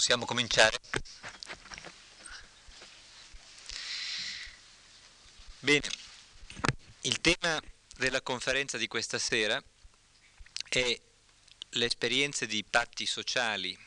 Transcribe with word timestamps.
Possiamo 0.00 0.24
cominciare? 0.24 0.80
Bene, 5.58 5.86
il 7.02 7.20
tema 7.20 7.60
della 7.98 8.22
conferenza 8.22 8.78
di 8.78 8.86
questa 8.86 9.18
sera 9.18 9.62
è 10.70 11.00
le 11.68 11.84
esperienze 11.84 12.46
di 12.46 12.64
patti 12.64 13.04
sociali 13.04 13.78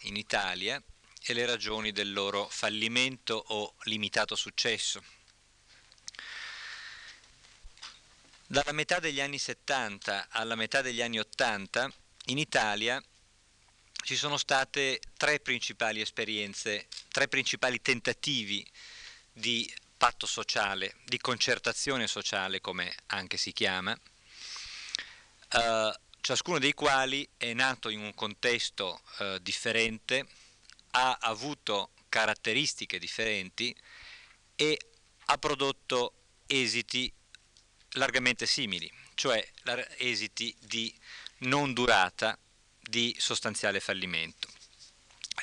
in 0.00 0.16
Italia 0.16 0.78
e 1.22 1.32
le 1.32 1.46
ragioni 1.46 1.90
del 1.90 2.12
loro 2.12 2.46
fallimento 2.50 3.42
o 3.42 3.74
limitato 3.84 4.36
successo. 4.36 5.02
Dalla 8.46 8.72
metà 8.72 9.00
degli 9.00 9.22
anni 9.22 9.38
70 9.38 10.28
alla 10.32 10.54
metà 10.54 10.82
degli 10.82 11.00
anni 11.00 11.18
80 11.18 11.90
in 12.26 12.36
Italia 12.36 13.02
ci 14.02 14.16
sono 14.16 14.36
state 14.36 15.00
tre 15.16 15.38
principali 15.40 16.00
esperienze, 16.00 16.86
tre 17.08 17.28
principali 17.28 17.80
tentativi 17.80 18.66
di 19.32 19.72
patto 19.96 20.26
sociale, 20.26 20.96
di 21.04 21.18
concertazione 21.18 22.08
sociale 22.08 22.60
come 22.60 22.92
anche 23.06 23.36
si 23.36 23.52
chiama, 23.52 23.96
eh, 25.52 25.98
ciascuno 26.20 26.58
dei 26.58 26.74
quali 26.74 27.28
è 27.36 27.52
nato 27.52 27.88
in 27.88 28.00
un 28.00 28.12
contesto 28.14 29.00
eh, 29.18 29.38
differente, 29.40 30.26
ha 30.92 31.18
avuto 31.20 31.92
caratteristiche 32.08 32.98
differenti 32.98 33.74
e 34.56 34.78
ha 35.26 35.38
prodotto 35.38 36.14
esiti 36.46 37.10
largamente 37.92 38.46
simili, 38.46 38.90
cioè 39.14 39.46
esiti 39.98 40.54
di 40.60 40.92
non 41.38 41.72
durata, 41.72 42.36
di 42.82 43.14
sostanziale 43.18 43.80
fallimento. 43.80 44.48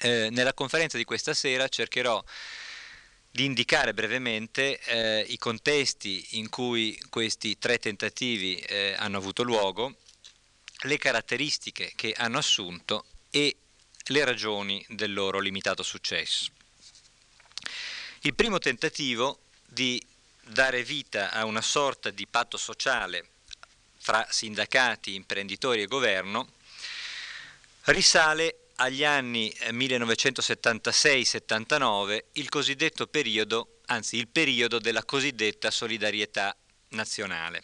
Eh, 0.02 0.30
nella 0.32 0.54
conferenza 0.54 0.98
di 0.98 1.04
questa 1.04 1.34
sera 1.34 1.68
cercherò 1.68 2.24
di 3.32 3.46
indicare 3.46 3.94
brevemente 3.94 4.80
eh, 4.80 5.26
i 5.28 5.38
contesti 5.38 6.38
in 6.38 6.50
cui 6.50 7.00
questi 7.10 7.58
tre 7.58 7.78
tentativi 7.78 8.58
eh, 8.58 8.96
hanno 8.98 9.18
avuto 9.18 9.44
luogo, 9.44 9.96
le 10.84 10.98
caratteristiche 10.98 11.92
che 11.96 12.14
hanno 12.16 12.38
assunto 12.38 13.06
e 13.30 13.56
le 14.06 14.26
ragioni 14.26 14.84
del 14.90 15.14
loro 15.14 15.40
limitato 15.40 15.84
successo. 15.84 16.52
Il 18.22 18.34
primo 18.34 18.58
tentativo 18.58 19.40
di 19.66 20.02
dare 20.44 20.84
vita 20.84 21.32
a 21.32 21.46
una 21.46 21.62
sorta 21.62 22.10
di 22.10 22.26
patto 22.26 22.58
sociale 22.58 23.28
fra 23.98 24.26
sindacati, 24.30 25.14
imprenditori 25.14 25.82
e 25.82 25.88
governo 25.88 26.54
risale 27.86 28.68
agli 28.76 29.04
anni 29.04 29.52
1976-79, 29.72 32.12
eh, 32.12 32.26
il 32.34 32.50
cosiddetto 32.50 33.08
periodo, 33.08 33.80
anzi 33.88 34.18
il 34.18 34.28
periodo 34.28 34.78
della 34.80 35.04
cosiddetta 35.04 35.72
solidarietà 35.72 36.56
nazionale. 36.90 37.64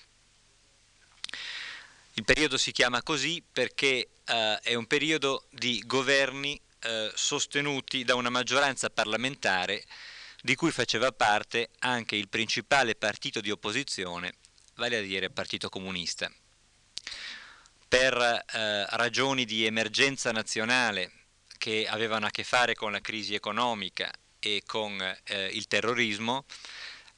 Il 2.13 2.23
periodo 2.23 2.57
si 2.57 2.71
chiama 2.71 3.03
così 3.03 3.43
perché 3.49 4.09
eh, 4.25 4.59
è 4.61 4.73
un 4.73 4.87
periodo 4.87 5.45
di 5.51 5.83
governi 5.85 6.59
eh, 6.79 7.11
sostenuti 7.13 8.03
da 8.03 8.15
una 8.15 8.29
maggioranza 8.29 8.89
parlamentare 8.89 9.83
di 10.41 10.55
cui 10.55 10.71
faceva 10.71 11.11
parte 11.11 11.69
anche 11.79 12.15
il 12.15 12.29
principale 12.29 12.95
partito 12.95 13.41
di 13.41 13.51
opposizione, 13.51 14.33
vale 14.75 14.97
a 14.97 15.01
dire 15.01 15.25
il 15.25 15.31
Partito 15.31 15.69
Comunista. 15.69 16.31
Per 17.97 18.21
eh, 18.21 18.85
ragioni 18.97 19.45
di 19.45 19.65
emergenza 19.65 20.33
nazionale 20.33 21.11
che 21.57 21.87
avevano 21.87 22.25
a 22.25 22.29
che 22.29 22.43
fare 22.43 22.75
con 22.75 22.91
la 22.91 22.99
crisi 22.99 23.33
economica 23.35 24.11
e 24.37 24.63
con 24.65 24.99
eh, 24.99 25.45
il 25.53 25.65
terrorismo, 25.67 26.43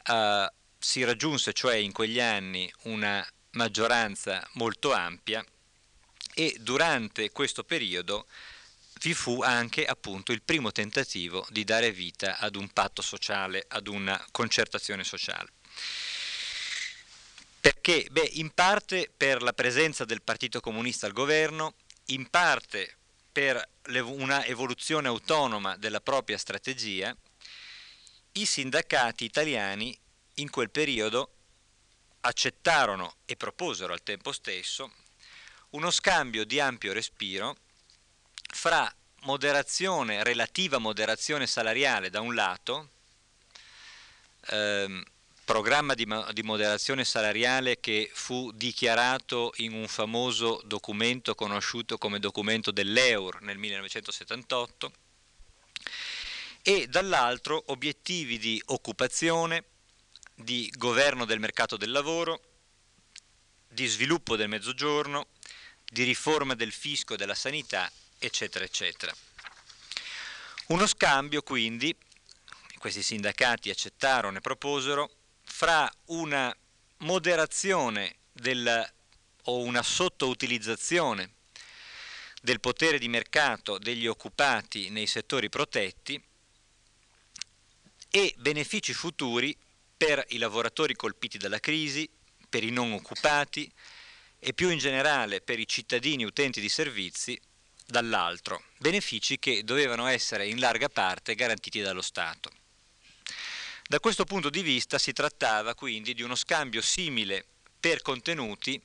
eh, 0.06 0.52
si 0.78 1.04
raggiunse 1.04 1.54
cioè 1.54 1.78
in 1.78 1.92
quegli 1.92 2.20
anni 2.20 2.72
una 2.84 3.28
maggioranza 3.54 4.48
molto 4.54 4.94
ampia 4.94 5.44
e 6.36 6.56
durante 6.60 7.32
questo 7.32 7.64
periodo 7.64 8.28
vi 9.02 9.16
fu 9.16 9.42
anche 9.42 9.84
appunto 9.84 10.32
il 10.32 10.44
primo 10.44 10.72
tentativo 10.72 11.44
di 11.50 11.64
dare 11.64 11.92
vita 11.92 12.38
ad 12.38 12.56
un 12.56 12.70
patto 12.70 13.02
sociale, 13.02 13.66
ad 13.68 13.88
una 13.88 14.24
concertazione 14.30 15.04
sociale. 15.04 15.57
Perché? 17.68 18.08
Beh, 18.10 18.30
in 18.36 18.52
parte 18.52 19.12
per 19.18 19.44
la 19.44 19.52
presenza 19.52 20.06
del 20.06 20.22
Partito 20.22 20.62
Comunista 20.62 21.06
al 21.06 21.12
governo, 21.12 21.74
in 22.06 22.30
parte 22.30 22.96
per 23.30 23.62
una 23.90 24.46
evoluzione 24.46 25.10
autonoma 25.10 25.76
della 25.76 26.00
propria 26.00 26.38
strategia, 26.38 27.14
i 28.32 28.46
sindacati 28.46 29.26
italiani 29.26 30.00
in 30.36 30.50
quel 30.50 30.70
periodo 30.70 31.34
accettarono 32.22 33.18
e 33.26 33.36
proposero 33.36 33.92
al 33.92 34.02
tempo 34.02 34.32
stesso 34.32 34.90
uno 35.72 35.92
scambio 35.92 36.46
di 36.46 36.62
ampio 36.62 36.94
respiro 36.94 37.58
fra 38.50 38.90
moderazione, 39.24 40.24
relativa 40.24 40.78
moderazione 40.78 41.46
salariale 41.46 42.10
da 42.10 42.22
un 42.22 42.34
lato, 42.34 42.92
ehm, 44.52 45.04
programma 45.48 45.94
di, 45.94 46.06
di, 46.34 46.44
moderazione 46.44 47.06
salariale 47.06 47.80
che 47.80 48.12
fu 48.14 48.52
dichiarato 48.52 49.54
in 49.60 49.72
un 49.72 49.88
famoso 49.88 50.62
documento 50.66 51.36
conosciuto 51.36 51.98
come 51.98 52.20
documento 52.20 52.70
dell'EUR 52.70 53.42
nel 53.44 53.58
1978, 53.58 54.92
e 56.62 56.88
dall'altro 56.88 57.64
obiettivi 57.68 58.38
di 58.38 58.62
occupazione, 58.66 59.64
di 60.36 60.70
governo 60.76 61.24
del 61.24 61.40
mercato 61.40 61.78
del 61.78 61.92
lavoro, 61.92 62.42
di 63.70 63.86
sviluppo 63.86 64.36
del 64.36 64.50
mezzogiorno, 64.50 65.28
di 65.90 66.04
riforma 66.04 66.56
del 66.56 66.74
fisco 66.74 67.14
e 67.14 67.18
della 67.18 67.36
sanità 67.36 67.90
eccetera, 68.20 68.66
eccetera. 68.66 69.16
Uno 70.68 70.86
scambio 70.88 71.42
quindi, 71.42 71.96
questi 72.80 73.02
sindacati 73.02 73.70
accettarono 73.70 74.40
e 74.40 74.42
proposero, 74.42 75.17
fra 75.58 75.92
una 76.10 76.56
moderazione 76.98 78.18
del, 78.32 78.94
o 79.46 79.58
una 79.62 79.82
sottoutilizzazione 79.82 81.32
del 82.44 82.60
potere 82.60 83.00
di 83.00 83.08
mercato 83.08 83.80
degli 83.80 84.06
occupati 84.06 84.92
nei 84.92 85.08
settori 85.08 85.50
protetti 85.50 86.24
e 88.12 88.36
benefici 88.38 88.94
futuri 88.94 89.58
per 89.98 90.24
i 90.28 90.38
lavoratori 90.38 90.94
colpiti 90.94 91.40
dalla 91.40 91.60
crisi, 91.60 92.08
per 92.48 92.64
i 92.64 92.70
non 92.70 92.92
occupati 92.92 93.68
e 94.38 94.54
più 94.54 94.70
in 94.70 94.78
generale 94.78 95.42
per 95.42 95.58
i 95.58 95.68
cittadini 95.68 96.24
utenti 96.24 96.62
di 96.62 96.70
servizi 96.70 97.36
dall'altro, 97.84 98.62
benefici 98.78 99.40
che 99.40 99.64
dovevano 99.64 100.06
essere 100.06 100.48
in 100.48 100.60
larga 100.60 100.88
parte 100.88 101.34
garantiti 101.34 101.82
dallo 101.82 102.04
Stato. 102.04 102.52
Da 103.90 104.02
questo 104.02 104.26
punto 104.26 104.50
di 104.50 104.62
vista 104.64 104.98
si 104.98 105.14
trattava 105.14 105.74
quindi 105.74 106.14
di 106.14 106.22
uno 106.22 106.36
scambio 106.36 106.82
simile 106.82 107.46
per 107.80 108.02
contenuti 108.02 108.82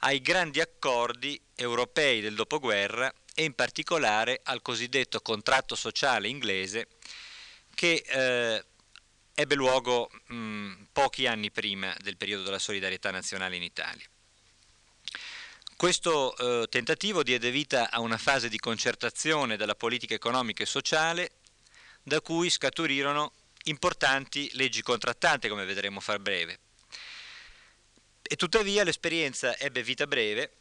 ai 0.00 0.20
grandi 0.20 0.60
accordi 0.60 1.40
europei 1.56 2.20
del 2.20 2.36
dopoguerra 2.36 3.12
e 3.34 3.42
in 3.42 3.54
particolare 3.54 4.40
al 4.44 4.62
cosiddetto 4.62 5.20
contratto 5.22 5.74
sociale 5.74 6.28
inglese 6.28 6.86
che 7.74 8.04
eh, 8.06 8.64
ebbe 9.34 9.54
luogo 9.56 10.08
mh, 10.26 10.86
pochi 10.92 11.26
anni 11.26 11.50
prima 11.50 11.92
del 12.00 12.16
periodo 12.16 12.44
della 12.44 12.60
solidarietà 12.60 13.10
nazionale 13.10 13.56
in 13.56 13.62
Italia. 13.64 14.06
Questo 15.74 16.36
eh, 16.36 16.68
tentativo 16.68 17.24
diede 17.24 17.50
vita 17.50 17.90
a 17.90 17.98
una 17.98 18.18
fase 18.18 18.48
di 18.48 18.60
concertazione 18.60 19.56
della 19.56 19.74
politica 19.74 20.14
economica 20.14 20.62
e 20.62 20.66
sociale 20.66 21.32
da 22.04 22.20
cui 22.20 22.50
scaturirono 22.50 23.32
importanti 23.64 24.48
leggi 24.54 24.82
contrattate, 24.82 25.48
come 25.48 25.64
vedremo 25.64 26.00
far 26.00 26.18
breve. 26.18 26.58
E 28.22 28.36
tuttavia 28.36 28.84
l'esperienza 28.84 29.56
ebbe 29.58 29.82
vita 29.82 30.06
breve 30.06 30.58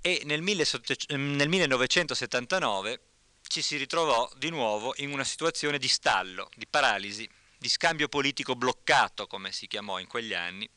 e 0.00 0.22
nel, 0.24 0.42
1979 0.42 3.00
ci 3.46 3.60
si 3.62 3.76
ritrovò 3.76 4.30
di 4.36 4.50
nuovo 4.50 4.94
in 4.96 5.12
una 5.12 5.24
situazione 5.24 5.78
di 5.78 5.88
stallo, 5.88 6.50
di 6.54 6.66
paralisi, 6.66 7.28
di 7.58 7.68
scambio 7.68 8.08
politico 8.08 8.54
bloccato, 8.56 9.26
come 9.26 9.52
si 9.52 9.66
chiamò 9.66 9.98
in 9.98 10.06
quegli 10.06 10.34
anni, 10.34 10.68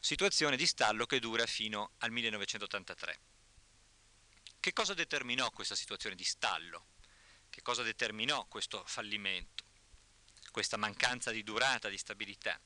situazione 0.00 0.56
di 0.56 0.66
stallo 0.66 1.06
che 1.06 1.20
dura 1.20 1.46
fino 1.46 1.92
al 1.98 2.10
1983. 2.10 3.20
Che 4.60 4.72
cosa 4.72 4.94
determinò 4.94 5.50
questa 5.50 5.76
situazione 5.76 6.16
di 6.16 6.24
stallo? 6.24 6.86
Che 7.48 7.62
cosa 7.62 7.82
determinò 7.82 8.46
questo 8.46 8.82
fallimento, 8.86 9.64
questa 10.58 10.76
mancanza 10.76 11.30
di 11.30 11.44
durata, 11.44 11.88
di 11.88 11.96
stabilità? 11.96 12.58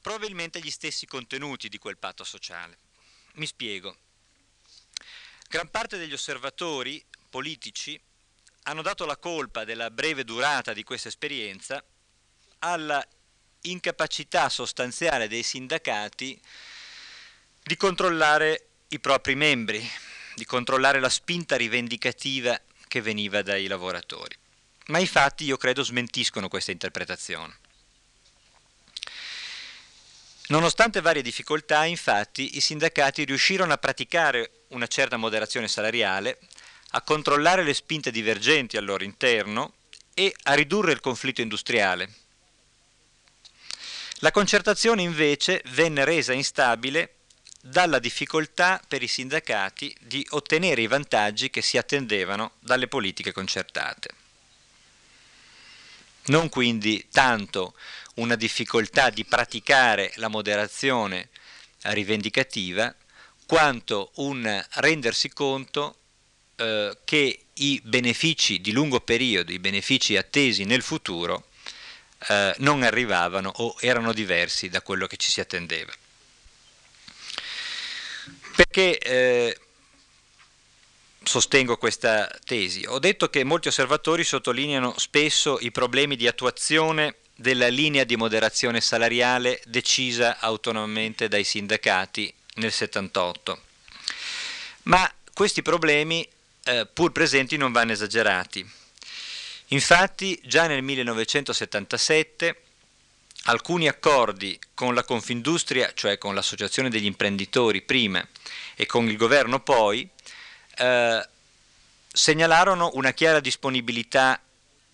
Probabilmente 0.00 0.60
gli 0.60 0.70
stessi 0.70 1.04
contenuti 1.04 1.68
di 1.68 1.76
quel 1.76 1.98
patto 1.98 2.24
sociale. 2.24 2.78
Mi 3.34 3.44
spiego. 3.44 3.98
Gran 5.46 5.68
parte 5.70 5.98
degli 5.98 6.14
osservatori 6.14 7.04
politici 7.28 8.00
hanno 8.62 8.80
dato 8.80 9.04
la 9.04 9.18
colpa 9.18 9.64
della 9.64 9.90
breve 9.90 10.24
durata 10.24 10.72
di 10.72 10.84
questa 10.84 11.08
esperienza 11.08 11.84
alla 12.60 13.06
incapacità 13.62 14.48
sostanziale 14.48 15.28
dei 15.28 15.42
sindacati 15.42 16.40
di 17.62 17.76
controllare 17.76 18.68
i 18.88 19.00
propri 19.00 19.34
membri, 19.34 19.86
di 20.34 20.46
controllare 20.46 20.98
la 20.98 21.10
spinta 21.10 21.56
rivendicativa 21.56 22.58
che 22.88 23.02
veniva 23.02 23.42
dai 23.42 23.66
lavoratori. 23.66 24.34
Ma 24.86 24.98
i 24.98 25.06
fatti, 25.06 25.44
io 25.44 25.56
credo, 25.56 25.82
smentiscono 25.82 26.48
questa 26.48 26.70
interpretazione. 26.70 27.56
Nonostante 30.48 31.00
varie 31.00 31.22
difficoltà, 31.22 31.84
infatti, 31.84 32.56
i 32.56 32.60
sindacati 32.60 33.24
riuscirono 33.24 33.72
a 33.72 33.78
praticare 33.78 34.64
una 34.68 34.86
certa 34.86 35.16
moderazione 35.16 35.68
salariale, 35.68 36.38
a 36.90 37.00
controllare 37.00 37.62
le 37.62 37.72
spinte 37.72 38.10
divergenti 38.10 38.76
al 38.76 38.84
loro 38.84 39.04
interno 39.04 39.74
e 40.12 40.34
a 40.42 40.52
ridurre 40.52 40.92
il 40.92 41.00
conflitto 41.00 41.40
industriale. 41.40 42.12
La 44.18 44.30
concertazione 44.30 45.02
invece 45.02 45.62
venne 45.70 46.04
resa 46.04 46.32
instabile 46.34 47.16
dalla 47.60 47.98
difficoltà 47.98 48.80
per 48.86 49.02
i 49.02 49.08
sindacati 49.08 49.96
di 50.00 50.24
ottenere 50.30 50.82
i 50.82 50.86
vantaggi 50.86 51.48
che 51.48 51.62
si 51.62 51.78
attendevano 51.78 52.52
dalle 52.60 52.86
politiche 52.86 53.32
concertate. 53.32 54.23
Non 56.26 56.48
quindi 56.48 57.06
tanto 57.10 57.74
una 58.14 58.36
difficoltà 58.36 59.10
di 59.10 59.24
praticare 59.24 60.12
la 60.16 60.28
moderazione 60.28 61.28
rivendicativa, 61.82 62.94
quanto 63.46 64.10
un 64.16 64.64
rendersi 64.74 65.28
conto 65.28 65.98
eh, 66.56 66.96
che 67.04 67.44
i 67.52 67.80
benefici 67.84 68.60
di 68.60 68.72
lungo 68.72 69.00
periodo, 69.00 69.52
i 69.52 69.58
benefici 69.58 70.16
attesi 70.16 70.64
nel 70.64 70.82
futuro, 70.82 71.48
eh, 72.28 72.54
non 72.58 72.82
arrivavano 72.82 73.52
o 73.56 73.76
erano 73.80 74.12
diversi 74.12 74.68
da 74.68 74.80
quello 74.80 75.06
che 75.06 75.16
ci 75.16 75.30
si 75.30 75.40
attendeva. 75.40 75.92
Perché 78.56 78.98
eh, 78.98 79.58
sostengo 81.24 81.76
questa 81.76 82.30
tesi? 82.44 82.84
Ho 82.86 82.98
detto 82.98 83.28
che 83.30 83.44
molti 83.44 83.68
osservatori 83.68 84.24
sottolineano 84.24 84.94
spesso 84.98 85.58
i 85.60 85.70
problemi 85.70 86.16
di 86.16 86.26
attuazione 86.26 87.16
della 87.36 87.68
linea 87.68 88.04
di 88.04 88.16
moderazione 88.16 88.80
salariale 88.80 89.60
decisa 89.66 90.38
autonomamente 90.38 91.28
dai 91.28 91.44
sindacati 91.44 92.32
nel 92.54 92.72
78. 92.72 93.60
Ma 94.84 95.10
questi 95.32 95.62
problemi, 95.62 96.26
eh, 96.64 96.86
pur 96.92 97.12
presenti, 97.12 97.56
non 97.56 97.72
vanno 97.72 97.92
esagerati. 97.92 98.68
Infatti, 99.68 100.40
già 100.44 100.66
nel 100.66 100.82
1977 100.82 102.60
alcuni 103.44 103.88
accordi 103.88 104.58
con 104.72 104.94
la 104.94 105.04
Confindustria, 105.04 105.92
cioè 105.94 106.18
con 106.18 106.34
l'associazione 106.34 106.88
degli 106.88 107.04
imprenditori 107.04 107.82
prima 107.82 108.26
e 108.74 108.86
con 108.86 109.08
il 109.08 109.16
governo 109.16 109.60
poi, 109.60 110.08
eh, 110.76 111.28
segnalarono 112.12 112.90
una 112.94 113.12
chiara 113.12 113.40
disponibilità 113.40 114.40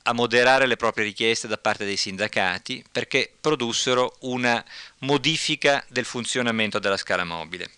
a 0.04 0.12
moderare 0.12 0.66
le 0.66 0.76
proprie 0.76 1.04
richieste 1.04 1.46
da 1.46 1.58
parte 1.58 1.84
dei 1.84 1.96
sindacati 1.96 2.82
perché 2.90 3.32
produssero 3.40 4.16
una 4.20 4.64
modifica 4.98 5.84
del 5.88 6.04
funzionamento 6.04 6.78
della 6.78 6.96
scala 6.96 7.24
mobile. 7.24 7.70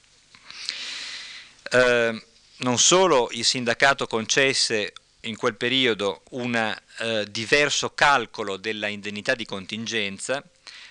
Eh, 1.71 2.23
non 2.59 2.79
solo 2.79 3.29
il 3.33 3.45
sindacato 3.45 4.07
concesse 4.07 4.93
in 5.23 5.37
quel 5.37 5.57
periodo 5.57 6.23
un 6.31 6.55
eh, 6.55 7.27
diverso 7.31 7.91
calcolo 7.95 8.57
della 8.57 8.87
indennità 8.87 9.35
di 9.35 9.45
contingenza, 9.45 10.43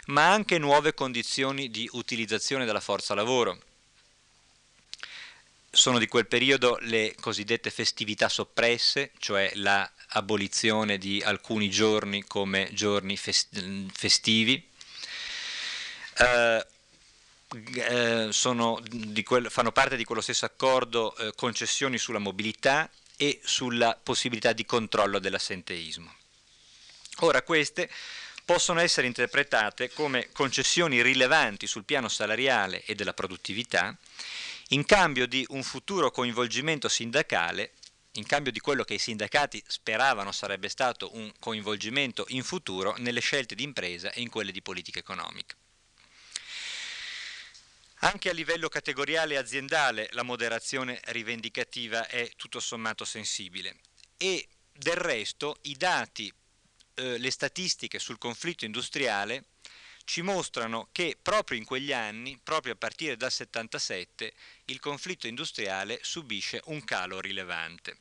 ma 0.07 0.31
anche 0.31 0.57
nuove 0.57 0.93
condizioni 0.93 1.69
di 1.69 1.87
utilizzazione 1.93 2.65
della 2.65 2.79
forza 2.79 3.13
lavoro. 3.13 3.57
Sono 5.73 5.99
di 5.99 6.07
quel 6.07 6.27
periodo 6.27 6.77
le 6.81 7.15
cosiddette 7.17 7.69
festività 7.69 8.27
soppresse, 8.27 9.11
cioè 9.19 9.51
la 9.55 9.89
di 10.97 11.21
alcuni 11.23 11.69
giorni 11.69 12.25
come 12.25 12.69
giorni 12.73 13.15
festivi. 13.15 14.69
Eh, 16.17 16.65
eh, 17.75 18.29
quel, 19.23 19.49
fanno 19.49 19.71
parte 19.71 19.95
di 19.95 20.03
quello 20.03 20.19
stesso 20.19 20.43
accordo 20.43 21.15
eh, 21.15 21.31
concessioni 21.35 21.97
sulla 21.97 22.19
mobilità 22.19 22.89
e 23.15 23.39
sulla 23.43 23.97
possibilità 24.01 24.51
di 24.51 24.65
controllo 24.65 25.19
dell'assenteismo. 25.19 26.13
Ora 27.19 27.43
queste 27.43 27.89
possono 28.43 28.81
essere 28.81 29.07
interpretate 29.07 29.93
come 29.93 30.29
concessioni 30.33 31.01
rilevanti 31.01 31.65
sul 31.65 31.85
piano 31.85 32.09
salariale 32.09 32.83
e 32.83 32.95
della 32.95 33.13
produttività 33.13 33.95
in 34.71 34.85
cambio 34.85 35.27
di 35.27 35.45
un 35.49 35.63
futuro 35.63 36.11
coinvolgimento 36.11 36.87
sindacale 36.87 37.73
in 38.15 38.25
cambio 38.25 38.51
di 38.51 38.59
quello 38.59 38.83
che 38.83 38.95
i 38.95 38.99
sindacati 38.99 39.63
speravano 39.65 40.33
sarebbe 40.33 40.67
stato 40.67 41.15
un 41.15 41.31
coinvolgimento 41.39 42.25
in 42.29 42.43
futuro 42.43 42.95
nelle 42.97 43.21
scelte 43.21 43.55
di 43.55 43.63
impresa 43.63 44.11
e 44.11 44.19
in 44.19 44.29
quelle 44.29 44.51
di 44.51 44.61
politica 44.61 44.99
economica. 44.99 45.55
Anche 48.03 48.29
a 48.29 48.33
livello 48.33 48.67
categoriale 48.67 49.35
e 49.35 49.37
aziendale 49.37 50.09
la 50.11 50.23
moderazione 50.23 50.99
rivendicativa 51.05 52.07
è 52.07 52.29
tutto 52.35 52.59
sommato 52.59 53.05
sensibile 53.05 53.77
e 54.17 54.45
del 54.73 54.95
resto 54.95 55.57
i 55.63 55.77
dati, 55.77 56.33
eh, 56.95 57.17
le 57.17 57.31
statistiche 57.31 57.99
sul 57.99 58.17
conflitto 58.17 58.65
industriale 58.65 59.45
ci 60.11 60.21
mostrano 60.21 60.89
che 60.91 61.17
proprio 61.21 61.57
in 61.57 61.63
quegli 61.63 61.93
anni, 61.93 62.37
proprio 62.43 62.73
a 62.73 62.75
partire 62.75 63.15
dal 63.15 63.31
77, 63.31 64.33
il 64.65 64.77
conflitto 64.81 65.25
industriale 65.25 65.99
subisce 66.01 66.59
un 66.65 66.83
calo 66.83 67.21
rilevante. 67.21 67.97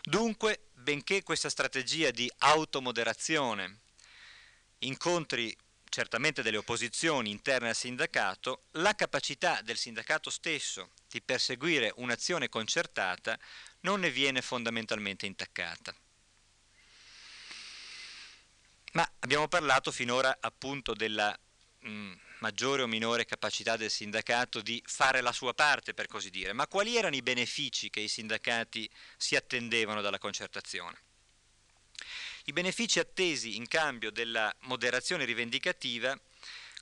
Dunque, 0.00 0.70
benché 0.72 1.22
questa 1.22 1.50
strategia 1.50 2.10
di 2.10 2.26
automoderazione 2.38 3.80
incontri 4.78 5.54
certamente 5.90 6.40
delle 6.40 6.56
opposizioni 6.56 7.30
interne 7.30 7.68
al 7.68 7.76
sindacato, 7.76 8.62
la 8.70 8.94
capacità 8.94 9.60
del 9.60 9.76
sindacato 9.76 10.30
stesso 10.30 10.92
di 11.06 11.20
perseguire 11.20 11.92
un'azione 11.96 12.48
concertata 12.48 13.38
non 13.80 14.00
ne 14.00 14.10
viene 14.10 14.40
fondamentalmente 14.40 15.26
intaccata. 15.26 15.94
Ma 18.92 19.10
abbiamo 19.20 19.48
parlato 19.48 19.90
finora 19.90 20.36
appunto 20.40 20.92
della 20.94 21.36
mh, 21.80 21.90
mm, 21.90 22.12
maggiore 22.38 22.82
o 22.82 22.86
minore 22.86 23.24
capacità 23.24 23.76
del 23.76 23.90
sindacato 23.90 24.60
di 24.60 24.82
fare 24.84 25.20
la 25.20 25.32
sua 25.32 25.54
parte, 25.54 25.94
per 25.94 26.08
così 26.08 26.28
dire. 26.28 26.52
Ma 26.52 26.66
quali 26.66 26.96
erano 26.96 27.16
i 27.16 27.22
benefici 27.22 27.88
che 27.88 28.00
i 28.00 28.08
sindacati 28.08 28.88
si 29.16 29.36
attendevano 29.36 30.00
dalla 30.00 30.18
concertazione? 30.18 30.98
I 32.44 32.52
benefici 32.52 32.98
attesi 32.98 33.56
in 33.56 33.68
cambio 33.68 34.10
della 34.10 34.54
moderazione 34.62 35.24
rivendicativa 35.24 36.18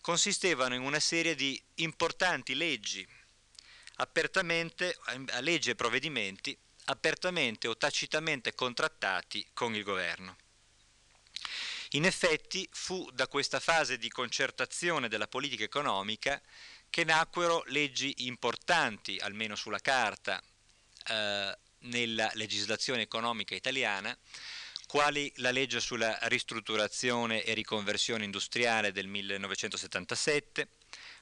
consistevano 0.00 0.74
in 0.74 0.80
una 0.80 1.00
serie 1.00 1.34
di 1.34 1.60
importanti 1.76 2.54
leggi, 2.54 3.06
apertamente, 3.96 4.96
leggi 5.40 5.70
e 5.70 5.74
provvedimenti 5.74 6.56
apertamente 6.86 7.68
o 7.68 7.76
tacitamente 7.76 8.54
contrattati 8.54 9.46
con 9.52 9.74
il 9.74 9.84
governo. 9.84 10.36
In 11.94 12.04
effetti 12.04 12.68
fu 12.70 13.10
da 13.12 13.26
questa 13.26 13.58
fase 13.58 13.98
di 13.98 14.08
concertazione 14.08 15.08
della 15.08 15.26
politica 15.26 15.64
economica 15.64 16.40
che 16.88 17.02
nacquero 17.02 17.64
leggi 17.66 18.26
importanti, 18.26 19.18
almeno 19.18 19.56
sulla 19.56 19.80
carta, 19.80 20.40
eh, 21.08 21.58
nella 21.80 22.30
legislazione 22.34 23.02
economica 23.02 23.56
italiana, 23.56 24.16
quali 24.86 25.32
la 25.36 25.50
legge 25.50 25.80
sulla 25.80 26.16
ristrutturazione 26.22 27.42
e 27.42 27.54
riconversione 27.54 28.24
industriale 28.24 28.92
del 28.92 29.08
1977, 29.08 30.68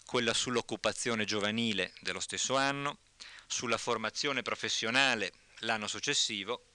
quella 0.05 0.35
sull'occupazione 0.35 1.25
giovanile 1.25 1.93
dello 2.01 2.21
stesso 2.21 2.57
anno, 2.57 2.99
sulla 3.47 3.79
formazione 3.79 4.43
professionale 4.43 5.33
l'anno 5.61 5.87
successivo 5.87 6.68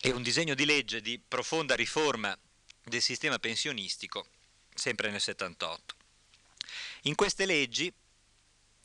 e 0.00 0.10
un 0.10 0.22
disegno 0.22 0.54
di 0.54 0.64
legge 0.64 1.00
di 1.00 1.18
profonda 1.18 1.74
riforma 1.74 2.36
del 2.84 3.02
sistema 3.02 3.38
pensionistico, 3.38 4.26
sempre 4.74 5.10
nel 5.10 5.20
78. 5.20 5.96
In 7.02 7.14
queste 7.14 7.46
leggi, 7.46 7.92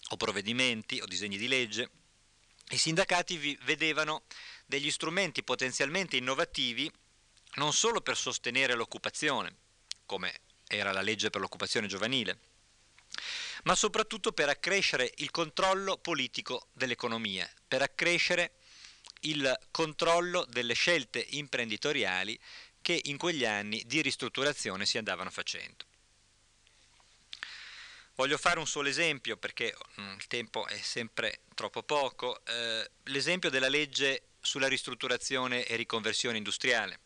o 0.09 0.17
provvedimenti, 0.17 0.99
o 0.99 1.05
disegni 1.05 1.37
di 1.37 1.47
legge, 1.47 1.89
i 2.69 2.77
sindacati 2.77 3.57
vedevano 3.63 4.23
degli 4.65 4.89
strumenti 4.89 5.43
potenzialmente 5.43 6.17
innovativi 6.17 6.91
non 7.55 7.73
solo 7.73 8.01
per 8.01 8.17
sostenere 8.17 8.73
l'occupazione, 8.73 9.55
come 10.05 10.33
era 10.67 10.91
la 10.91 11.01
legge 11.01 11.29
per 11.29 11.41
l'occupazione 11.41 11.87
giovanile, 11.87 12.39
ma 13.63 13.75
soprattutto 13.75 14.31
per 14.31 14.49
accrescere 14.49 15.11
il 15.17 15.29
controllo 15.29 15.97
politico 15.97 16.69
dell'economia, 16.73 17.49
per 17.67 17.83
accrescere 17.83 18.53
il 19.23 19.59
controllo 19.71 20.45
delle 20.49 20.73
scelte 20.73 21.25
imprenditoriali 21.31 22.39
che 22.81 22.99
in 23.05 23.17
quegli 23.17 23.45
anni 23.45 23.83
di 23.85 24.01
ristrutturazione 24.01 24.85
si 24.85 24.97
andavano 24.97 25.29
facendo. 25.29 25.85
Voglio 28.15 28.37
fare 28.37 28.59
un 28.59 28.67
solo 28.67 28.89
esempio 28.89 29.37
perché 29.37 29.75
mm, 29.99 30.13
il 30.15 30.27
tempo 30.27 30.67
è 30.67 30.77
sempre 30.77 31.41
troppo 31.55 31.81
poco, 31.81 32.45
eh, 32.45 32.89
l'esempio 33.05 33.49
della 33.49 33.69
legge 33.69 34.23
sulla 34.39 34.67
ristrutturazione 34.67 35.65
e 35.65 35.75
riconversione 35.75 36.37
industriale. 36.37 36.99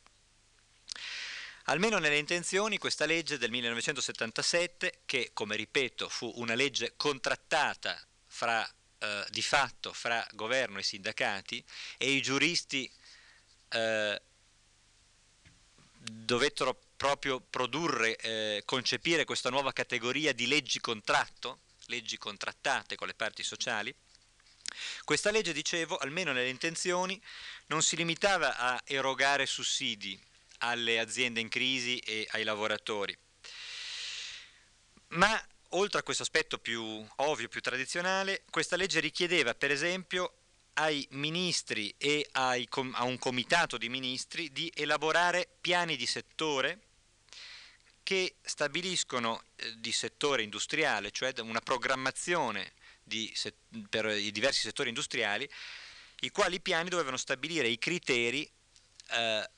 Almeno 1.69 1.97
nelle 1.97 2.17
intenzioni 2.17 2.77
questa 2.77 3.05
legge 3.05 3.37
del 3.37 3.51
1977, 3.51 5.01
che 5.05 5.31
come 5.33 5.55
ripeto 5.55 6.09
fu 6.09 6.31
una 6.35 6.55
legge 6.55 6.93
contrattata 6.95 8.01
fra, 8.25 8.67
eh, 9.07 9.25
di 9.29 9.41
fatto 9.41 9.93
fra 9.93 10.25
governo 10.33 10.79
e 10.79 10.83
sindacati 10.83 11.63
e 11.97 12.11
i 12.11 12.21
giuristi 12.21 12.91
eh, 13.69 14.21
dovettero 15.99 16.77
proprio 16.97 17.39
produrre, 17.39 18.17
eh, 18.17 18.63
concepire 18.65 19.23
questa 19.23 19.49
nuova 19.49 19.71
categoria 19.71 20.33
di 20.33 20.47
leggi 20.47 20.81
contratto, 20.81 21.59
leggi 21.85 22.17
contrattate 22.17 22.95
con 22.95 23.07
le 23.07 23.13
parti 23.13 23.43
sociali, 23.43 23.95
questa 25.05 25.31
legge, 25.31 25.53
dicevo, 25.53 25.97
almeno 25.97 26.33
nelle 26.33 26.49
intenzioni, 26.49 27.21
non 27.67 27.81
si 27.81 27.95
limitava 27.95 28.57
a 28.57 28.81
erogare 28.85 29.45
sussidi 29.45 30.19
alle 30.59 30.99
aziende 30.99 31.39
in 31.39 31.49
crisi 31.49 31.97
e 31.99 32.27
ai 32.31 32.43
lavoratori, 32.43 33.17
ma 35.09 35.41
oltre 35.69 35.99
a 35.99 36.03
questo 36.03 36.23
aspetto 36.23 36.57
più 36.57 37.05
ovvio, 37.17 37.47
più 37.47 37.61
tradizionale, 37.61 38.43
questa 38.49 38.75
legge 38.75 38.99
richiedeva 38.99 39.53
per 39.53 39.71
esempio 39.71 40.33
ai 40.73 41.05
ministri 41.11 41.93
e 41.97 42.27
ai, 42.33 42.67
a 42.93 43.03
un 43.03 43.17
comitato 43.17 43.77
di 43.77 43.89
ministri 43.89 44.51
di 44.51 44.71
elaborare 44.75 45.47
piani 45.59 45.95
di 45.95 46.05
settore 46.05 46.81
che 48.03 48.35
stabiliscono 48.41 49.43
eh, 49.55 49.73
di 49.79 49.91
settore 49.91 50.43
industriale, 50.43 51.11
cioè 51.11 51.33
una 51.39 51.59
programmazione 51.59 52.73
di, 53.03 53.33
per 53.89 54.05
i 54.05 54.31
diversi 54.31 54.61
settori 54.61 54.89
industriali, 54.89 55.49
i 56.21 56.29
quali 56.29 56.61
piani 56.61 56.89
dovevano 56.89 57.17
stabilire 57.17 57.67
i 57.67 57.77
criteri 57.77 58.49
eh, 59.09 59.49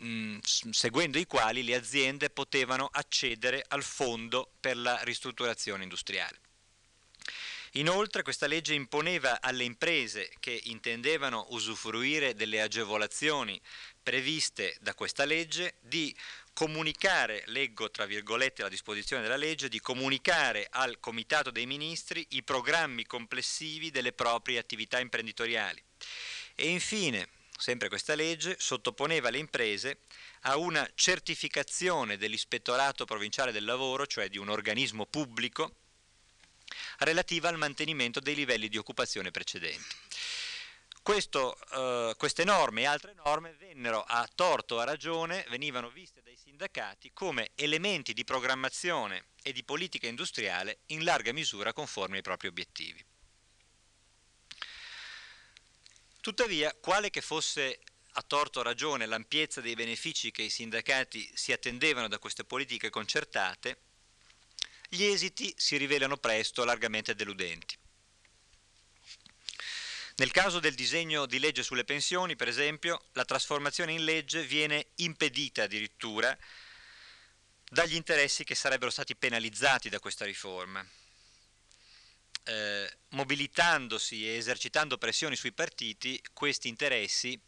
mh, 0.00 0.38
seguendo 0.70 1.18
i 1.18 1.26
quali 1.26 1.62
le 1.62 1.74
aziende 1.74 2.30
potevano 2.30 2.88
accedere 2.90 3.64
al 3.68 3.82
fondo 3.82 4.52
per 4.60 4.76
la 4.76 4.98
ristrutturazione 5.02 5.82
industriale. 5.82 6.38
Inoltre 7.74 8.22
questa 8.22 8.48
legge 8.48 8.74
imponeva 8.74 9.40
alle 9.40 9.62
imprese 9.62 10.32
che 10.40 10.60
intendevano 10.64 11.46
usufruire 11.50 12.34
delle 12.34 12.60
agevolazioni 12.60 13.60
previste 14.02 14.76
da 14.80 14.92
questa 14.92 15.24
legge 15.24 15.76
di 15.78 16.14
comunicare, 16.52 17.44
leggo 17.46 17.88
tra 17.90 18.06
virgolette 18.06 18.62
la 18.62 18.68
disposizione 18.68 19.22
della 19.22 19.36
legge, 19.36 19.68
di 19.68 19.78
comunicare 19.78 20.66
al 20.68 20.98
Comitato 20.98 21.52
dei 21.52 21.66
Ministri 21.66 22.26
i 22.30 22.42
programmi 22.42 23.06
complessivi 23.06 23.92
delle 23.92 24.12
proprie 24.12 24.58
attività 24.58 24.98
imprenditoriali. 24.98 25.80
E 26.56 26.68
infine, 26.68 27.28
sempre 27.60 27.88
questa 27.88 28.14
legge, 28.14 28.56
sottoponeva 28.58 29.30
le 29.30 29.38
imprese 29.38 29.98
a 30.42 30.56
una 30.56 30.88
certificazione 30.94 32.16
dell'Ispettorato 32.16 33.04
Provinciale 33.04 33.52
del 33.52 33.64
Lavoro, 33.64 34.06
cioè 34.06 34.28
di 34.28 34.38
un 34.38 34.48
organismo 34.48 35.06
pubblico, 35.06 35.74
relativa 36.98 37.48
al 37.48 37.58
mantenimento 37.58 38.20
dei 38.20 38.34
livelli 38.34 38.68
di 38.68 38.78
occupazione 38.78 39.30
precedenti. 39.30 39.96
Questo, 41.02 41.58
eh, 41.72 42.14
queste 42.16 42.44
norme 42.44 42.82
e 42.82 42.86
altre 42.86 43.14
norme 43.14 43.54
vennero 43.58 44.02
a 44.02 44.28
torto 44.34 44.76
o 44.76 44.78
a 44.78 44.84
ragione, 44.84 45.44
venivano 45.48 45.88
viste 45.90 46.22
dai 46.22 46.36
sindacati 46.36 47.10
come 47.12 47.50
elementi 47.54 48.12
di 48.12 48.24
programmazione 48.24 49.24
e 49.42 49.52
di 49.52 49.64
politica 49.64 50.06
industriale 50.06 50.80
in 50.86 51.04
larga 51.04 51.32
misura 51.32 51.72
conformi 51.72 52.16
ai 52.16 52.22
propri 52.22 52.48
obiettivi. 52.48 53.02
Tuttavia, 56.20 56.74
quale 56.74 57.08
che 57.08 57.22
fosse 57.22 57.80
a 58.14 58.22
torto 58.22 58.62
ragione 58.62 59.06
l'ampiezza 59.06 59.60
dei 59.60 59.74
benefici 59.74 60.30
che 60.30 60.42
i 60.42 60.50
sindacati 60.50 61.30
si 61.34 61.52
attendevano 61.52 62.08
da 62.08 62.18
queste 62.18 62.44
politiche 62.44 62.90
concertate, 62.90 63.80
gli 64.88 65.04
esiti 65.04 65.54
si 65.56 65.76
rivelano 65.76 66.16
presto 66.16 66.64
largamente 66.64 67.14
deludenti. 67.14 67.78
Nel 70.16 70.32
caso 70.32 70.60
del 70.60 70.74
disegno 70.74 71.24
di 71.24 71.38
legge 71.38 71.62
sulle 71.62 71.84
pensioni, 71.84 72.36
per 72.36 72.48
esempio, 72.48 73.06
la 73.12 73.24
trasformazione 73.24 73.92
in 73.92 74.04
legge 74.04 74.44
viene 74.44 74.88
impedita 74.96 75.62
addirittura 75.62 76.36
dagli 77.70 77.94
interessi 77.94 78.44
che 78.44 78.54
sarebbero 78.54 78.90
stati 78.90 79.16
penalizzati 79.16 79.88
da 79.88 80.00
questa 80.00 80.26
riforma. 80.26 80.86
Eh, 82.42 82.90
mobilitandosi 83.10 84.26
e 84.26 84.36
esercitando 84.36 84.98
pressioni 84.98 85.36
sui 85.36 85.52
partiti, 85.52 86.20
questi 86.32 86.68
interessi, 86.68 87.38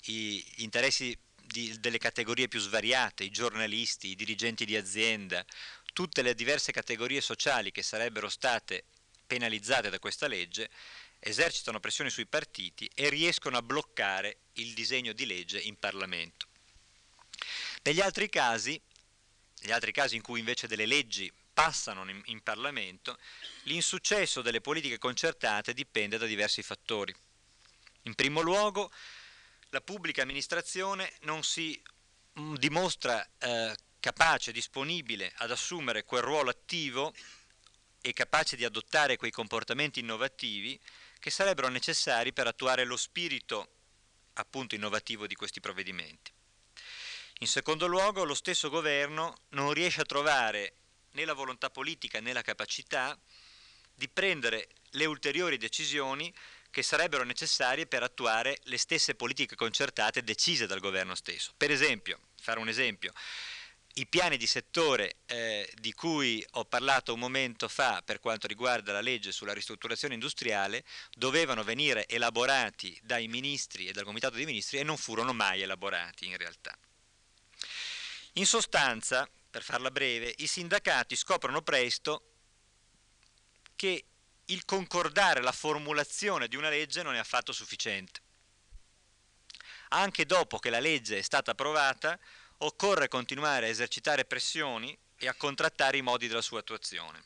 gli 0.00 0.42
interessi 0.56 1.16
di, 1.36 1.78
delle 1.78 1.98
categorie 1.98 2.48
più 2.48 2.58
svariate, 2.60 3.24
i 3.24 3.30
giornalisti, 3.30 4.08
i 4.08 4.16
dirigenti 4.16 4.64
di 4.64 4.76
azienda, 4.76 5.44
tutte 5.92 6.22
le 6.22 6.34
diverse 6.34 6.72
categorie 6.72 7.20
sociali 7.20 7.70
che 7.70 7.82
sarebbero 7.82 8.28
state 8.28 8.84
penalizzate 9.26 9.90
da 9.90 9.98
questa 9.98 10.26
legge, 10.26 10.70
esercitano 11.18 11.78
pressione 11.78 12.10
sui 12.10 12.26
partiti 12.26 12.90
e 12.94 13.08
riescono 13.08 13.56
a 13.56 13.62
bloccare 13.62 14.38
il 14.54 14.74
disegno 14.74 15.12
di 15.12 15.26
legge 15.26 15.60
in 15.60 15.78
Parlamento. 15.78 16.46
Negli 17.82 18.00
altri 18.00 18.28
casi, 18.28 18.80
negli 19.60 19.72
altri 19.72 19.92
casi 19.92 20.16
in 20.16 20.22
cui 20.22 20.40
invece 20.40 20.66
delle 20.66 20.86
leggi 20.86 21.30
passano 21.52 22.08
in, 22.08 22.20
in 22.26 22.42
Parlamento, 22.42 23.18
l'insuccesso 23.64 24.42
delle 24.42 24.60
politiche 24.60 24.98
concertate 24.98 25.74
dipende 25.74 26.18
da 26.18 26.26
diversi 26.26 26.62
fattori. 26.62 27.14
In 28.02 28.14
primo 28.14 28.40
luogo, 28.40 28.90
la 29.70 29.80
pubblica 29.80 30.22
amministrazione 30.22 31.12
non 31.22 31.42
si 31.42 31.80
mh, 32.32 32.54
dimostra 32.54 33.26
eh, 33.38 33.76
capace, 34.00 34.52
disponibile 34.52 35.32
ad 35.36 35.50
assumere 35.50 36.04
quel 36.04 36.22
ruolo 36.22 36.50
attivo 36.50 37.14
e 38.00 38.12
capace 38.12 38.56
di 38.56 38.64
adottare 38.64 39.16
quei 39.16 39.30
comportamenti 39.30 40.00
innovativi 40.00 40.78
che 41.20 41.30
sarebbero 41.30 41.68
necessari 41.68 42.32
per 42.32 42.48
attuare 42.48 42.84
lo 42.84 42.96
spirito 42.96 43.68
appunto 44.34 44.74
innovativo 44.74 45.26
di 45.26 45.36
questi 45.36 45.60
provvedimenti. 45.60 46.32
In 47.38 47.46
secondo 47.46 47.86
luogo, 47.86 48.24
lo 48.24 48.34
stesso 48.34 48.70
governo 48.70 49.36
non 49.50 49.72
riesce 49.72 50.00
a 50.00 50.04
trovare 50.04 50.74
né 51.12 51.24
la 51.24 51.32
volontà 51.32 51.70
politica 51.70 52.20
né 52.20 52.32
la 52.32 52.42
capacità 52.42 53.18
di 53.94 54.08
prendere 54.08 54.68
le 54.90 55.04
ulteriori 55.04 55.56
decisioni 55.56 56.32
che 56.70 56.82
sarebbero 56.82 57.24
necessarie 57.24 57.86
per 57.86 58.02
attuare 58.02 58.58
le 58.64 58.78
stesse 58.78 59.14
politiche 59.14 59.54
concertate 59.54 60.24
decise 60.24 60.66
dal 60.66 60.80
governo 60.80 61.14
stesso. 61.14 61.52
Per 61.56 61.70
esempio, 61.70 62.18
fare 62.40 62.58
un 62.58 62.68
esempio, 62.68 63.12
i 63.96 64.06
piani 64.06 64.38
di 64.38 64.46
settore 64.46 65.16
eh, 65.26 65.70
di 65.78 65.92
cui 65.92 66.44
ho 66.52 66.64
parlato 66.64 67.12
un 67.12 67.18
momento 67.18 67.68
fa 67.68 68.00
per 68.02 68.20
quanto 68.20 68.46
riguarda 68.46 68.92
la 68.92 69.02
legge 69.02 69.32
sulla 69.32 69.52
ristrutturazione 69.52 70.14
industriale 70.14 70.82
dovevano 71.14 71.62
venire 71.62 72.06
elaborati 72.08 72.98
dai 73.02 73.28
ministri 73.28 73.86
e 73.86 73.92
dal 73.92 74.04
comitato 74.04 74.36
dei 74.36 74.46
ministri 74.46 74.78
e 74.78 74.82
non 74.82 74.96
furono 74.96 75.34
mai 75.34 75.60
elaborati 75.60 76.26
in 76.26 76.38
realtà. 76.38 76.76
In 78.34 78.46
sostanza, 78.46 79.28
per 79.52 79.62
farla 79.62 79.90
breve, 79.90 80.34
i 80.38 80.46
sindacati 80.46 81.14
scoprono 81.14 81.60
presto 81.60 82.22
che 83.76 84.06
il 84.46 84.64
concordare 84.64 85.42
la 85.42 85.52
formulazione 85.52 86.48
di 86.48 86.56
una 86.56 86.70
legge 86.70 87.02
non 87.02 87.14
è 87.14 87.18
affatto 87.18 87.52
sufficiente. 87.52 88.20
Anche 89.90 90.24
dopo 90.24 90.58
che 90.58 90.70
la 90.70 90.80
legge 90.80 91.18
è 91.18 91.22
stata 91.22 91.50
approvata, 91.50 92.18
occorre 92.58 93.08
continuare 93.08 93.66
a 93.66 93.68
esercitare 93.68 94.24
pressioni 94.24 94.98
e 95.18 95.28
a 95.28 95.34
contrattare 95.34 95.98
i 95.98 96.02
modi 96.02 96.28
della 96.28 96.40
sua 96.40 96.60
attuazione. 96.60 97.22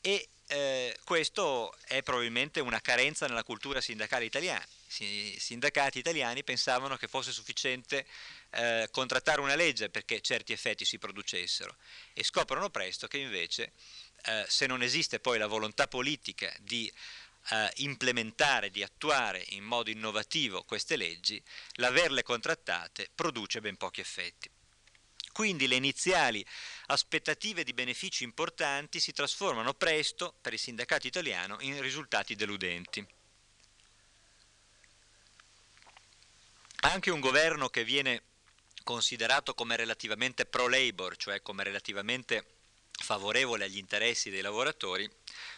E 0.00 0.30
eh, 0.48 0.98
questo 1.04 1.76
è 1.84 2.02
probabilmente 2.02 2.58
una 2.58 2.80
carenza 2.80 3.28
nella 3.28 3.44
cultura 3.44 3.80
sindacale 3.80 4.24
italiana. 4.24 4.66
I 5.00 5.36
sindacati 5.38 5.98
italiani 5.98 6.42
pensavano 6.44 6.96
che 6.96 7.08
fosse 7.08 7.30
sufficiente 7.30 8.06
eh, 8.50 8.88
contrattare 8.90 9.40
una 9.40 9.54
legge 9.54 9.90
perché 9.90 10.20
certi 10.20 10.52
effetti 10.52 10.84
si 10.84 10.98
producessero 10.98 11.76
e 12.14 12.24
scoprono 12.24 12.70
presto 12.70 13.06
che 13.06 13.18
invece 13.18 13.72
eh, 14.24 14.44
se 14.48 14.66
non 14.66 14.82
esiste 14.82 15.20
poi 15.20 15.38
la 15.38 15.46
volontà 15.46 15.86
politica 15.88 16.52
di 16.60 16.90
eh, 17.50 17.70
implementare, 17.76 18.70
di 18.70 18.82
attuare 18.82 19.44
in 19.50 19.64
modo 19.64 19.90
innovativo 19.90 20.64
queste 20.64 20.96
leggi, 20.96 21.42
l'averle 21.74 22.22
contrattate 22.22 23.10
produce 23.14 23.60
ben 23.60 23.76
pochi 23.76 24.00
effetti. 24.00 24.50
quindi 25.32 25.68
le 25.68 25.76
iniziali 25.76 26.44
aspettative 26.86 27.62
di 27.62 27.72
benefici 27.72 28.24
importanti 28.24 28.98
si 28.98 29.12
trasformano 29.12 29.72
presto 29.74 30.34
per 30.40 30.52
i 30.52 30.58
sindacati 30.58 31.06
italiani 31.06 31.54
in 31.66 31.80
risultati 31.80 32.34
deludenti. 32.34 33.06
Anche 36.80 37.10
un 37.10 37.20
governo 37.20 37.68
che 37.68 37.84
viene 37.84 38.22
considerato 38.84 39.52
come 39.54 39.76
relativamente 39.76 40.46
pro-labor, 40.46 41.16
cioè 41.16 41.42
come 41.42 41.64
relativamente 41.64 42.44
favorevole 42.92 43.64
agli 43.64 43.78
interessi 43.78 44.30
dei 44.30 44.40
lavoratori, 44.40 45.08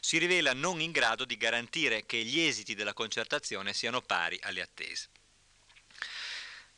si 0.01 0.19
rivela 0.19 0.53
non 0.53 0.81
in 0.81 0.91
grado 0.91 1.25
di 1.25 1.37
garantire 1.37 2.07
che 2.07 2.23
gli 2.25 2.41
esiti 2.41 2.75
della 2.75 2.95
concertazione 2.95 3.73
siano 3.73 4.01
pari 4.01 4.39
alle 4.43 4.63
attese. 4.63 5.09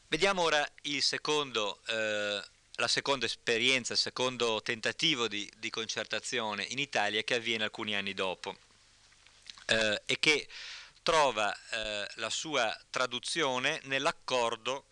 Vediamo 0.08 0.42
ora 0.42 0.66
secondo, 1.00 1.80
eh, 1.86 2.42
la 2.74 2.88
seconda 2.88 3.26
esperienza, 3.26 3.94
il 3.94 3.98
secondo 3.98 4.60
tentativo 4.60 5.26
di, 5.26 5.50
di, 5.56 5.70
concertazione 5.70 6.64
in 6.64 6.78
Italia 6.78 7.22
che 7.22 7.36
avviene 7.36 7.64
alcuni 7.64 7.96
anni 7.96 8.12
dopo 8.12 8.54
eh, 9.66 10.02
e 10.04 10.18
che 10.18 10.46
trova 11.02 11.54
eh, 11.54 12.08
la 12.16 12.30
sua 12.30 12.76
traduzione 12.90 13.80
nell'accordo 13.84 14.86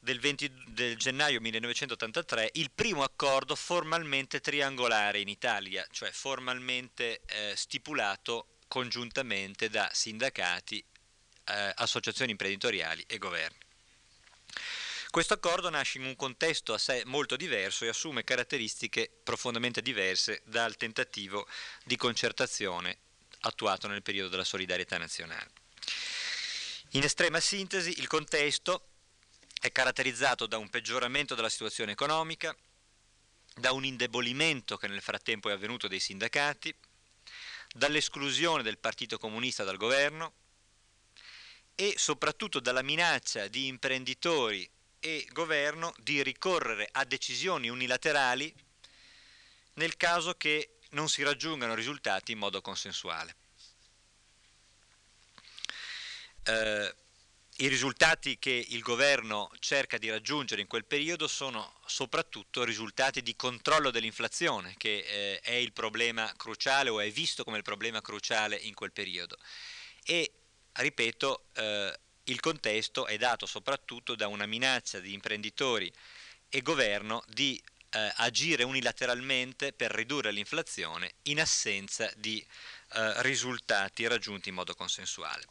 del, 0.00 0.18
20, 0.18 0.52
del, 0.68 0.96
gennaio 0.96 1.40
1983 1.40 2.50
il 2.54 2.70
primo 2.70 3.02
accordo 3.02 3.54
formalmente 3.54 4.40
triangolare 4.40 5.20
in 5.20 5.28
Italia, 5.28 5.86
cioè 5.90 6.10
formalmente 6.10 7.20
eh, 7.26 7.52
stipulato 7.54 8.56
congiuntamente 8.66 9.68
da 9.68 9.88
sindacati, 9.92 10.78
eh, 10.78 11.72
associazioni 11.76 12.30
imprenditoriali 12.32 13.04
e 13.06 13.18
governi. 13.18 13.58
Questo 15.10 15.34
accordo 15.34 15.68
nasce 15.70 15.98
in 15.98 16.04
un 16.04 16.14
contesto 16.14 16.72
a 16.72 16.78
sé 16.78 17.02
molto 17.04 17.34
diverso 17.34 17.84
e 17.84 17.88
assume 17.88 18.22
caratteristiche 18.22 19.10
profondamente 19.24 19.82
diverse 19.82 20.42
dal 20.44 20.76
tentativo 20.76 21.48
di 21.84 21.96
concertazione 21.96 22.98
attuato 23.40 23.86
nel 23.88 24.02
periodo 24.02 24.28
della 24.28 24.44
solidarietà 24.44 24.98
nazionale. 24.98 25.50
In 26.90 27.04
estrema 27.04 27.40
sintesi, 27.40 27.98
il 27.98 28.06
contesto 28.06 28.88
è 29.60 29.70
caratterizzato 29.70 30.46
da 30.46 30.58
un 30.58 30.68
peggioramento 30.70 31.34
della 31.34 31.48
situazione 31.48 31.92
economica, 31.92 32.56
da 33.54 33.72
un 33.72 33.84
indebolimento 33.84 34.76
che 34.76 34.88
nel 34.88 35.02
frattempo 35.02 35.48
è 35.48 35.52
avvenuto 35.52 35.86
dei 35.86 36.00
sindacati, 36.00 36.74
dall'esclusione 37.74 38.62
del 38.62 38.78
Partito 38.78 39.18
Comunista 39.18 39.62
dal 39.64 39.76
governo 39.76 40.32
e 41.74 41.94
soprattutto 41.96 42.58
dalla 42.58 42.82
minaccia 42.82 43.46
di 43.48 43.68
imprenditori 43.68 44.68
e 44.98 45.26
governo 45.30 45.94
di 45.98 46.22
ricorrere 46.22 46.88
a 46.90 47.04
decisioni 47.04 47.68
unilaterali 47.68 48.52
nel 49.74 49.96
caso 49.96 50.34
che 50.34 50.79
non 50.90 51.08
si 51.08 51.22
raggiungano 51.22 51.74
risultati 51.74 52.32
in 52.32 52.38
modo 52.38 52.60
consensuale. 52.60 53.36
Eh, 56.44 56.94
i 57.60 57.68
risultati 57.68 58.38
che 58.38 58.64
il 58.70 58.80
governo 58.80 59.50
cerca 59.58 59.98
di 59.98 60.08
raggiungere 60.08 60.62
in 60.62 60.66
quel 60.66 60.86
periodo 60.86 61.28
sono 61.28 61.74
soprattutto 61.84 62.64
risultati 62.64 63.20
di 63.20 63.36
controllo 63.36 63.90
dell'inflazione, 63.90 64.74
che 64.78 65.04
eh, 65.06 65.40
è 65.40 65.52
il 65.52 65.72
problema 65.72 66.32
cruciale 66.36 66.88
o 66.88 67.00
è 67.00 67.10
visto 67.10 67.44
come 67.44 67.58
il 67.58 67.62
problema 67.62 68.00
cruciale 68.00 68.56
in 68.56 68.72
quel 68.72 68.92
periodo. 68.92 69.36
E, 70.04 70.32
ripeto, 70.72 71.48
eh, 71.56 71.98
il 72.24 72.40
contesto 72.40 73.06
è 73.06 73.18
dato 73.18 73.44
soprattutto 73.44 74.14
da 74.14 74.26
una 74.26 74.46
minaccia 74.46 74.98
di 74.98 75.12
imprenditori 75.12 75.92
e 76.48 76.62
governo 76.62 77.22
di 77.28 77.62
eh, 77.90 78.12
agire 78.16 78.62
unilateralmente 78.62 79.72
per 79.72 79.90
ridurre 79.90 80.30
l'inflazione 80.32 81.14
in 81.22 81.40
assenza 81.40 82.10
di 82.16 82.44
eh, 82.92 83.22
risultati 83.22 84.06
raggiunti 84.06 84.48
in 84.48 84.54
modo 84.54 84.74
consensuale. 84.74 85.44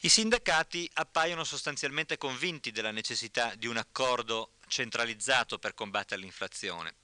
I 0.00 0.08
sindacati 0.08 0.88
appaiono 0.94 1.44
sostanzialmente 1.44 2.18
convinti 2.18 2.70
della 2.70 2.90
necessità 2.90 3.54
di 3.54 3.66
un 3.66 3.78
accordo 3.78 4.52
centralizzato 4.66 5.58
per 5.58 5.72
combattere 5.72 6.20
l'inflazione, 6.20 6.94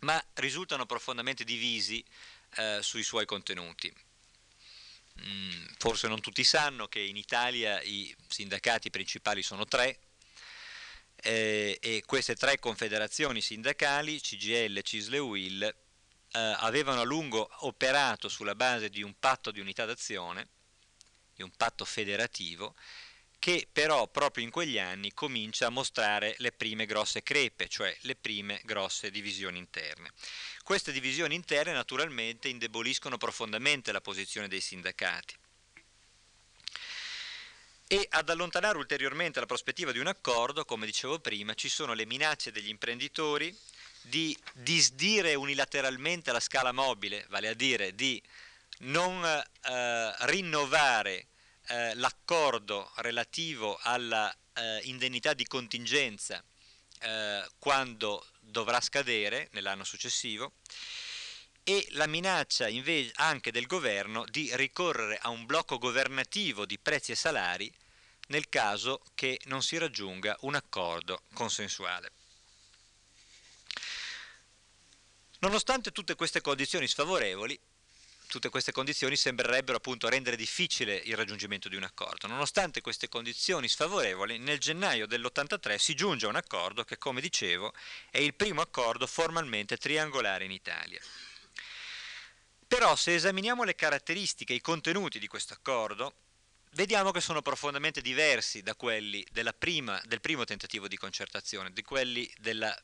ma 0.00 0.22
risultano 0.34 0.86
profondamente 0.86 1.44
divisi 1.44 2.04
eh, 2.56 2.80
sui 2.82 3.04
suoi 3.04 3.26
contenuti. 3.26 3.92
Mm, 5.24 5.66
forse 5.78 6.08
non 6.08 6.20
tutti 6.20 6.42
sanno 6.42 6.88
che 6.88 7.00
in 7.00 7.16
Italia 7.16 7.80
i 7.82 8.14
sindacati 8.26 8.90
principali 8.90 9.42
sono 9.42 9.64
tre 9.64 9.98
eh, 11.22 11.78
e 11.80 12.02
queste 12.04 12.34
tre 12.34 12.58
confederazioni 12.58 13.40
sindacali, 13.40 14.20
CGL, 14.20 14.80
CISL 14.82 15.14
e 15.14 15.18
UIL, 15.18 15.62
eh, 15.62 15.74
avevano 16.32 17.00
a 17.00 17.04
lungo 17.04 17.48
operato 17.60 18.28
sulla 18.28 18.54
base 18.54 18.88
di 18.88 19.02
un 19.02 19.14
patto 19.18 19.50
di 19.50 19.60
unità 19.60 19.84
d'azione 19.84 20.48
di 21.34 21.42
un 21.42 21.50
patto 21.56 21.84
federativo 21.84 22.74
che 23.38 23.66
però 23.70 24.06
proprio 24.06 24.44
in 24.44 24.50
quegli 24.50 24.78
anni 24.78 25.12
comincia 25.12 25.66
a 25.66 25.70
mostrare 25.70 26.36
le 26.38 26.52
prime 26.52 26.86
grosse 26.86 27.24
crepe, 27.24 27.66
cioè 27.66 27.92
le 28.02 28.14
prime 28.14 28.60
grosse 28.62 29.10
divisioni 29.10 29.58
interne. 29.58 30.10
Queste 30.62 30.92
divisioni 30.92 31.34
interne 31.34 31.72
naturalmente 31.72 32.46
indeboliscono 32.46 33.16
profondamente 33.16 33.90
la 33.90 34.00
posizione 34.00 34.46
dei 34.46 34.60
sindacati. 34.60 35.34
E 37.92 38.06
ad 38.08 38.30
allontanare 38.30 38.78
ulteriormente 38.78 39.38
la 39.38 39.44
prospettiva 39.44 39.92
di 39.92 39.98
un 39.98 40.06
accordo, 40.06 40.64
come 40.64 40.86
dicevo 40.86 41.18
prima, 41.18 41.52
ci 41.52 41.68
sono 41.68 41.92
le 41.92 42.06
minacce 42.06 42.50
degli 42.50 42.70
imprenditori 42.70 43.54
di 44.00 44.34
disdire 44.54 45.34
unilateralmente 45.34 46.32
la 46.32 46.40
scala 46.40 46.72
mobile, 46.72 47.26
vale 47.28 47.48
a 47.48 47.52
dire 47.52 47.94
di 47.94 48.18
non 48.78 49.22
eh, 49.22 50.14
rinnovare 50.20 51.26
eh, 51.66 51.94
l'accordo 51.96 52.90
relativo 52.96 53.78
alla 53.82 54.34
eh, 54.54 54.80
indennità 54.84 55.34
di 55.34 55.46
contingenza 55.46 56.42
eh, 56.98 57.46
quando 57.58 58.26
dovrà 58.40 58.80
scadere 58.80 59.50
nell'anno 59.52 59.84
successivo 59.84 60.54
e 61.62 61.86
la 61.90 62.06
minaccia 62.06 62.68
invece 62.68 63.12
anche 63.16 63.52
del 63.52 63.66
governo 63.66 64.24
di 64.30 64.48
ricorrere 64.54 65.18
a 65.18 65.28
un 65.28 65.44
blocco 65.44 65.76
governativo 65.76 66.64
di 66.64 66.78
prezzi 66.78 67.12
e 67.12 67.16
salari 67.16 67.72
nel 68.32 68.48
caso 68.48 69.02
che 69.14 69.38
non 69.44 69.62
si 69.62 69.76
raggiunga 69.76 70.34
un 70.40 70.54
accordo 70.54 71.24
consensuale. 71.34 72.10
Nonostante 75.40 75.92
tutte 75.92 76.14
queste 76.14 76.40
condizioni 76.40 76.88
sfavorevoli, 76.88 77.58
tutte 78.28 78.48
queste 78.48 78.72
condizioni 78.72 79.16
sembrerebbero 79.16 79.76
appunto 79.76 80.08
rendere 80.08 80.36
difficile 80.36 80.94
il 80.94 81.14
raggiungimento 81.14 81.68
di 81.68 81.76
un 81.76 81.82
accordo. 81.82 82.26
Nonostante 82.26 82.80
queste 82.80 83.10
condizioni 83.10 83.68
sfavorevoli, 83.68 84.38
nel 84.38 84.58
gennaio 84.58 85.06
dell'83 85.06 85.76
si 85.76 85.94
giunge 85.94 86.24
a 86.24 86.30
un 86.30 86.36
accordo 86.36 86.84
che, 86.84 86.96
come 86.96 87.20
dicevo, 87.20 87.74
è 88.10 88.16
il 88.16 88.32
primo 88.32 88.62
accordo 88.62 89.06
formalmente 89.06 89.76
triangolare 89.76 90.44
in 90.46 90.52
Italia. 90.52 91.02
Però 92.66 92.96
se 92.96 93.14
esaminiamo 93.14 93.64
le 93.64 93.74
caratteristiche, 93.74 94.54
i 94.54 94.62
contenuti 94.62 95.18
di 95.18 95.26
questo 95.26 95.52
accordo, 95.52 96.14
vediamo 96.72 97.10
che 97.10 97.20
sono 97.20 97.42
profondamente 97.42 98.00
diversi 98.00 98.62
da 98.62 98.74
quelli 98.74 99.24
prima, 99.58 100.00
del 100.04 100.20
primo 100.20 100.44
tentativo 100.44 100.88
di 100.88 100.96
concertazione, 100.96 101.72
di 101.72 101.82
quelli 101.82 102.30
della 102.38 102.76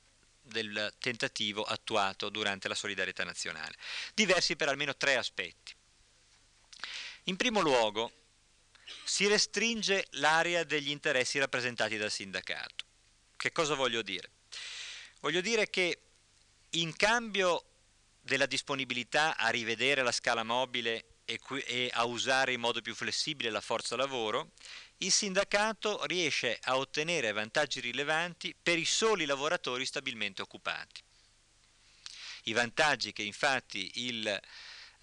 del 0.49 0.95
tentativo 0.99 1.63
attuato 1.63 2.29
durante 2.31 2.69
la 2.69 2.75
solidarietà 2.75 3.25
nazionale, 3.25 3.77
diversi 4.15 4.57
per 4.57 4.69
almeno 4.69 4.97
tre 4.97 5.17
aspetti. 5.17 5.75
In 7.25 7.37
primo 7.37 7.61
luogo, 7.61 8.11
si 9.05 9.27
restringe 9.27 10.07
l'area 10.13 10.65
degli 10.65 10.91
interessi 10.91 11.39
rappresentati 11.39 11.97
dal 11.97 12.11
sindacato. 12.11 12.87
Che 13.37 13.53
cosa 13.53 13.75
voglio 13.75 14.03
dire? 14.03 14.31
Voglio 15.21 15.41
dire 15.41 15.69
che 15.69 16.01
in 16.71 16.97
cambio 16.97 17.65
della 18.21 18.47
disponibilità 18.47 19.37
a 19.37 19.49
rivedere 19.49 20.03
la 20.03 20.13
scala 20.13 20.43
mobile 20.43 21.05
e, 21.29 21.39
e 21.67 21.91
a 21.93 22.05
usare 22.05 22.55
in 22.55 22.61
modo 22.61 22.81
più 22.81 22.95
flessibile 22.95 23.51
la 23.51 23.61
forza 23.61 23.97
lavoro, 23.97 24.53
il 24.99 25.13
sindacato 25.13 26.07
riesce 26.07 26.59
a 26.63 26.79
ottenere 26.79 27.33
vantaggi 27.33 27.81
rilevanti 27.81 28.55
per 28.61 28.79
i 28.79 28.87
soli 28.87 29.27
lavoratori 29.27 29.85
stabilmente 29.85 30.41
occupati. 30.41 31.03
I 32.45 32.53
vantaggi 32.55 33.13
che 33.13 33.23
infatti 33.23 34.07
il 34.07 34.27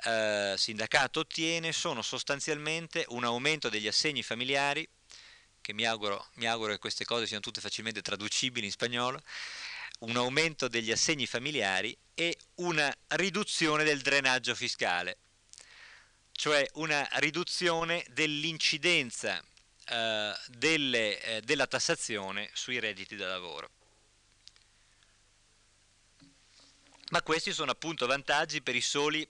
eh, 0.04 0.56
sindacato 0.58 1.20
ottiene 1.20 1.72
sono 1.72 2.02
sostanzialmente 2.02 3.06
un 3.10 3.24
aumento 3.24 3.70
degli 3.70 3.88
assegni 3.88 4.24
familiari, 4.24 4.88
che 5.62 5.74
mi 5.74 5.86
auguro, 5.86 6.28
mi 6.36 6.48
auguro 6.48 6.72
che 6.72 6.80
queste 6.80 7.06
cose 7.06 7.28
siano 7.28 7.42
tutte 7.42 7.62
facilmente 7.62 8.02
traducibili 8.02 8.66
in 8.66 8.72
spagnolo, 8.72 9.22
un 10.00 10.16
aumento 10.18 10.68
degli 10.68 10.92
assegni 10.92 11.28
familiari 11.28 11.96
e 12.16 12.36
una 12.56 12.94
riduzione 13.10 13.84
del 13.84 14.02
drenaggio 14.02 14.56
fiscale, 14.56 15.18
cioè 16.36 16.67
una 16.74 17.08
riduzione 17.13 18.06
dell'incidenza 18.10 19.43
eh, 19.88 20.34
delle, 20.48 21.21
eh, 21.21 21.41
della 21.41 21.67
tassazione 21.67 22.50
sui 22.54 22.80
redditi 22.80 23.15
da 23.15 23.28
lavoro. 23.28 23.69
ma 27.10 27.21
questi 27.21 27.54
sono 27.54 27.71
appunto 27.71 28.08
vantaggi 28.08 28.62
per 28.62 28.76
i 28.76 28.82
soli 28.82 29.28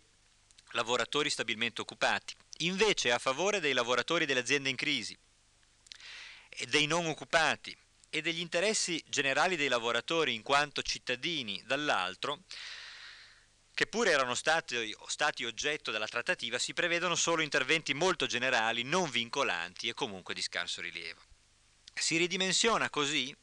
lavoratori 0.71 1.29
stabilmente 1.29 1.81
occupati. 1.81 2.33
Invece 2.59 3.11
a 3.11 3.19
favore 3.19 3.59
dei 3.59 3.73
lavoratori 3.73 4.25
delle 4.25 4.39
aziende 4.39 4.69
in 4.69 4.75
crisi 4.75 5.17
dei 6.67 6.85
non 6.85 7.05
occupati 7.05 7.75
e 8.09 8.21
degli 8.21 8.39
interessi 8.39 9.03
generali 9.07 9.57
dei 9.57 9.67
lavoratori 9.67 10.33
in 10.33 10.41
quanto 10.41 10.81
cittadini 10.81 11.61
dall'altro, 11.65 12.43
che 13.75 13.87
pure 13.87 14.11
erano 14.11 14.35
stati, 14.35 14.95
stati, 15.07 15.43
oggetto 15.43 15.91
della 15.91 16.07
trattativa, 16.07 16.57
si 16.57 16.73
prevedono 16.73 17.13
solo 17.13 17.41
interventi 17.41 17.93
molto 17.93 18.25
generali, 18.25 18.83
non 18.83 19.09
vincolanti 19.09 19.89
e 19.89 19.93
comunque 19.93 20.33
di 20.33 20.41
scarso 20.41 20.79
rilievo. 20.79 21.21
Si 21.93 22.15
ridimensiona 22.15 22.89
così 22.89 23.35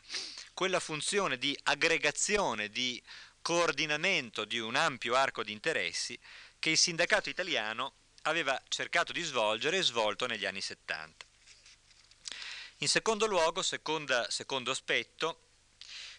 quella 0.54 0.80
funzione 0.80 1.36
di 1.36 1.56
aggregazione, 1.64 2.70
di 2.70 3.00
coordinamento 3.42 4.46
di 4.46 4.58
un 4.58 4.74
ampio 4.74 5.14
arco 5.14 5.44
di 5.44 5.52
interessi 5.52 6.18
che 6.58 6.70
il 6.70 6.78
sindacato 6.78 7.28
italiano 7.28 7.92
aveva 8.22 8.60
cercato 8.68 9.12
di 9.12 9.20
svolgere 9.20 9.78
e 9.78 9.82
svolto 9.82 10.26
negli 10.26 10.46
anni 10.46 10.62
70. 10.62 11.26
In 12.78 12.88
secondo 12.88 13.26
luogo, 13.26 13.60
seconda, 13.60 14.30
secondo 14.30 14.70
aspetto, 14.70 15.40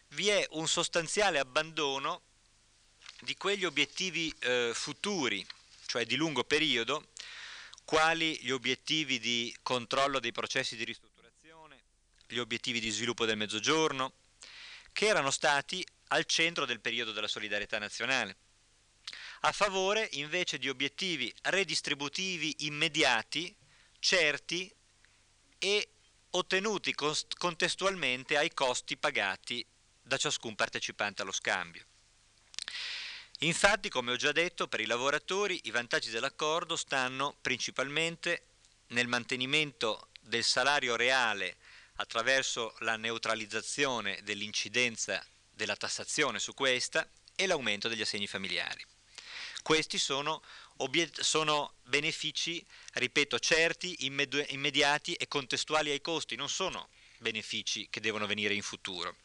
vi 0.10 0.30
è 0.30 0.46
un 0.52 0.68
sostanziale 0.68 1.40
abbandono 1.40 2.22
di 3.24 3.36
quegli 3.36 3.66
obiettivi 3.66 4.34
eh, 4.40 4.72
futuri, 4.74 5.46
cioè 5.86 6.06
di 6.06 6.16
lungo 6.16 6.44
periodo, 6.44 7.08
quali 7.86 8.38
gli 8.42 8.52
obiettivi 8.52 9.20
di 9.20 9.56
controllo 9.62 10.20
dei 10.20 10.32
processi 10.32 10.76
di 10.76 10.84
ristrutturazione, 10.84 11.82
gli 12.28 12.38
obiettivi 12.38 12.80
di 12.80 12.90
sviluppo 12.90 13.26
del 13.26 13.38
mezzogiorno, 13.38 14.14
che 14.92 15.08
erano 15.08 15.32
stati 15.32 15.86
al 16.10 16.26
centro 16.26 16.66
del 16.66 16.80
periodo 16.80 17.12
della 17.12 17.28
solidarietà 17.28 17.80
nazionale, 17.80 18.38
a 19.42 19.52
favore 19.52 20.08
invece 20.14 20.58
di 20.58 20.70
obiettivi 20.70 21.34
redistributivi 21.44 22.66
immediati, 22.66 23.54
certi 24.00 24.74
e 25.58 25.90
ottenuti 26.32 26.94
contestualmente 27.38 28.38
ai 28.38 28.54
costi 28.54 28.98
pagati 28.98 29.66
da 30.02 30.18
ciascun 30.18 30.56
partecipante 30.56 31.22
allo 31.22 31.32
scambio. 31.32 31.86
Infatti, 33.40 33.90
come 33.90 34.12
ho 34.12 34.16
già 34.16 34.32
detto, 34.32 34.68
per 34.68 34.80
i 34.80 34.86
lavoratori 34.86 35.60
i 35.64 35.72
vantaggi 35.72 36.10
dell'accordo 36.10 36.76
stanno 36.76 37.36
principalmente 37.42 38.44
nel 38.88 39.08
mantenimento 39.08 40.08
del 40.22 40.44
salario 40.44 40.96
reale 40.96 41.58
attraverso 41.96 42.76
la 42.80 42.96
neutralizzazione 42.96 44.20
dell'incidenza 44.24 45.24
della 45.52 45.76
tassazione 45.76 46.40
su 46.40 46.54
questa 46.54 47.08
e 47.36 47.46
l'aumento 47.46 47.88
degli 47.88 48.02
assegni 48.02 48.28
familiari. 48.28 48.84
Questi 49.62 49.98
sono, 49.98 50.42
sono 51.20 51.74
benefici, 51.84 52.66
ripeto, 52.94 53.40
certi, 53.40 54.06
immediati 54.06 55.14
e 55.14 55.28
contestuali 55.28 55.90
ai 55.90 56.02
costi, 56.02 56.36
non 56.36 56.50
sono 56.50 56.90
benefici 57.18 57.88
che 57.90 58.02
devono 58.02 58.26
venire 58.26 58.54
in 58.54 58.62
futuro. 58.62 59.16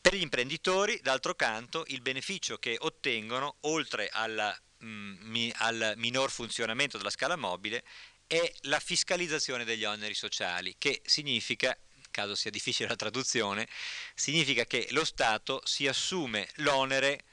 Per 0.00 0.14
gli 0.14 0.22
imprenditori, 0.22 0.98
d'altro 1.02 1.34
canto, 1.34 1.84
il 1.88 2.00
beneficio 2.00 2.56
che 2.56 2.76
ottengono, 2.78 3.56
oltre 3.60 4.08
alla, 4.10 4.56
mh, 4.78 4.86
mm, 4.86 5.50
al 5.56 5.94
minor 5.96 6.30
funzionamento 6.30 6.96
della 6.96 7.10
scala 7.10 7.36
mobile, 7.36 7.84
è 8.26 8.52
la 8.62 8.80
fiscalizzazione 8.80 9.64
degli 9.64 9.84
oneri 9.84 10.14
sociali, 10.14 10.76
che 10.78 11.02
significa 11.04 11.76
caso 12.10 12.34
sia 12.34 12.50
difficile 12.50 12.88
la 12.88 12.96
traduzione, 12.96 13.68
significa 14.14 14.64
che 14.64 14.88
lo 14.90 15.04
Stato 15.04 15.62
si 15.64 15.86
assume 15.86 16.48
l'onere 16.56 17.24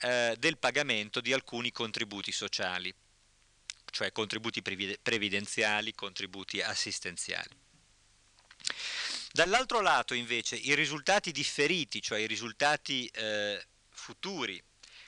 eh, 0.00 0.34
del 0.38 0.58
pagamento 0.58 1.20
di 1.20 1.32
alcuni 1.32 1.70
contributi 1.70 2.32
sociali, 2.32 2.92
cioè 3.90 4.10
contributi 4.12 4.62
previdenziali, 4.62 5.94
contributi 5.94 6.60
assistenziali. 6.60 7.60
Dall'altro 9.32 9.80
lato 9.80 10.12
invece 10.12 10.56
i 10.56 10.74
risultati 10.74 11.32
differiti, 11.32 12.02
cioè 12.02 12.18
i 12.18 12.26
risultati 12.26 13.06
eh, 13.06 13.64
futuri, 13.88 14.62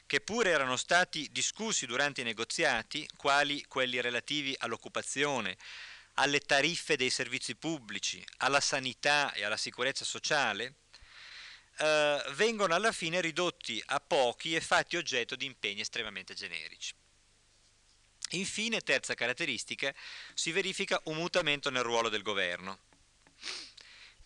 che 0.06 0.20
pure 0.20 0.50
erano 0.50 0.76
stati 0.76 1.28
discussi 1.30 1.84
durante 1.84 2.22
i 2.22 2.24
negoziati, 2.24 3.08
quali 3.16 3.62
quelli 3.66 4.00
relativi 4.00 4.54
all'occupazione, 4.58 5.56
alle 6.14 6.40
tariffe 6.40 6.96
dei 6.96 7.10
servizi 7.10 7.54
pubblici, 7.54 8.24
alla 8.38 8.60
sanità 8.60 9.32
e 9.32 9.44
alla 9.44 9.56
sicurezza 9.56 10.04
sociale, 10.04 10.74
eh, 11.78 12.24
vengono 12.30 12.74
alla 12.74 12.92
fine 12.92 13.20
ridotti 13.20 13.82
a 13.86 14.00
pochi 14.00 14.54
e 14.54 14.60
fatti 14.60 14.96
oggetto 14.96 15.36
di 15.36 15.44
impegni 15.44 15.80
estremamente 15.80 16.34
generici. 16.34 16.94
Infine, 18.30 18.80
terza 18.80 19.14
caratteristica, 19.14 19.94
si 20.32 20.50
verifica 20.50 21.00
un 21.04 21.16
mutamento 21.16 21.70
nel 21.70 21.82
ruolo 21.82 22.08
del 22.08 22.22
governo. 22.22 22.78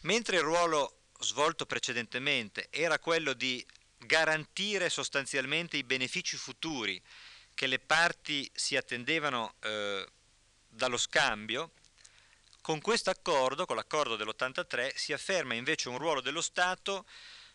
Mentre 0.02 0.37
il 0.37 0.42
ruolo 0.42 1.00
svolto 1.20 1.66
precedentemente 1.66 2.68
era 2.70 2.98
quello 2.98 3.32
di 3.32 3.64
garantire 3.98 4.88
sostanzialmente 4.90 5.76
i 5.76 5.82
benefici 5.82 6.37
futuri 6.37 7.02
che 7.52 7.66
le 7.66 7.80
parti 7.80 8.48
si 8.54 8.76
attendevano 8.76 9.56
eh, 9.61 10.06
dallo 10.68 10.96
scambio, 10.96 11.72
con 12.61 12.80
questo 12.80 13.11
accordo, 13.11 13.66
con 13.66 13.74
l'accordo 13.74 14.14
dell'83, 14.14 14.94
si 14.94 15.12
afferma 15.12 15.54
invece 15.54 15.88
un 15.88 15.98
ruolo 15.98 16.20
dello 16.20 16.42
Stato 16.42 17.04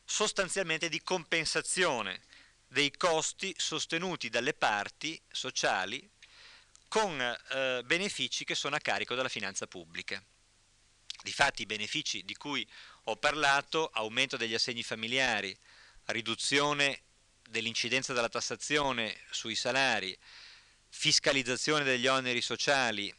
sostanzialmente 0.04 0.90
di 0.90 1.02
compensazione 1.02 2.22
dei 2.68 2.92
costi 2.92 3.54
sostenuti 3.58 4.30
dalle 4.30 4.54
parti 4.54 5.22
sociali 5.32 6.10
con 6.90 7.20
eh, 7.22 7.82
benefici 7.86 8.44
che 8.44 8.56
sono 8.56 8.76
a 8.76 8.80
carico 8.80 9.16
della 9.16 9.30
finanza 9.30 9.68
pubblica. 9.68 10.22
Difatti 11.24 11.62
i 11.62 11.66
benefici 11.66 12.26
di 12.26 12.36
cui 12.36 12.68
ho 13.06 13.16
parlato, 13.16 13.90
aumento 13.94 14.36
degli 14.36 14.54
assegni 14.54 14.84
familiari, 14.84 15.58
riduzione 16.08 17.04
dell'incidenza 17.50 18.12
della 18.12 18.28
tassazione 18.28 19.18
sui 19.32 19.56
salari, 19.56 20.16
fiscalizzazione 20.90 21.86
degli 21.86 22.08
oneri 22.08 22.42
sociali 22.42 23.14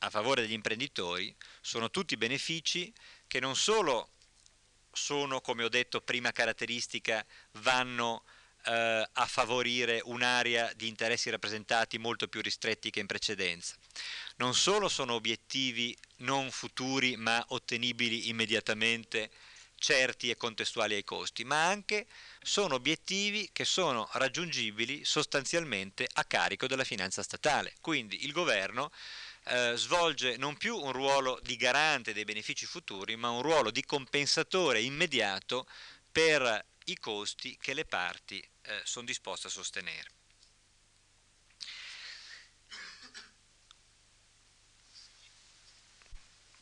a 0.00 0.10
favore 0.10 0.42
degli 0.42 0.54
imprenditori, 0.54 1.32
sono 1.60 1.88
tutti 1.88 2.16
benefici 2.16 2.92
che 3.28 3.38
non 3.38 3.54
solo 3.54 4.10
sono, 4.90 5.40
come 5.40 5.62
ho 5.62 5.68
detto, 5.68 6.00
prima 6.00 6.32
caratteristica, 6.32 7.24
vanno 7.52 8.24
eh, 8.66 9.08
a 9.12 9.26
favorire 9.26 10.00
un'area 10.04 10.72
di 10.74 10.88
interessi 10.88 11.30
rappresentati 11.30 11.98
molto 11.98 12.28
più 12.28 12.40
ristretti 12.42 12.90
che 12.90 13.00
in 13.00 13.06
precedenza. 13.06 13.76
Non 14.36 14.54
solo 14.54 14.88
sono 14.88 15.14
obiettivi 15.14 15.96
non 16.18 16.50
futuri 16.50 17.16
ma 17.16 17.44
ottenibili 17.48 18.28
immediatamente, 18.28 19.30
certi 19.78 20.30
e 20.30 20.36
contestuali 20.36 20.94
ai 20.94 21.04
costi, 21.04 21.44
ma 21.44 21.66
anche 21.66 22.06
sono 22.42 22.76
obiettivi 22.76 23.50
che 23.52 23.64
sono 23.64 24.08
raggiungibili 24.14 25.04
sostanzialmente 25.04 26.08
a 26.14 26.24
carico 26.24 26.66
della 26.66 26.84
finanza 26.84 27.22
statale. 27.22 27.74
Quindi 27.80 28.24
il 28.24 28.32
governo 28.32 28.90
eh, 29.44 29.74
svolge 29.76 30.36
non 30.38 30.56
più 30.56 30.76
un 30.76 30.92
ruolo 30.92 31.38
di 31.42 31.56
garante 31.56 32.12
dei 32.12 32.24
benefici 32.24 32.66
futuri, 32.66 33.16
ma 33.16 33.30
un 33.30 33.42
ruolo 33.42 33.70
di 33.70 33.84
compensatore 33.84 34.80
immediato 34.80 35.66
per 36.10 36.64
i 36.86 36.98
costi 36.98 37.56
che 37.60 37.74
le 37.74 37.84
parti 37.84 38.46
eh, 38.62 38.80
sono 38.84 39.06
disposte 39.06 39.46
a 39.46 39.50
sostenere. 39.50 40.10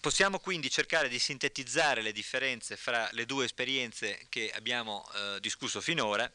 Possiamo 0.01 0.39
quindi 0.39 0.69
cercare 0.69 1.09
di 1.09 1.19
sintetizzare 1.19 2.03
le 2.03 2.13
differenze 2.13 2.77
fra 2.77 3.09
le 3.13 3.25
due 3.25 3.47
esperienze 3.47 4.27
che 4.29 4.51
abbiamo 4.53 5.09
eh, 5.15 5.41
discusso 5.41 5.81
finora 5.81 6.31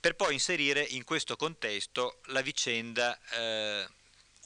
per 0.00 0.16
poi 0.16 0.32
inserire 0.32 0.82
in 0.82 1.04
questo 1.04 1.36
contesto 1.36 2.20
la 2.26 2.40
vicenda 2.40 3.18
eh, 3.30 3.88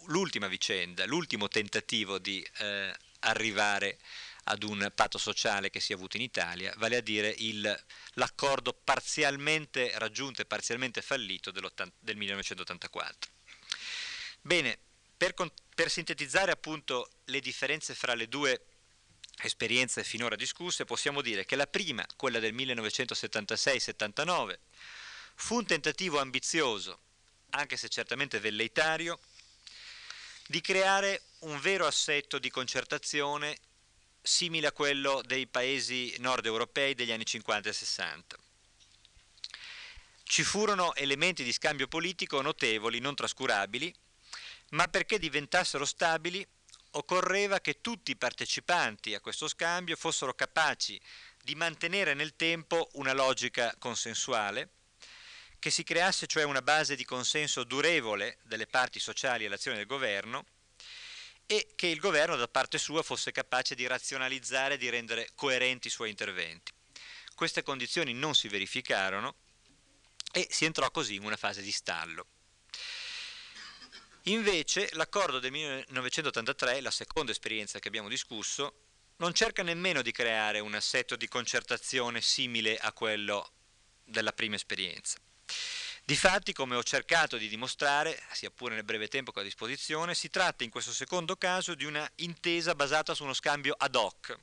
l'ultima 0.07 0.49
vicenda, 0.49 1.07
l'ultimo 1.07 1.49
tentativo 1.49 2.19
di 2.19 2.47
eh, 2.59 2.95
arrivare 3.21 3.99
ad 4.45 4.63
un 4.63 4.91
patto 4.95 5.19
sociale 5.19 5.71
che 5.71 5.81
si 5.81 5.93
è 5.93 5.95
avuto 5.95 6.17
in 6.17 6.23
Italia, 6.23 6.73
vale 6.77 6.97
a 6.97 7.01
dire 7.01 7.37
l'accordo 8.15 8.73
parzialmente 8.73 9.93
raggiunto 9.97 10.43
e 10.43 10.47
parzialmente 10.47 11.03
fallito 11.03 11.51
del 11.51 12.17
1984. 12.17 13.31
Bene, 14.41 14.79
per, 15.17 15.35
per 15.75 15.91
sintetizzare 15.91 16.51
appunto 16.51 17.11
le 17.27 17.41
differenze 17.41 17.95
fra 17.95 18.15
le 18.15 18.29
due 18.29 18.67
esperienze 19.41 20.05
finora 20.05 20.37
discusse, 20.37 20.85
possiamo 20.85 21.21
dire 21.21 21.45
che 21.45 21.57
la 21.57 21.67
prima, 21.67 22.07
quella 22.17 22.41
del 22.41 22.55
1976-79, 22.55 24.59
fu 25.35 25.57
un 25.57 25.67
tentativo 25.67 26.19
ambizioso, 26.19 27.01
anche 27.51 27.77
se 27.77 27.89
certamente 27.89 28.41
velleitario, 28.41 29.19
di 30.47 30.61
creare 30.61 31.23
un 31.41 31.61
vero 31.61 31.87
assetto 31.87 32.39
di 32.39 32.51
concertazione 32.51 33.57
simile 34.23 34.69
a 34.69 34.73
quello 34.73 35.21
dei 35.25 35.49
paesi 35.49 36.15
nord 36.21 36.47
europei 36.47 36.95
degli 36.95 37.11
anni 37.11 37.27
50 37.27 37.69
e 37.69 37.73
60. 37.73 38.37
ci 40.25 40.45
furono 40.45 40.95
elementi 40.95 41.43
di 41.45 41.53
scambio 41.53 41.89
politico 41.89 42.41
notevoli, 42.41 43.01
non 43.01 43.15
trascurabili, 43.15 43.95
ma 44.71 44.89
perché 44.89 45.19
diventassero 45.19 45.85
stabili 45.85 46.47
occorreva 46.93 47.61
che 47.61 47.81
tutti 47.81 48.13
i 48.13 48.17
partecipanti 48.17 49.15
a 49.15 49.21
questo 49.21 49.49
scambio 49.49 49.97
fossero 49.97 50.35
capaci 50.35 50.99
di 51.43 51.55
mantenere 51.55 52.15
nel 52.15 52.37
tempo 52.37 52.89
una 52.93 53.13
logica 53.13 53.75
consensuale, 53.79 54.71
che 55.59 55.71
si 55.71 55.83
creasse 55.85 56.27
cioè 56.27 56.45
una 56.45 56.63
base 56.63 56.97
di 56.97 57.05
consenso 57.05 57.65
durevole 57.65 58.39
delle 58.43 58.67
parti 58.67 58.99
sociali 58.99 59.45
all'azione 59.45 59.77
del 59.77 59.87
governo 59.87 60.47
e 61.53 61.73
che 61.77 61.87
il 61.87 62.01
governo 62.01 62.37
da 62.37 62.49
parte 62.49 62.79
sua 62.79 63.03
fosse 63.03 63.31
capace 63.31 63.75
di 63.75 63.87
razionalizzare 63.87 64.75
e 64.75 64.79
di 64.79 64.89
rendere 64.89 65.33
coerenti 65.35 65.89
i 65.89 65.91
suoi 65.91 66.09
interventi. 66.09 66.73
Queste 67.35 67.63
condizioni 67.63 68.15
non 68.15 68.35
si 68.35 68.49
verificarono 68.49 69.35
e 70.33 70.47
si 70.49 70.65
entrò 70.65 70.91
così 70.91 71.17
in 71.17 71.25
una 71.25 71.37
fase 71.37 71.61
di 71.61 71.71
stallo. 71.71 72.27
Invece 74.27 74.89
l'accordo 74.93 75.41
del 75.41 75.51
1983, 75.51 76.81
la 76.81 76.91
seconda 76.91 77.33
esperienza 77.33 77.79
che 77.81 77.89
abbiamo 77.89 78.09
discusso, 78.09 78.77
non 79.17 79.35
cerca 79.35 79.63
nemmeno 79.63 80.01
di 80.01 80.11
creare 80.11 80.59
un 80.59 80.73
assetto 80.73 81.17
di 81.17 81.29
concertazione 81.29 82.23
simile 82.23 82.79
a 82.79 82.95
quello 82.95 83.53
della 84.05 84.33
prima 84.33 84.55
esperienza. 84.55 85.19
Difatti, 86.05 86.53
come 86.53 86.75
ho 86.75 86.83
cercato 86.83 87.37
di 87.37 87.49
dimostrare, 87.49 88.21
sia 88.33 88.51
pure 88.51 88.75
nel 88.75 88.83
breve 88.83 89.07
tempo 89.07 89.31
che 89.31 89.39
ho 89.39 89.43
a 89.43 89.45
disposizione, 89.45 90.17
si 90.17 90.31
tratta 90.31 90.65
in 90.65 90.71
questo 90.71 90.93
secondo 90.93 91.37
caso 91.37 91.75
di 91.75 91.85
una 91.85 92.09
intesa 92.17 92.75
basata 92.75 93.15
su 93.15 93.23
uno 93.23 93.33
scambio 93.33 93.75
ad 93.79 93.95
hoc, 93.95 94.37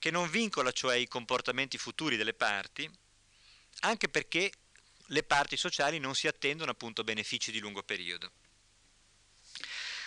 che 0.00 0.10
non 0.10 0.28
vincola 0.28 0.72
cioè 0.72 0.96
i 0.96 1.06
comportamenti 1.06 1.78
futuri 1.78 2.16
delle 2.16 2.34
parti, 2.34 2.90
anche 3.80 4.08
perché 4.08 4.52
le 5.06 5.22
parti 5.22 5.56
sociali 5.56 6.00
non 6.00 6.16
si 6.16 6.26
attendono 6.26 6.72
appunto 6.72 7.04
benefici 7.04 7.52
di 7.52 7.60
lungo 7.60 7.84
periodo. 7.84 8.32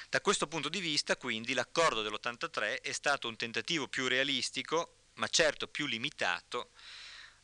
Da 0.10 0.20
questo 0.20 0.48
punto 0.48 0.68
di 0.68 0.82
vista, 0.82 1.16
quindi, 1.16 1.54
l'accordo 1.54 2.02
dell'83 2.02 2.82
è 2.82 2.92
stato 2.92 3.30
un 3.30 3.38
tentativo 3.38 3.88
più 3.88 4.08
realistico, 4.08 4.98
ma 5.16 5.28
certo 5.30 5.68
più 5.70 5.86
limitato, 5.86 6.72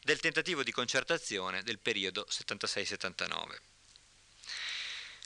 del 0.03 0.19
tentativo 0.19 0.63
di 0.63 0.71
concertazione 0.71 1.63
del 1.63 1.79
periodo 1.79 2.25
76-79. 2.29 3.57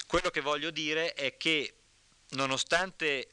Quello 0.07 0.29
che 0.29 0.41
voglio 0.41 0.69
dire 0.69 1.13
è 1.13 1.37
che, 1.37 1.73
nonostante 2.29 3.29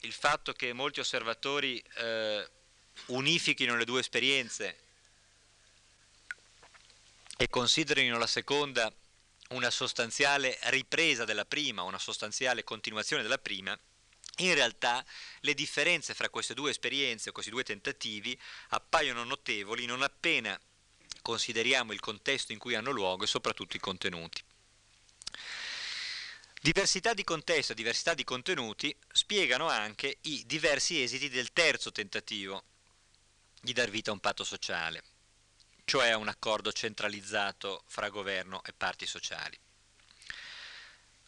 il 0.00 0.12
fatto 0.12 0.52
che 0.52 0.72
molti 0.72 1.00
osservatori 1.00 1.82
eh, 1.96 2.48
unifichino 3.06 3.76
le 3.76 3.84
due 3.84 4.00
esperienze 4.00 4.78
e 7.36 7.48
considerino 7.48 8.18
la 8.18 8.26
seconda 8.26 8.92
una 9.50 9.70
sostanziale 9.70 10.58
ripresa 10.64 11.24
della 11.24 11.44
prima, 11.44 11.82
una 11.82 11.98
sostanziale 11.98 12.64
continuazione 12.64 13.22
della 13.22 13.38
prima, 13.38 13.78
in 14.38 14.54
realtà 14.54 15.04
le 15.40 15.54
differenze 15.54 16.14
fra 16.14 16.28
queste 16.28 16.54
due 16.54 16.70
esperienze, 16.70 17.32
questi 17.32 17.50
due 17.50 17.64
tentativi, 17.64 18.38
appaiono 18.70 19.24
notevoli 19.24 19.86
non 19.86 20.02
appena 20.02 20.58
consideriamo 21.22 21.92
il 21.92 22.00
contesto 22.00 22.52
in 22.52 22.58
cui 22.58 22.74
hanno 22.74 22.90
luogo 22.90 23.24
e 23.24 23.28
soprattutto 23.28 23.76
i 23.76 23.80
contenuti. 23.80 24.42
Diversità 26.60 27.12
di 27.14 27.24
contesto 27.24 27.72
e 27.72 27.74
diversità 27.74 28.14
di 28.14 28.24
contenuti 28.24 28.94
spiegano 29.12 29.68
anche 29.68 30.18
i 30.22 30.44
diversi 30.46 31.02
esiti 31.02 31.28
del 31.28 31.52
terzo 31.52 31.92
tentativo 31.92 32.64
di 33.60 33.72
dar 33.72 33.90
vita 33.90 34.10
a 34.10 34.14
un 34.14 34.20
patto 34.20 34.44
sociale 34.44 35.02
cioè 35.84 36.08
a 36.08 36.16
un 36.16 36.28
accordo 36.28 36.72
centralizzato 36.72 37.84
fra 37.86 38.08
governo 38.08 38.62
e 38.64 38.72
parti 38.72 39.06
sociali. 39.06 39.58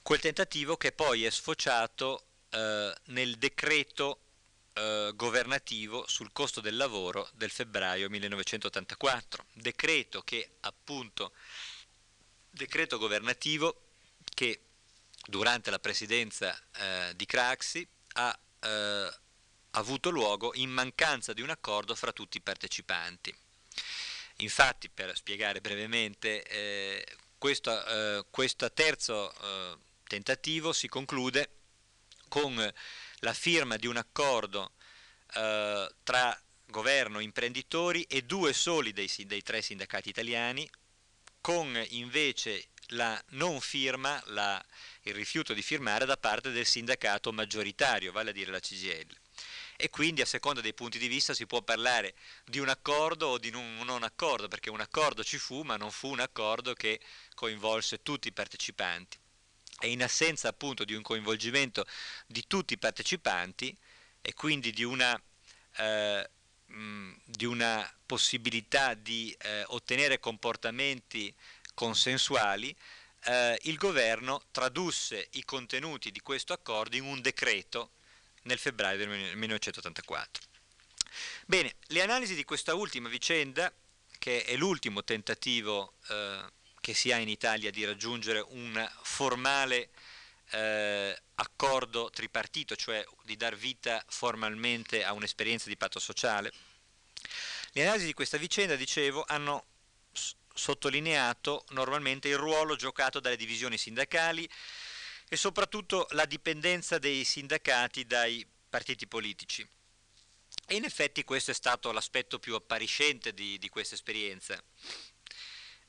Quel 0.03 0.21
tentativo 0.21 0.77
che 0.77 0.93
poi 0.93 1.25
è 1.25 1.31
sfociato 1.31 2.25
eh, 2.51 2.95
nel 3.07 3.37
decreto 3.37 4.21
eh, 4.75 5.13
governativo 5.15 6.05
sul 6.07 6.33
costo 6.33 6.61
del 6.61 6.77
lavoro 6.77 7.29
del 7.35 7.51
febbraio 7.51 8.11
1984, 8.11 9.47
decreto 9.55 10.23
che 10.23 10.57
appunto, 10.61 11.33
decreto 12.51 12.99
governativo 12.99 13.83
che 14.35 14.61
durante 15.27 15.71
la 15.71 15.79
presidenza 15.79 16.59
eh, 16.77 17.13
di 17.17 17.27
Craxi 17.27 17.87
ha 18.15 18.39
eh, 18.61 19.15
avuto 19.71 20.11
luogo 20.11 20.53
in 20.55 20.71
mancanza 20.71 21.33
di 21.33 21.43
un 21.43 21.51
accordo 21.51 21.95
fra 21.95 22.13
tutti 22.13 22.37
i 22.37 22.43
partecipanti. 22.43 23.35
Infatti, 24.41 24.91
per 24.91 25.17
spiegare 25.17 25.61
brevemente, 25.61 26.43
eh, 26.43 27.07
questo, 27.39 27.87
eh, 27.87 28.25
questo, 28.31 28.71
terzo 28.73 29.33
eh, 29.33 29.77
tentativo 30.07 30.73
si 30.73 30.89
conclude 30.89 31.56
con 32.29 32.73
la 33.21 33.33
firma 33.33 33.77
di 33.77 33.87
un 33.87 33.97
accordo 33.97 34.73
eh, 35.35 35.91
tra 36.03 36.41
governo, 36.67 37.21
imprenditori 37.21 38.03
e 38.03 38.23
due 38.23 38.53
soli 38.53 38.93
dei, 38.93 39.11
dei, 39.27 39.43
tre 39.43 39.63
sindacati 39.63 40.09
italiani, 40.09 40.69
con 41.41 41.81
invece 41.91 42.69
la 42.91 43.21
non 43.31 43.61
firma, 43.61 44.23
la, 44.27 44.65
il 45.03 45.15
rifiuto 45.15 45.55
di 45.55 45.63
firmare 45.63 46.05
da 46.05 46.17
parte 46.17 46.51
del 46.51 46.67
sindacato 46.67 47.33
maggioritario, 47.33 48.13
vale 48.13 48.31
a 48.31 48.33
dire 48.33 48.51
la 48.51 48.61
CGL 48.61 49.17
e 49.77 49.91
quindi 49.91 50.23
a 50.23 50.27
seconda 50.27 50.61
dei 50.61 50.73
punti 50.73 50.99
di 50.99 51.07
vista 51.07 51.35
si 51.35 51.47
può 51.47 51.63
parlare 51.63 52.15
di 52.45 52.59
un 52.59 52.69
accordo 52.69 53.29
o 53.29 53.39
di 53.39 53.53
un 53.55 53.81
non 53.85 54.03
accordo, 54.03 54.49
perché 54.49 54.71
un 54.71 54.81
accordo 54.81 55.23
ci 55.23 55.39
fu, 55.39 55.63
ma 55.63 55.77
non 55.77 55.91
fu 55.91 56.09
un 56.09 56.21
accordo 56.21 56.73
che 56.73 57.01
coinvolse 57.35 58.03
tutti 58.03 58.29
i 58.29 58.33
partecipanti. 58.33 59.19
E 59.81 59.91
in 59.91 60.03
assenza 60.03 60.49
appunto 60.49 60.85
di 60.85 60.95
un 60.95 61.03
coinvolgimento 61.03 61.87
di 62.27 62.45
tutti 62.47 62.75
i 62.75 62.79
partecipanti 62.79 63.77
e 64.23 64.35
quindi 64.35 64.73
di 64.73 64.85
una, 64.85 65.21
eh, 65.77 66.31
mh, 66.67 67.13
di 67.25 67.45
una 67.45 67.95
possibilità 68.07 68.95
di 68.95 69.35
eh, 69.39 69.65
ottenere 69.69 70.19
comportamenti 70.19 71.35
consensuali, 71.75 72.75
eh, 73.25 73.59
il 73.63 73.77
governo 73.77 74.45
tradusse 74.51 75.29
i 75.33 75.45
contenuti 75.45 76.11
di 76.11 76.21
questo 76.21 76.53
accordo 76.53 76.97
in 76.97 77.05
un 77.05 77.21
decreto 77.21 77.91
nel 78.43 78.59
febbraio 78.59 78.97
del 78.97 79.09
1984. 79.09 80.43
Bene, 81.47 81.75
le 81.89 82.03
analisi 82.03 82.35
di 82.35 82.45
questa 82.45 82.75
ultima 82.75 83.09
vicenda, 83.09 83.73
che 84.19 84.45
è 84.45 84.57
l'ultimo 84.57 85.05
tentativo 85.05 85.95
eh, 86.09 86.45
che 86.87 86.95
si 86.95 87.11
ha 87.11 87.17
in 87.17 87.29
Italia 87.29 87.73
di 87.73 87.85
raggiungere 87.85 88.39
un 88.39 88.89
formale 89.03 89.91
eh, 90.51 91.21
accordo 91.35 92.11
tripartito, 92.11 92.77
cioè 92.77 93.05
di 93.25 93.37
dar 93.37 93.57
vita 93.57 94.01
formalmente 94.07 95.03
a 95.03 95.13
un'esperienza 95.13 95.69
di 95.69 95.77
patto 95.77 95.99
sociale, 95.99 96.53
le 97.73 97.83
analisi 97.83 98.07
di 98.07 98.15
questa 98.15 98.37
vicenda, 98.37 98.77
dicevo, 98.77 99.25
hanno 99.27 99.65
sottolineato 100.55 101.65
normalmente 101.71 102.29
il 102.29 102.37
ruolo 102.37 102.77
giocato 102.77 103.19
dalle 103.19 103.35
divisioni 103.35 103.77
sindacali, 103.77 104.49
e 105.29 105.37
soprattutto 105.37 106.07
la 106.11 106.25
dipendenza 106.25 106.99
dei 106.99 107.25
sindacati 107.25 108.07
dai 108.07 108.47
partiti 108.71 109.09
politici. 109.09 109.69
E 110.69 110.77
in 110.77 110.85
effetti 110.85 111.25
questo 111.25 111.51
è 111.51 111.55
stato 111.55 111.91
l'aspetto 111.91 112.39
più 112.39 112.55
appariscente 112.55 113.35
di, 113.35 113.59
di 113.59 113.69
questa 113.69 113.97
esperienza. 113.97 114.63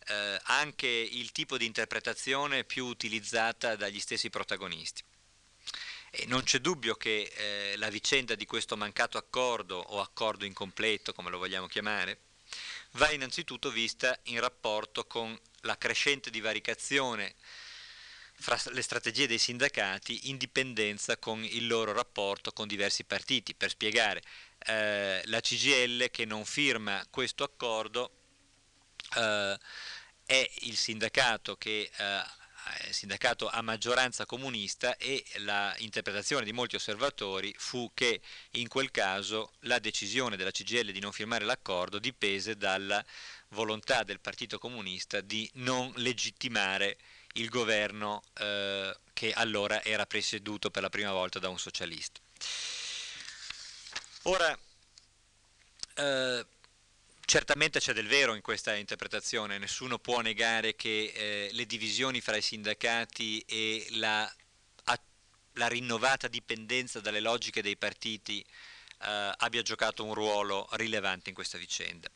Eh, 0.10 0.40
anche 0.44 0.88
il 0.88 1.32
tipo 1.34 1.58
di 1.58 1.66
interpretazione 1.66 2.64
più 2.64 2.86
utilizzata 2.86 3.76
dagli 3.76 4.00
stessi 4.00 4.30
protagonisti. 4.30 5.04
E 6.10 6.26
non 6.28 6.44
c'è 6.44 6.60
dubbio 6.60 6.96
che 6.96 7.32
eh, 7.36 7.78
la 7.78 7.90
vicenda 7.90 8.36
di 8.36 8.46
questo 8.46 8.78
mancato 8.78 9.18
accordo 9.18 9.78
o 9.78 10.00
accordo 10.00 10.46
incompleto, 10.46 11.14
come 11.14 11.30
lo 11.30 11.38
vogliamo 11.38 11.68
chiamare, 11.68 12.20
va 12.92 13.12
innanzitutto 13.12 13.70
vista 13.70 14.18
in 14.24 14.40
rapporto 14.40 15.06
con 15.06 15.38
la 15.62 15.78
crescente 15.78 16.30
divaricazione 16.30 17.36
fra 18.40 18.60
le 18.72 18.82
strategie 18.82 19.28
dei 19.28 19.40
sindacati 19.40 20.30
in 20.30 20.38
dipendenza 20.38 21.18
con 21.18 21.44
il 21.44 21.68
loro 21.68 21.92
rapporto 21.92 22.54
con 22.54 22.68
diversi 22.68 23.04
partiti. 23.04 23.54
Per 23.56 23.70
spiegare, 23.70 24.24
eh, 24.60 25.22
la 25.26 25.42
CGL 25.42 26.10
che 26.12 26.24
non 26.26 26.46
firma 26.46 27.06
questo 27.10 27.44
accordo 27.44 28.12
eh, 29.16 29.58
è 30.28 30.48
il 30.62 30.76
sindacato 30.76 31.56
che 31.56 31.90
eh, 31.98 32.92
sindacato 32.92 33.48
a 33.48 33.62
maggioranza 33.62 34.26
comunista 34.26 34.98
e 34.98 35.24
l'interpretazione 35.38 36.44
di 36.44 36.52
molti 36.52 36.76
osservatori 36.76 37.56
fu 37.58 37.92
che 37.94 38.22
in 38.52 38.68
quel 38.68 38.92
caso 38.92 39.54
la 39.62 39.80
decisione 39.80 40.36
della 40.36 40.52
CGL 40.52 40.92
di 40.92 41.00
non 41.00 41.14
firmare 41.14 41.46
l'accordo 41.46 41.98
dipese 41.98 42.58
dalla 42.58 43.04
volontà 43.50 44.04
del 44.04 44.20
Partito 44.20 44.60
Comunista 44.60 45.22
di 45.22 45.50
non 45.56 45.92
legittimare 45.96 46.98
il 47.34 47.50
governo 47.50 48.22
eh, 48.38 48.96
che 49.14 49.32
allora 49.32 49.82
era 49.84 50.06
presieduto 50.06 50.70
per 50.70 50.82
la 50.82 50.90
prima 50.90 51.12
volta 51.12 51.40
da 51.40 51.50
un 51.50 51.58
socialista. 51.58 52.20
Ora, 54.24 54.58
eh, 55.96 56.46
Certamente 57.30 57.82
c'è 57.82 57.92
del 57.92 58.08
vero 58.08 58.36
in 58.36 58.42
questa 58.42 58.74
interpretazione, 58.74 59.58
nessuno 59.58 60.00
può 60.00 60.22
negare 60.22 60.78
che 60.78 61.12
eh, 61.14 61.50
le 61.52 61.66
divisioni 61.66 62.22
fra 62.22 62.38
i 62.38 62.42
sindacati 62.42 63.44
e 63.46 63.86
la, 63.96 64.24
a, 64.86 65.00
la 65.56 65.68
rinnovata 65.68 66.30
dipendenza 66.30 67.02
dalle 67.02 67.20
logiche 67.20 67.62
dei 67.62 67.76
partiti 67.76 68.40
eh, 68.40 69.34
abbia 69.40 69.62
giocato 69.62 70.06
un 70.06 70.14
ruolo 70.14 70.70
rilevante 70.76 71.28
in 71.28 71.36
questa 71.36 71.58
vicenda. 71.58 72.10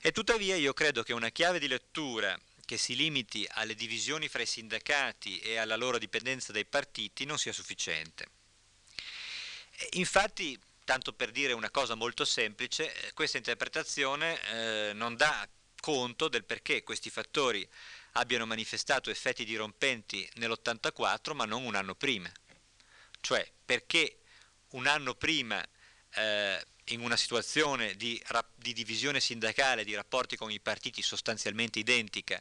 E 0.00 0.10
tuttavia 0.10 0.56
io 0.56 0.72
credo 0.72 1.04
che 1.04 1.12
una 1.12 1.28
chiave 1.28 1.60
di 1.60 1.68
lettura 1.68 2.36
che 2.64 2.78
si 2.78 2.96
limiti 2.96 3.46
alle 3.48 3.76
divisioni 3.76 4.26
fra 4.26 4.42
i 4.42 4.46
sindacati 4.46 5.38
e 5.38 5.54
alla 5.54 5.76
loro 5.76 5.98
dipendenza 5.98 6.50
dai 6.50 6.64
partiti 6.64 7.24
non 7.24 7.38
sia 7.38 7.52
sufficiente. 7.52 8.26
Infatti 9.90 10.58
tanto 10.84 11.12
per 11.12 11.30
dire 11.30 11.52
una 11.52 11.70
cosa 11.70 11.94
molto 11.94 12.24
semplice, 12.24 12.92
eh, 12.94 13.12
questa 13.12 13.38
interpretazione 13.38 14.40
eh, 14.48 14.92
non 14.94 15.16
dà 15.16 15.48
conto 15.80 16.28
del 16.28 16.44
perché 16.44 16.82
questi 16.82 17.10
fattori 17.10 17.68
abbiano 18.12 18.46
manifestato 18.46 19.10
effetti 19.10 19.44
dirompenti 19.44 20.28
nell'84 20.34 21.34
ma 21.34 21.44
non 21.44 21.64
un 21.64 21.74
anno 21.74 21.94
prima. 21.94 22.30
Cioè 23.20 23.50
perché 23.64 24.18
un 24.70 24.86
anno 24.86 25.14
prima 25.14 25.64
eh, 26.14 26.64
in 26.86 27.00
una 27.00 27.16
situazione 27.16 27.94
di, 27.94 28.20
di 28.56 28.72
divisione 28.72 29.20
sindacale, 29.20 29.84
di 29.84 29.94
rapporti 29.94 30.36
con 30.36 30.50
i 30.50 30.60
partiti 30.60 31.02
sostanzialmente 31.02 31.78
identica, 31.78 32.40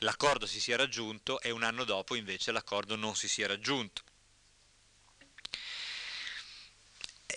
l'accordo 0.00 0.46
si 0.46 0.60
sia 0.60 0.76
raggiunto 0.76 1.40
e 1.40 1.50
un 1.50 1.62
anno 1.62 1.84
dopo 1.84 2.14
invece 2.14 2.52
l'accordo 2.52 2.96
non 2.96 3.14
si 3.14 3.28
sia 3.28 3.46
raggiunto. 3.46 4.02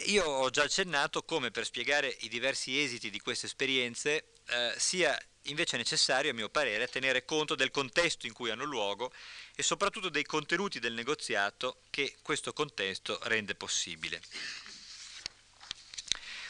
Io 0.05 0.23
ho 0.23 0.49
già 0.49 0.63
accennato 0.63 1.23
come 1.23 1.51
per 1.51 1.65
spiegare 1.65 2.15
i 2.21 2.29
diversi 2.29 2.79
esiti 2.79 3.09
di 3.09 3.19
queste 3.19 3.47
esperienze 3.47 4.33
eh, 4.47 4.73
sia 4.77 5.17
invece 5.43 5.77
necessario, 5.77 6.31
a 6.31 6.33
mio 6.33 6.49
parere, 6.49 6.87
tenere 6.87 7.25
conto 7.25 7.55
del 7.55 7.71
contesto 7.71 8.27
in 8.27 8.33
cui 8.33 8.51
hanno 8.51 8.65
luogo 8.65 9.11
e 9.55 9.63
soprattutto 9.63 10.09
dei 10.09 10.23
contenuti 10.23 10.79
del 10.79 10.93
negoziato 10.93 11.81
che 11.89 12.17
questo 12.21 12.53
contesto 12.53 13.19
rende 13.23 13.55
possibile. 13.55 14.21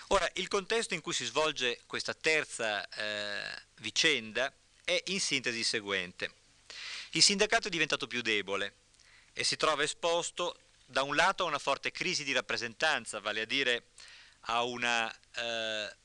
Ora, 0.07 0.29
il 0.35 0.47
contesto 0.47 0.93
in 0.93 1.01
cui 1.01 1.13
si 1.13 1.23
svolge 1.23 1.81
questa 1.85 2.13
terza 2.13 2.87
eh, 2.89 3.61
vicenda 3.75 4.51
è 4.83 5.01
in 5.07 5.21
sintesi 5.21 5.59
il 5.59 5.65
seguente. 5.65 6.31
Il 7.11 7.21
sindacato 7.21 7.67
è 7.67 7.71
diventato 7.71 8.07
più 8.07 8.21
debole 8.21 8.73
e 9.33 9.43
si 9.43 9.55
trova 9.55 9.83
esposto 9.83 10.59
da 10.89 11.03
un 11.03 11.15
lato 11.15 11.43
a 11.43 11.47
una 11.47 11.59
forte 11.59 11.91
crisi 11.91 12.23
di 12.23 12.33
rappresentanza, 12.33 13.19
vale 13.19 13.41
a 13.41 13.45
dire 13.45 13.89
a 14.41 14.63
una 14.63 15.13
eh, 15.35 15.95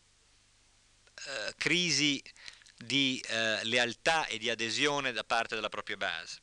eh, 1.27 1.55
crisi 1.57 2.23
di 2.77 3.19
eh, 3.27 3.65
lealtà 3.65 4.27
e 4.27 4.37
di 4.37 4.51
adesione 4.51 5.13
da 5.13 5.25
parte 5.25 5.55
della 5.55 5.71
propria 5.71 5.97
base. 5.97 6.39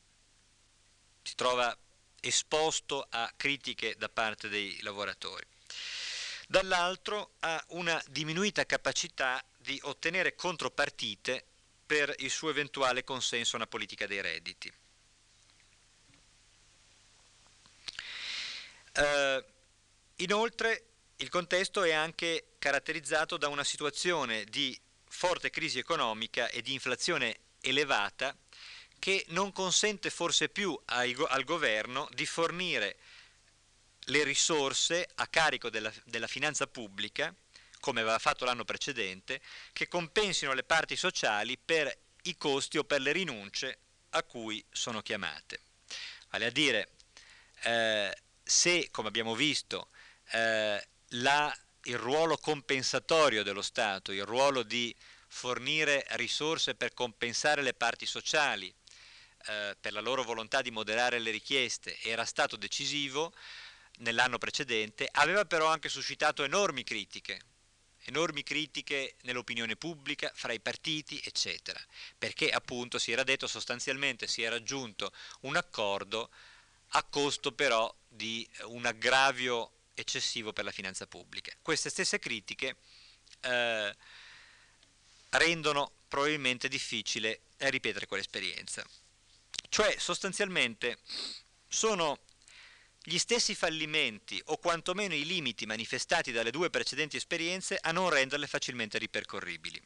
Si 1.21 1.35
trova 1.35 1.75
esposto 2.19 3.05
a 3.11 3.31
critiche 3.37 3.95
da 3.97 4.09
parte 4.09 4.49
dei 4.49 4.81
lavoratori. 4.81 5.45
Dall'altro 6.47 7.33
ha 7.41 7.63
una 7.69 8.01
diminuita 8.07 8.65
capacità 8.65 9.43
di 9.57 9.79
ottenere 9.83 10.33
contropartite 10.33 11.45
per 11.85 12.13
il 12.19 12.31
suo 12.31 12.49
eventuale 12.49 13.03
consenso 13.03 13.53
a 13.53 13.59
una 13.59 13.67
politica 13.67 14.07
dei 14.07 14.21
redditi. 14.21 14.73
Eh, 18.93 19.45
inoltre 20.17 20.85
il 21.17 21.29
contesto 21.29 21.83
è 21.83 21.91
anche 21.91 22.53
caratterizzato 22.59 23.37
da 23.37 23.47
una 23.47 23.63
situazione 23.63 24.43
di 24.45 24.79
forte 25.07 25.49
crisi 25.49 25.77
economica 25.77 26.49
e 26.49 26.61
di 26.61 26.73
inflazione 26.73 27.37
elevata 27.61 28.35
che 28.97 29.25
non 29.29 29.51
consente 29.51 30.09
forse 30.09 30.49
più 30.49 30.79
ai, 30.85 31.15
al 31.29 31.43
governo 31.43 32.07
di 32.13 32.25
fornire 32.25 32.97
le 34.05 34.23
risorse 34.23 35.07
a 35.15 35.27
carico 35.27 35.69
della, 35.69 35.91
della 36.05 36.27
finanza 36.27 36.67
pubblica, 36.67 37.33
come 37.79 38.01
aveva 38.01 38.19
fatto 38.19 38.45
l'anno 38.45 38.63
precedente, 38.63 39.41
che 39.73 39.87
compensino 39.87 40.53
le 40.53 40.63
parti 40.63 40.95
sociali 40.95 41.57
per 41.57 41.95
i 42.23 42.37
costi 42.37 42.77
o 42.77 42.83
per 42.83 43.01
le 43.01 43.11
rinunce 43.11 43.77
a 44.11 44.23
cui 44.23 44.63
sono 44.69 45.01
chiamate. 45.01 45.61
Vale 46.29 46.45
a 46.45 46.51
dire, 46.51 46.89
eh, 47.63 48.15
se, 48.51 48.89
come 48.91 49.07
abbiamo 49.07 49.33
visto, 49.33 49.87
eh, 50.31 50.87
la, 51.07 51.57
il 51.83 51.97
ruolo 51.97 52.37
compensatorio 52.37 53.43
dello 53.43 53.61
Stato, 53.61 54.11
il 54.11 54.25
ruolo 54.25 54.61
di 54.63 54.93
fornire 55.27 56.05
risorse 56.11 56.75
per 56.75 56.93
compensare 56.93 57.61
le 57.61 57.73
parti 57.73 58.05
sociali, 58.05 58.67
eh, 59.47 59.77
per 59.79 59.93
la 59.93 60.01
loro 60.01 60.23
volontà 60.23 60.61
di 60.61 60.69
moderare 60.69 61.17
le 61.19 61.31
richieste, 61.31 61.97
era 62.01 62.25
stato 62.25 62.57
decisivo 62.57 63.33
nell'anno 63.99 64.37
precedente, 64.37 65.07
aveva 65.09 65.45
però 65.45 65.67
anche 65.67 65.87
suscitato 65.87 66.43
enormi 66.43 66.83
critiche, 66.83 67.39
enormi 68.03 68.43
critiche 68.43 69.15
nell'opinione 69.21 69.77
pubblica, 69.77 70.29
fra 70.35 70.51
i 70.51 70.59
partiti, 70.59 71.21
eccetera, 71.23 71.79
perché 72.17 72.49
appunto 72.49 72.99
si 72.99 73.13
era 73.13 73.23
detto 73.23 73.47
sostanzialmente, 73.47 74.27
si 74.27 74.41
era 74.41 74.55
raggiunto 74.55 75.13
un 75.41 75.55
accordo 75.55 76.29
a 76.93 77.03
costo 77.03 77.51
però 77.51 77.93
di 78.07 78.47
un 78.63 78.85
aggravio 78.85 79.71
eccessivo 79.93 80.53
per 80.53 80.65
la 80.65 80.71
finanza 80.71 81.07
pubblica. 81.07 81.53
Queste 81.61 81.89
stesse 81.89 82.19
critiche 82.19 82.77
eh, 83.41 83.95
rendono 85.29 85.91
probabilmente 86.07 86.67
difficile 86.67 87.41
ripetere 87.57 88.07
quell'esperienza. 88.07 88.85
Cioè 89.69 89.95
sostanzialmente 89.97 90.99
sono 91.67 92.19
gli 93.03 93.17
stessi 93.17 93.55
fallimenti 93.55 94.41
o 94.45 94.57
quantomeno 94.57 95.15
i 95.15 95.25
limiti 95.25 95.65
manifestati 95.65 96.31
dalle 96.31 96.51
due 96.51 96.69
precedenti 96.69 97.15
esperienze 97.15 97.77
a 97.81 97.91
non 97.91 98.09
renderle 98.09 98.47
facilmente 98.47 98.97
ripercorribili. 98.97 99.81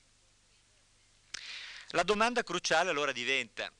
La 1.89 2.03
domanda 2.03 2.43
cruciale 2.43 2.89
allora 2.89 3.11
diventa 3.11 3.71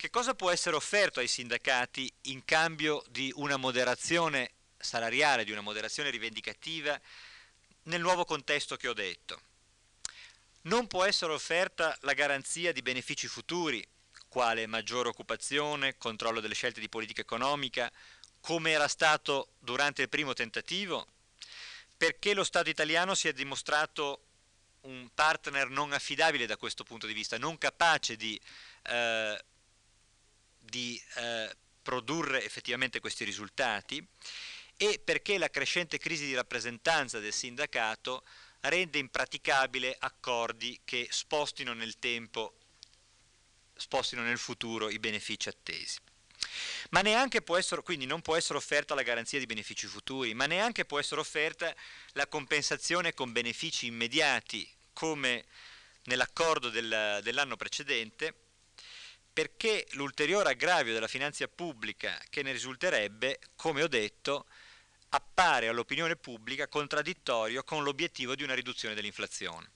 che 0.00 0.08
cosa 0.08 0.34
può 0.34 0.50
essere 0.50 0.76
offerto 0.76 1.20
ai 1.20 1.28
sindacati 1.28 2.10
in 2.22 2.42
cambio 2.46 3.04
di 3.10 3.30
una 3.36 3.58
moderazione 3.58 4.52
salariale, 4.78 5.44
di 5.44 5.52
una 5.52 5.60
moderazione 5.60 6.08
rivendicativa 6.08 6.98
nel 7.82 8.00
nuovo 8.00 8.24
contesto 8.24 8.76
che 8.76 8.88
ho 8.88 8.94
detto? 8.94 9.42
Non 10.62 10.86
può 10.86 11.04
essere 11.04 11.34
offerta 11.34 11.94
la 12.00 12.14
garanzia 12.14 12.72
di 12.72 12.80
benefici 12.80 13.26
futuri, 13.26 13.86
quale 14.30 14.66
maggiore 14.66 15.10
occupazione, 15.10 15.98
controllo 15.98 16.40
delle 16.40 16.54
scelte 16.54 16.80
di 16.80 16.88
politica 16.88 17.20
economica, 17.20 17.92
come 18.40 18.70
era 18.70 18.88
stato 18.88 19.48
durante 19.58 20.00
il 20.00 20.08
primo 20.08 20.32
tentativo, 20.32 21.08
perché 21.94 22.32
lo 22.32 22.44
Stato 22.44 22.70
italiano 22.70 23.14
si 23.14 23.28
è 23.28 23.34
dimostrato 23.34 24.22
un 24.82 25.10
partner 25.14 25.68
non 25.68 25.92
affidabile 25.92 26.46
da 26.46 26.56
questo 26.56 26.84
punto 26.84 27.06
di 27.06 27.12
vista, 27.12 27.36
non 27.36 27.58
capace 27.58 28.16
di 28.16 28.40
eh, 28.84 29.44
di 30.70 31.00
eh, 31.16 31.54
produrre 31.82 32.42
effettivamente 32.42 33.00
questi 33.00 33.24
risultati 33.24 34.02
e 34.76 34.98
perché 35.04 35.36
la 35.36 35.50
crescente 35.50 35.98
crisi 35.98 36.24
di 36.24 36.34
rappresentanza 36.34 37.18
del 37.18 37.34
sindacato 37.34 38.24
rende 38.60 38.98
impraticabile 38.98 39.94
accordi 39.98 40.80
che 40.84 41.08
spostino 41.10 41.74
nel 41.74 41.98
tempo, 41.98 42.56
spostino 43.74 44.22
nel 44.22 44.38
futuro 44.38 44.88
i 44.88 44.98
benefici 44.98 45.50
attesi. 45.50 45.98
Ma 46.90 47.02
neanche 47.02 47.42
può 47.42 47.58
essere, 47.58 47.82
quindi 47.82 48.06
non 48.06 48.22
può 48.22 48.36
essere 48.36 48.56
offerta 48.56 48.94
la 48.94 49.02
garanzia 49.02 49.38
di 49.38 49.46
benefici 49.46 49.86
futuri, 49.86 50.32
ma 50.32 50.46
neanche 50.46 50.86
può 50.86 50.98
essere 50.98 51.20
offerta 51.20 51.74
la 52.12 52.26
compensazione 52.26 53.12
con 53.12 53.32
benefici 53.32 53.86
immediati, 53.86 54.66
come 54.94 55.44
nell'accordo 56.04 56.70
del, 56.70 57.20
dell'anno 57.22 57.56
precedente, 57.56 58.34
perché 59.32 59.86
l'ulteriore 59.92 60.50
aggravio 60.50 60.92
della 60.92 61.08
finanza 61.08 61.46
pubblica 61.48 62.20
che 62.28 62.42
ne 62.42 62.52
risulterebbe, 62.52 63.38
come 63.56 63.82
ho 63.82 63.88
detto, 63.88 64.46
appare 65.10 65.68
all'opinione 65.68 66.16
pubblica 66.16 66.68
contraddittorio 66.68 67.64
con 67.64 67.82
l'obiettivo 67.82 68.34
di 68.34 68.42
una 68.42 68.54
riduzione 68.54 68.94
dell'inflazione. 68.94 69.70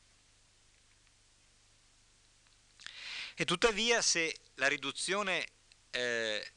E 3.34 3.44
tuttavia 3.44 4.00
se 4.00 4.36
la 4.54 4.68
riduzione 4.68 5.44
eh, 5.90 6.50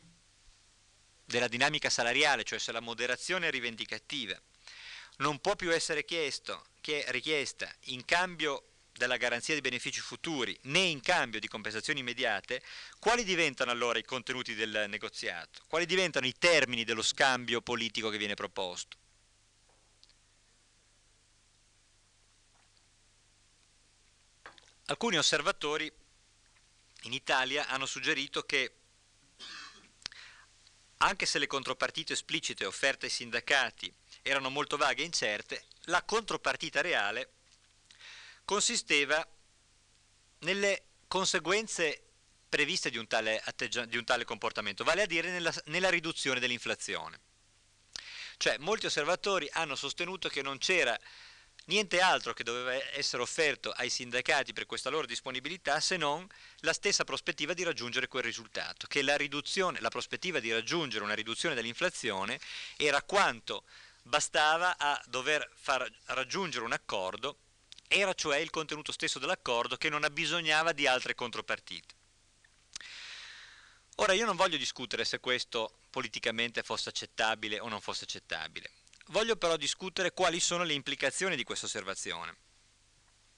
della 1.26 1.48
dinamica 1.48 1.90
salariale, 1.90 2.44
cioè 2.44 2.60
se 2.60 2.72
la 2.72 2.80
moderazione 2.80 3.50
rivendicativa, 3.50 4.40
non 5.18 5.40
può 5.40 5.56
più 5.56 5.74
essere 5.74 6.06
chiesto, 6.06 6.68
richiesta 7.08 7.70
in 7.86 8.06
cambio 8.06 8.77
della 8.98 9.18
garanzia 9.18 9.54
di 9.54 9.62
benefici 9.62 10.02
futuri 10.02 10.58
né 10.64 10.80
in 10.80 11.02
cambio 11.02 11.40
di 11.40 11.48
compensazioni 11.48 12.00
immediate, 12.00 12.62
quali 13.00 13.24
diventano 13.24 13.72
allora 13.72 14.00
i 14.00 14.04
contenuti 14.04 14.56
del 14.56 14.86
negoziato? 14.90 15.64
Quali 15.68 15.86
diventano 15.86 16.28
i 16.28 16.34
termini 16.38 16.84
dello 16.84 17.02
scambio 17.02 17.62
politico 17.62 18.10
che 18.10 18.18
viene 18.18 18.34
proposto? 18.34 18.98
alcuni 24.88 25.18
osservatori 25.18 25.92
in 27.04 27.14
Italia 27.14 27.68
hanno 27.68 27.86
suggerito 27.86 28.44
che 28.44 28.74
anche 30.98 31.26
se 31.26 31.40
le 31.40 31.48
contropartite 31.48 32.14
esplicite 32.14 32.66
offerte 32.66 33.06
ai 33.06 33.12
sindacati 33.12 33.94
erano 34.22 34.50
molto 34.50 34.78
vaghe 34.78 35.04
e 35.04 35.06
incerte, 35.06 35.66
la 35.86 36.04
contropartita 36.04 36.82
reale 36.82 37.34
consisteva 38.48 39.28
nelle 40.40 40.84
conseguenze 41.10 42.02
previste 42.48 42.90
di 42.90 42.98
un 42.98 43.06
tale, 43.06 43.44
di 43.88 43.98
un 43.98 44.06
tale 44.06 44.24
comportamento, 44.24 44.86
vale 44.86 45.02
a 45.02 45.06
dire 45.06 45.32
nella, 45.32 45.54
nella 45.66 45.90
riduzione 45.90 46.40
dell'inflazione. 46.40 47.20
Cioè 48.38 48.58
molti 48.60 48.86
osservatori 48.86 49.50
hanno 49.52 49.76
sostenuto 49.76 50.30
che 50.30 50.42
non 50.42 50.60
c'era 50.60 50.98
niente 51.66 52.00
altro 52.00 52.34
che 52.34 52.46
doveva 52.46 52.72
essere 52.94 53.22
offerto 53.22 53.72
ai 53.72 53.90
sindacati 53.90 54.54
per 54.54 54.66
questa 54.66 54.90
loro 54.90 55.06
disponibilità 55.06 55.82
se 55.82 55.98
non 55.98 56.26
la 56.60 56.72
stessa 56.72 57.04
prospettiva 57.04 57.54
di 57.54 57.64
raggiungere 57.64 58.08
quel 58.08 58.24
risultato, 58.24 58.88
che 58.88 59.02
la, 59.02 59.18
la 59.18 59.90
prospettiva 59.90 60.40
di 60.40 60.54
raggiungere 60.54 61.04
una 61.04 61.16
riduzione 61.16 61.54
dell'inflazione 61.54 62.40
era 62.78 63.02
quanto 63.02 63.66
bastava 64.04 64.78
a 64.78 65.04
dover 65.08 65.52
far 65.54 65.86
raggiungere 66.06 66.64
un 66.64 66.72
accordo, 66.72 67.40
era 67.88 68.14
cioè 68.14 68.38
il 68.38 68.50
contenuto 68.50 68.92
stesso 68.92 69.20
dell'accordo 69.20 69.78
che 69.78 69.90
non 69.90 70.04
abbisognava 70.04 70.74
di 70.74 70.88
altre 70.88 71.16
contropartite. 71.16 71.96
Ora 73.96 74.14
io 74.14 74.26
non 74.26 74.36
voglio 74.36 74.58
discutere 74.58 75.06
se 75.06 75.20
questo 75.20 75.80
politicamente 75.90 76.62
fosse 76.62 76.90
accettabile 76.90 77.60
o 77.60 77.68
non 77.68 77.82
fosse 77.82 78.04
accettabile. 78.04 78.72
Voglio 79.08 79.38
però 79.38 79.56
discutere 79.56 80.12
quali 80.12 80.40
sono 80.40 80.64
le 80.64 80.74
implicazioni 80.74 81.36
di 81.36 81.44
questa 81.44 81.66
osservazione. 81.66 82.36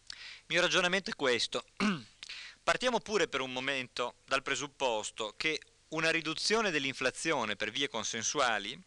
Il 0.10 0.45
mio 0.47 0.62
ragionamento 0.62 1.12
è 1.12 1.16
questo. 1.16 1.64
Partiamo 2.64 3.00
pure 3.00 3.28
per 3.28 3.41
un 3.41 3.54
momento 3.54 4.16
dal 4.26 4.41
presupposto 4.41 5.34
che 5.38 5.62
una 5.89 6.10
riduzione 6.10 6.72
dell'inflazione 6.72 7.56
per 7.56 7.72
vie 7.72 7.88
consensuali 7.88 8.80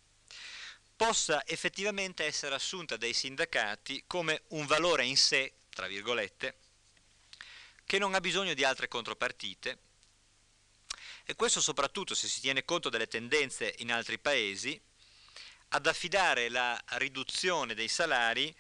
possa 0.97 1.47
effettivamente 1.47 2.25
essere 2.25 2.55
assunta 2.55 2.97
dai 2.97 3.13
sindacati 3.13 4.05
come 4.07 4.43
un 4.49 4.67
valore 4.67 5.05
in 5.05 5.17
sé, 5.17 5.55
tra 5.71 5.87
virgolette, 5.87 6.57
che 7.85 7.99
non 7.99 8.15
ha 8.15 8.21
bisogno 8.21 8.55
di 8.55 8.65
altre 8.65 8.89
contropartite 8.89 9.79
e 11.25 11.35
questo 11.35 11.61
soprattutto 11.61 12.15
se 12.15 12.29
si 12.29 12.41
tiene 12.41 12.65
conto 12.65 12.89
delle 12.89 13.07
tendenze 13.07 13.75
in 13.79 13.93
altri 13.93 14.19
paesi 14.19 14.81
ad 15.69 15.87
affidare 15.87 16.49
la 16.49 16.81
riduzione 16.97 17.75
dei 17.75 17.89
salari 17.89 18.55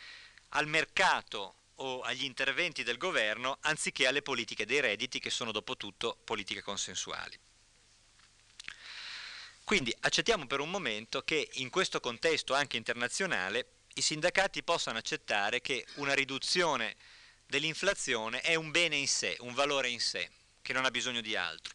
al 0.51 0.67
mercato 0.67 1.57
o 1.77 2.03
agli 2.03 2.25
interventi 2.25 2.83
del 2.83 2.99
governo 2.99 3.59
anziché 3.63 4.07
alle 4.07 4.23
politiche 4.23 4.67
dei 4.67 4.81
redditi 4.81 5.19
che 5.19 5.31
sono 5.31 5.53
dopo 5.53 5.77
tutto 5.77 6.17
politiche 6.25 6.63
consensuali. 6.63 7.39
Quindi 9.65 9.95
accettiamo 10.01 10.47
per 10.47 10.61
un 10.61 10.71
momento 10.71 11.23
che 11.23 11.49
in 11.55 11.71
questo 11.71 12.01
contesto 12.01 12.55
anche 12.55 12.77
internazionale 12.77 13.67
i 13.95 14.01
sindacati 14.01 14.63
possano 14.63 14.99
accettare 14.99 15.61
che 15.61 15.87
una 15.95 16.15
riduzione 16.15 16.97
dell'inflazione 17.47 18.41
è 18.41 18.55
un 18.55 18.71
bene 18.71 18.97
in 18.97 19.09
sé, 19.09 19.37
un 19.41 19.55
valore 19.55 19.89
in 19.89 20.01
sé, 20.01 20.31
che 20.63 20.73
non 20.73 20.85
ha 20.85 20.91
bisogno 20.91 21.21
di 21.21 21.37
altro. 21.37 21.75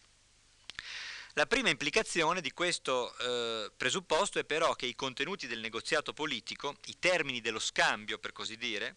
La 1.33 1.45
prima 1.45 1.69
implicazione 1.69 2.41
di 2.41 2.51
questo 2.51 3.15
eh, 3.19 3.71
presupposto 3.77 4.39
è 4.39 4.43
però 4.43 4.73
che 4.73 4.87
i 4.87 4.95
contenuti 4.95 5.45
del 5.45 5.59
negoziato 5.59 6.11
politico, 6.11 6.77
i 6.85 6.97
termini 6.97 7.41
dello 7.41 7.59
scambio 7.59 8.17
per 8.17 8.31
così 8.31 8.57
dire, 8.57 8.95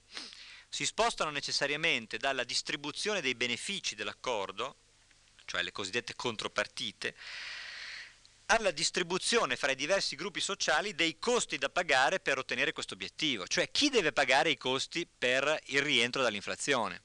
si 0.67 0.87
spostano 0.87 1.31
necessariamente 1.31 2.17
dalla 2.17 2.45
distribuzione 2.45 3.21
dei 3.21 3.35
benefici 3.35 3.95
dell'accordo, 3.95 4.77
cioè 5.45 5.63
le 5.63 5.73
cosiddette 5.73 6.17
contropartite, 6.17 7.15
alla 8.51 8.73
distribuzione 8.73 9.57
fra 9.57 9.71
i 9.71 9.77
diversi 9.77 10.17
gruppi 10.17 10.41
sociali 10.41 10.95
dei 10.95 11.19
costi 11.19 11.57
da 11.57 11.69
pagare 11.69 12.19
per 12.19 12.39
ottenere 12.39 12.73
questo 12.73 12.95
obiettivo, 12.95 13.47
cioè 13.47 13.71
chi 13.71 13.91
deve 13.91 14.13
pagare 14.13 14.51
i 14.51 14.57
costi 14.57 15.07
per 15.07 15.61
il 15.67 15.83
rientro 15.83 16.23
dall'inflazione. 16.23 17.03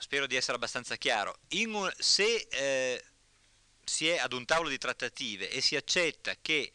spero 0.00 0.26
di 0.26 0.34
essere 0.34 0.56
abbastanza 0.56 0.96
chiaro, 0.96 1.38
un, 1.50 1.92
se 1.98 2.48
eh, 2.50 3.04
si 3.84 4.08
è 4.08 4.16
ad 4.16 4.32
un 4.32 4.46
tavolo 4.46 4.70
di 4.70 4.78
trattative 4.78 5.50
e 5.50 5.60
si 5.60 5.76
accetta 5.76 6.34
che 6.40 6.72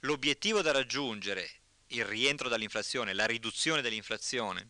l'obiettivo 0.00 0.60
da 0.60 0.72
raggiungere, 0.72 1.50
il 1.88 2.04
rientro 2.04 2.50
dall'inflazione, 2.50 3.14
la 3.14 3.24
riduzione 3.24 3.80
dell'inflazione, 3.80 4.68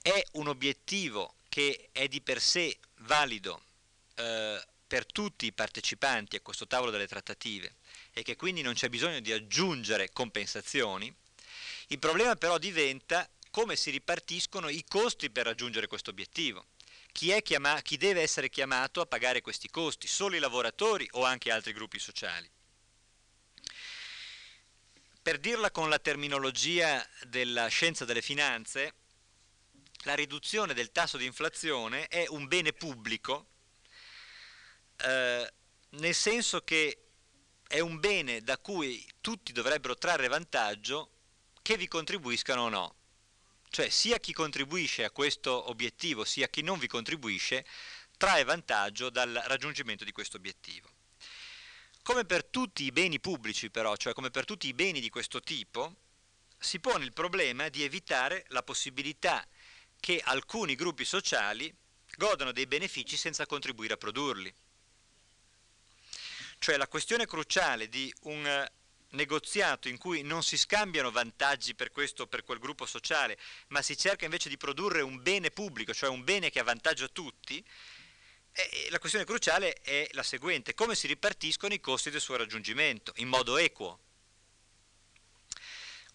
è 0.00 0.20
un 0.32 0.48
obiettivo 0.48 1.36
che 1.50 1.90
è 1.92 2.08
di 2.08 2.22
per 2.22 2.40
sé 2.40 2.76
valido 3.00 3.62
eh, 4.16 4.64
per 4.86 5.06
tutti 5.06 5.46
i 5.46 5.52
partecipanti 5.52 6.36
a 6.36 6.40
questo 6.40 6.66
tavolo 6.66 6.90
delle 6.90 7.06
trattative 7.06 7.76
e 8.12 8.22
che 8.22 8.36
quindi 8.36 8.62
non 8.62 8.74
c'è 8.74 8.88
bisogno 8.88 9.20
di 9.20 9.32
aggiungere 9.32 10.10
compensazioni, 10.10 11.14
il 11.88 11.98
problema 11.98 12.34
però 12.36 12.58
diventa 12.58 13.28
come 13.50 13.76
si 13.76 13.90
ripartiscono 13.90 14.68
i 14.68 14.84
costi 14.86 15.30
per 15.30 15.46
raggiungere 15.46 15.86
questo 15.86 16.10
obiettivo 16.10 16.66
chi, 17.16 17.34
chiama, 17.42 17.80
chi 17.80 17.96
deve 17.96 18.20
essere 18.20 18.50
chiamato 18.50 19.00
a 19.00 19.06
pagare 19.06 19.40
questi 19.40 19.70
costi? 19.70 20.06
Solo 20.06 20.36
i 20.36 20.38
lavoratori 20.38 21.08
o 21.12 21.24
anche 21.24 21.50
altri 21.50 21.72
gruppi 21.72 21.98
sociali? 21.98 22.46
Per 25.22 25.38
dirla 25.38 25.70
con 25.70 25.88
la 25.88 25.98
terminologia 25.98 27.02
della 27.22 27.68
scienza 27.68 28.04
delle 28.04 28.20
finanze, 28.20 28.92
la 30.04 30.14
riduzione 30.14 30.74
del 30.74 30.92
tasso 30.92 31.16
di 31.16 31.24
inflazione 31.24 32.06
è 32.08 32.26
un 32.28 32.46
bene 32.48 32.74
pubblico, 32.74 33.46
eh, 34.98 35.52
nel 35.90 36.14
senso 36.14 36.62
che 36.62 37.06
è 37.66 37.80
un 37.80 37.98
bene 37.98 38.40
da 38.42 38.58
cui 38.58 39.04
tutti 39.20 39.52
dovrebbero 39.52 39.96
trarre 39.96 40.28
vantaggio 40.28 41.10
che 41.62 41.76
vi 41.76 41.88
contribuiscano 41.88 42.62
o 42.62 42.68
no. 42.68 42.94
Cioè 43.68 43.88
sia 43.88 44.18
chi 44.18 44.32
contribuisce 44.32 45.04
a 45.04 45.10
questo 45.10 45.68
obiettivo 45.68 46.24
sia 46.24 46.48
chi 46.48 46.62
non 46.62 46.78
vi 46.78 46.86
contribuisce 46.86 47.66
trae 48.16 48.44
vantaggio 48.44 49.10
dal 49.10 49.42
raggiungimento 49.46 50.04
di 50.04 50.12
questo 50.12 50.36
obiettivo. 50.36 50.88
Come 52.02 52.24
per 52.24 52.44
tutti 52.44 52.84
i 52.84 52.92
beni 52.92 53.18
pubblici 53.18 53.68
però, 53.68 53.96
cioè 53.96 54.12
come 54.12 54.30
per 54.30 54.44
tutti 54.44 54.68
i 54.68 54.74
beni 54.74 55.00
di 55.00 55.10
questo 55.10 55.40
tipo, 55.40 55.96
si 56.58 56.78
pone 56.78 57.04
il 57.04 57.12
problema 57.12 57.68
di 57.68 57.82
evitare 57.82 58.44
la 58.48 58.62
possibilità 58.62 59.46
che 59.98 60.20
alcuni 60.24 60.76
gruppi 60.76 61.04
sociali 61.04 61.74
godano 62.16 62.52
dei 62.52 62.66
benefici 62.66 63.16
senza 63.16 63.46
contribuire 63.46 63.94
a 63.94 63.96
produrli. 63.96 64.54
Cioè 66.58 66.76
la 66.76 66.88
questione 66.88 67.26
cruciale 67.26 67.88
di 67.88 68.12
un 68.22 68.66
negoziato 69.10 69.88
in 69.88 69.98
cui 69.98 70.22
non 70.22 70.42
si 70.42 70.56
scambiano 70.58 71.10
vantaggi 71.10 71.74
per 71.74 71.90
questo 71.90 72.24
o 72.24 72.26
per 72.26 72.44
quel 72.44 72.58
gruppo 72.58 72.86
sociale, 72.86 73.38
ma 73.68 73.82
si 73.82 73.96
cerca 73.96 74.24
invece 74.24 74.48
di 74.48 74.56
produrre 74.56 75.00
un 75.00 75.22
bene 75.22 75.50
pubblico, 75.50 75.94
cioè 75.94 76.08
un 76.08 76.24
bene 76.24 76.50
che 76.50 76.58
avvantaggia 76.58 77.08
tutti, 77.08 77.64
e 78.52 78.88
la 78.90 78.98
questione 78.98 79.26
cruciale 79.26 79.74
è 79.82 80.08
la 80.12 80.22
seguente, 80.22 80.74
come 80.74 80.94
si 80.94 81.06
ripartiscono 81.06 81.74
i 81.74 81.80
costi 81.80 82.10
del 82.10 82.20
suo 82.20 82.36
raggiungimento 82.36 83.12
in 83.16 83.28
modo 83.28 83.58
equo? 83.58 84.00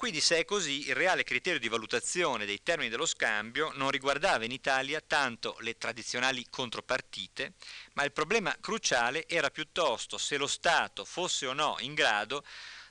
Quindi 0.02 0.20
se 0.20 0.40
è 0.40 0.46
così, 0.46 0.88
il 0.88 0.96
reale 0.96 1.24
criterio 1.24 1.60
di 1.60 1.68
valutazione 1.68 2.48
dei 2.48 2.64
termini 2.64 2.90
dello 2.90 3.06
scambio 3.06 3.72
non 3.76 3.92
riguardava 3.92 4.44
in 4.44 4.52
Italia 4.52 5.00
tanto 5.00 5.56
le 5.60 5.78
tradizionali 5.78 6.44
contropartite, 6.50 7.54
ma 7.94 8.04
il 8.04 8.12
problema 8.12 8.58
cruciale 8.60 9.28
era 9.28 9.52
piuttosto 9.52 10.18
se 10.18 10.38
lo 10.38 10.48
Stato 10.48 11.06
fosse 11.06 11.46
o 11.46 11.54
no 11.54 11.76
in 11.82 11.94
grado 11.94 12.44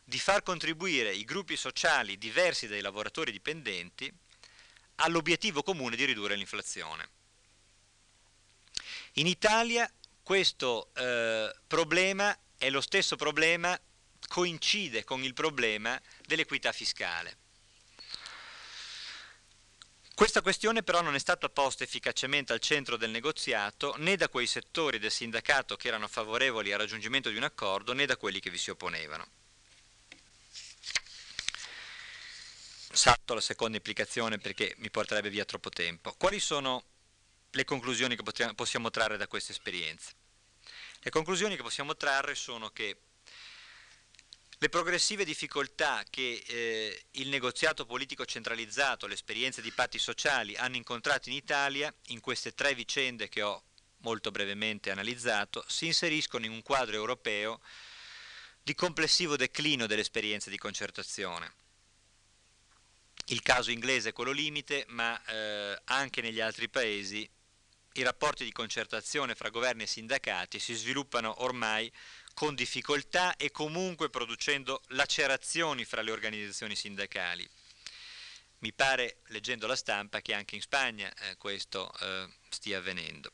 di 0.04 0.20
far 0.20 0.44
contribuire 0.44 1.12
i 1.12 1.24
gruppi 1.24 1.56
sociali 1.56 2.16
diversi 2.16 2.68
dai 2.68 2.80
lavoratori 2.80 3.32
dipendenti 3.32 4.08
all'obiettivo 4.94 5.64
comune 5.64 5.96
di 5.96 6.04
ridurre 6.04 6.36
l'inflazione. 6.36 7.08
In 9.14 9.26
Italia 9.26 9.92
questo 10.22 10.90
eh, 10.94 11.52
problema 11.66 12.38
è 12.56 12.70
lo 12.70 12.80
stesso 12.80 13.16
problema, 13.16 13.76
coincide 14.30 15.02
con 15.02 15.24
il 15.24 15.34
problema 15.34 16.00
dell'equità 16.24 16.70
fiscale. 16.70 17.36
Questa 20.14 20.40
questione 20.40 20.84
però 20.84 21.00
non 21.00 21.16
è 21.16 21.18
stata 21.18 21.48
posta 21.48 21.82
efficacemente 21.82 22.52
al 22.52 22.60
centro 22.60 22.96
del 22.96 23.10
negoziato 23.10 23.94
né 23.96 24.14
da 24.14 24.28
quei 24.28 24.46
settori 24.46 25.00
del 25.00 25.10
sindacato 25.10 25.74
che 25.76 25.88
erano 25.88 26.06
favorevoli 26.06 26.72
al 26.72 26.78
raggiungimento 26.78 27.28
di 27.28 27.38
un 27.38 27.42
accordo 27.42 27.92
né 27.92 28.06
da 28.06 28.16
quelli 28.16 28.38
che 28.38 28.50
vi 28.50 28.58
si 28.58 28.70
opponevano. 28.70 29.26
salto 32.92 33.32
alla 33.32 33.40
seconda 33.40 33.76
implicazione 33.76 34.38
perché 34.38 34.74
mi 34.78 34.90
porterebbe 34.90 35.30
via 35.30 35.44
troppo 35.44 35.70
tempo. 35.70 36.12
Quali 36.14 36.40
sono 36.40 36.82
le 37.50 37.64
conclusioni 37.64 38.16
che 38.16 38.52
possiamo 38.54 38.90
trarre 38.90 39.16
da 39.16 39.28
queste 39.28 39.52
esperienze? 39.52 40.12
Le 41.00 41.10
conclusioni 41.10 41.56
che 41.56 41.62
possiamo 41.62 41.96
trarre 41.96 42.34
sono 42.34 42.70
che 42.70 42.96
Le 44.62 44.68
progressive 44.68 45.24
difficoltà 45.24 46.04
che 46.10 46.44
eh, 46.46 47.04
il 47.12 47.30
negoziato 47.30 47.86
politico 47.86 48.26
centralizzato, 48.26 49.06
le 49.06 49.14
esperienze 49.14 49.62
di 49.62 49.72
patti 49.72 49.98
sociali 49.98 50.54
hanno 50.54 50.76
incontrato 50.76 51.30
in 51.30 51.34
Italia, 51.34 51.90
in 52.08 52.20
queste 52.20 52.52
tre 52.52 52.74
vicende 52.74 53.30
che 53.30 53.40
ho 53.40 53.62
molto 54.00 54.30
brevemente 54.30 54.90
analizzato, 54.90 55.64
si 55.66 55.86
inseriscono 55.86 56.44
in 56.44 56.52
un 56.52 56.60
quadro 56.60 56.94
europeo 56.94 57.62
di 58.62 58.74
complessivo 58.74 59.34
declino 59.34 59.86
delle 59.86 60.02
esperienze 60.02 60.50
di 60.50 60.58
concertazione. 60.58 61.54
Il 63.28 63.40
caso 63.40 63.70
inglese 63.70 64.10
è 64.10 64.12
quello 64.12 64.32
limite, 64.32 64.84
ma 64.88 65.18
eh, 65.24 65.80
anche 65.84 66.20
negli 66.20 66.40
altri 66.40 66.68
paesi 66.68 67.26
i 67.94 68.02
rapporti 68.02 68.44
di 68.44 68.52
concertazione 68.52 69.34
fra 69.34 69.48
governi 69.48 69.84
e 69.84 69.86
sindacati 69.86 70.58
si 70.58 70.74
sviluppano 70.74 71.42
ormai 71.44 71.90
con 72.34 72.54
difficoltà 72.54 73.36
e 73.36 73.50
comunque 73.50 74.10
producendo 74.10 74.82
lacerazioni 74.88 75.84
fra 75.84 76.02
le 76.02 76.10
organizzazioni 76.10 76.74
sindacali. 76.74 77.48
Mi 78.58 78.72
pare, 78.72 79.18
leggendo 79.28 79.66
la 79.66 79.76
stampa, 79.76 80.20
che 80.20 80.34
anche 80.34 80.54
in 80.54 80.60
Spagna 80.60 81.12
eh, 81.14 81.36
questo 81.36 81.92
eh, 82.00 82.28
stia 82.50 82.78
avvenendo. 82.78 83.32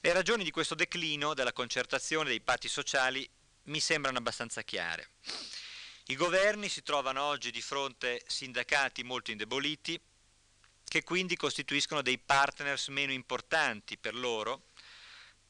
Le 0.00 0.12
ragioni 0.12 0.44
di 0.44 0.50
questo 0.50 0.74
declino 0.74 1.34
della 1.34 1.52
concertazione 1.52 2.30
dei 2.30 2.40
patti 2.40 2.68
sociali 2.68 3.28
mi 3.64 3.80
sembrano 3.80 4.18
abbastanza 4.18 4.62
chiare. 4.62 5.10
I 6.06 6.16
governi 6.16 6.68
si 6.68 6.82
trovano 6.82 7.22
oggi 7.22 7.50
di 7.50 7.60
fronte 7.60 8.22
sindacati 8.26 9.02
molto 9.02 9.30
indeboliti, 9.30 10.00
che 10.84 11.04
quindi 11.04 11.36
costituiscono 11.36 12.02
dei 12.02 12.18
partners 12.18 12.88
meno 12.88 13.12
importanti 13.12 13.96
per 13.96 14.14
loro 14.14 14.64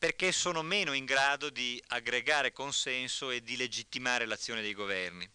perché 0.01 0.33
sono 0.33 0.63
meno 0.63 0.95
in 0.95 1.05
grado 1.05 1.51
di 1.51 1.81
aggregare 1.89 2.53
consenso 2.53 3.31
e 3.31 3.43
di 3.43 3.55
legittimare 3.55 4.25
l'azione 4.25 4.63
dei 4.63 4.73
governi. 4.73 5.29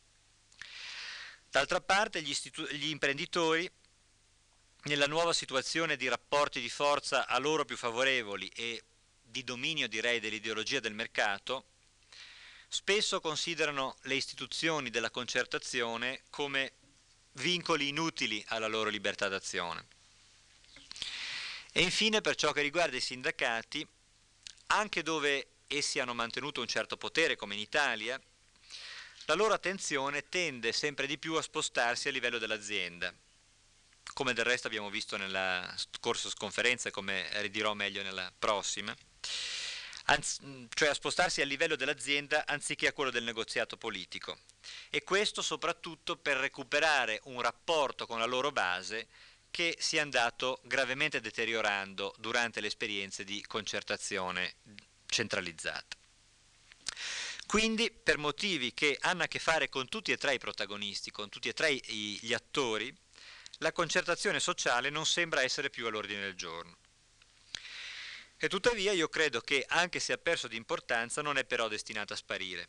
D'altra 1.51 1.81
parte 1.81 2.23
gli, 2.23 2.35
gli, 2.71 2.87
imprenditori, 2.87 3.69
nella 4.85 5.05
nuova 5.05 5.33
situazione 5.33 5.95
di 5.97 6.07
rapporti 6.07 6.59
di 6.61 6.69
forza 6.69 7.27
a 7.27 7.37
loro 7.37 7.63
più 7.63 7.77
favorevoli 7.77 8.47
e 8.55 8.83
di 9.21 9.43
dominio 9.43 9.87
direi 9.87 10.19
dell'ideologia 10.19 10.79
del 10.79 10.95
mercato, 10.95 11.65
spesso 12.67 13.21
considerano 13.21 13.95
le 14.01 14.15
istituzioni 14.15 14.89
della 14.89 15.11
concertazione 15.11 16.23
come 16.31 16.71
vincoli 17.33 17.89
inutili 17.89 18.43
alla 18.47 18.67
loro 18.67 18.89
libertà 18.89 19.27
d'azione. 19.27 19.85
E 21.71 21.83
infine 21.83 22.21
per 22.21 22.33
ciò 22.33 22.51
che 22.51 22.63
riguarda 22.63 22.95
i 22.95 23.01
sindacati, 23.01 23.87
anche 24.67 25.03
dove 25.03 25.47
essi 25.67 25.99
hanno 25.99 26.13
mantenuto 26.13 26.61
un 26.61 26.67
certo 26.67 26.97
potere, 26.97 27.35
come 27.35 27.55
in 27.55 27.59
Italia, 27.59 28.19
la 29.25 29.33
loro 29.33 29.53
attenzione 29.53 30.29
tende 30.29 30.71
sempre 30.71 31.07
di 31.07 31.17
più 31.17 31.33
a 31.33 31.41
spostarsi 31.41 32.07
a 32.07 32.11
livello 32.11 32.37
dell'azienda, 32.37 33.13
come 34.13 34.33
del 34.33 34.45
resto 34.45 34.67
abbiamo 34.67 34.89
visto 34.89 35.17
nella 35.17 35.73
scorsa 35.99 36.29
conferenza 36.37 36.89
e 36.89 36.91
come 36.91 37.27
ridirò 37.41 37.73
meglio 37.73 38.03
nella 38.03 38.31
prossima, 38.37 38.95
cioè 40.69 40.89
a 40.89 40.93
spostarsi 40.93 41.41
a 41.41 41.45
livello 41.45 41.75
dell'azienda 41.75 42.45
anziché 42.45 42.87
a 42.87 42.93
quello 42.93 43.09
del 43.09 43.23
negoziato 43.23 43.77
politico. 43.77 44.37
E 44.91 45.03
questo 45.03 45.41
soprattutto 45.41 46.17
per 46.17 46.37
recuperare 46.37 47.19
un 47.23 47.41
rapporto 47.41 48.05
con 48.05 48.19
la 48.19 48.25
loro 48.25 48.51
base 48.51 49.07
che 49.55 49.77
si 49.79 49.95
è 49.95 50.01
andato 50.01 50.59
gravemente 50.63 51.21
deteriorando 51.21 52.13
durante 52.17 52.59
le 52.59 52.67
esperienze 52.67 53.23
di 53.23 53.41
concertazione 53.47 54.55
centralizzata. 55.05 55.95
Quindi, 57.47 57.89
per 57.89 58.17
motivi 58.17 58.73
che 58.73 58.97
hanno 58.99 59.23
a 59.23 59.27
che 59.27 59.39
fare 59.39 59.69
con 59.69 59.87
tutti 59.87 60.11
e 60.11 60.17
tre 60.17 60.33
i 60.33 60.39
protagonisti, 60.39 61.09
con 61.09 61.29
tutti 61.29 61.47
e 61.47 61.53
tre 61.53 61.73
gli 61.73 62.33
attori, 62.33 62.93
la 63.59 63.71
concertazione 63.71 64.41
sociale 64.41 64.89
non 64.89 65.05
sembra 65.05 65.41
essere 65.41 65.69
più 65.69 65.87
all'ordine 65.87 66.19
del 66.19 66.35
giorno. 66.35 66.75
E 68.35 68.49
tuttavia 68.49 68.91
io 68.91 69.07
credo 69.07 69.39
che, 69.39 69.63
anche 69.69 70.01
se 70.01 70.11
ha 70.11 70.17
perso 70.17 70.49
di 70.49 70.57
importanza, 70.57 71.21
non 71.21 71.37
è 71.37 71.45
però 71.45 71.69
destinata 71.69 72.13
a 72.13 72.17
sparire. 72.17 72.67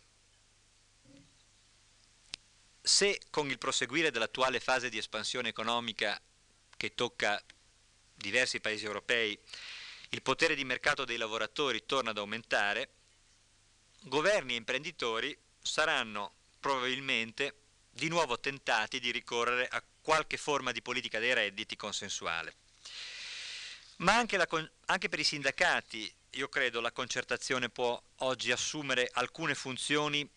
Se 2.80 3.22
con 3.30 3.50
il 3.50 3.58
proseguire 3.58 4.12
dell'attuale 4.12 4.60
fase 4.60 4.88
di 4.88 4.98
espansione 4.98 5.48
economica 5.48 6.22
che 6.76 6.94
tocca 6.94 7.42
diversi 8.14 8.60
paesi 8.60 8.84
europei, 8.84 9.38
il 10.10 10.22
potere 10.22 10.54
di 10.54 10.64
mercato 10.64 11.04
dei 11.04 11.16
lavoratori 11.16 11.84
torna 11.84 12.10
ad 12.10 12.18
aumentare, 12.18 12.88
governi 14.02 14.52
e 14.52 14.56
imprenditori 14.56 15.36
saranno 15.60 16.34
probabilmente 16.60 17.54
di 17.90 18.08
nuovo 18.08 18.38
tentati 18.38 19.00
di 19.00 19.10
ricorrere 19.10 19.66
a 19.68 19.82
qualche 20.00 20.36
forma 20.36 20.72
di 20.72 20.82
politica 20.82 21.18
dei 21.18 21.34
redditi 21.34 21.76
consensuale. 21.76 22.54
Ma 23.96 24.14
anche, 24.16 24.36
la, 24.36 24.46
anche 24.86 25.08
per 25.08 25.18
i 25.18 25.24
sindacati, 25.24 26.12
io 26.30 26.48
credo, 26.48 26.80
la 26.80 26.92
concertazione 26.92 27.70
può 27.70 28.00
oggi 28.16 28.52
assumere 28.52 29.08
alcune 29.12 29.54
funzioni 29.54 30.28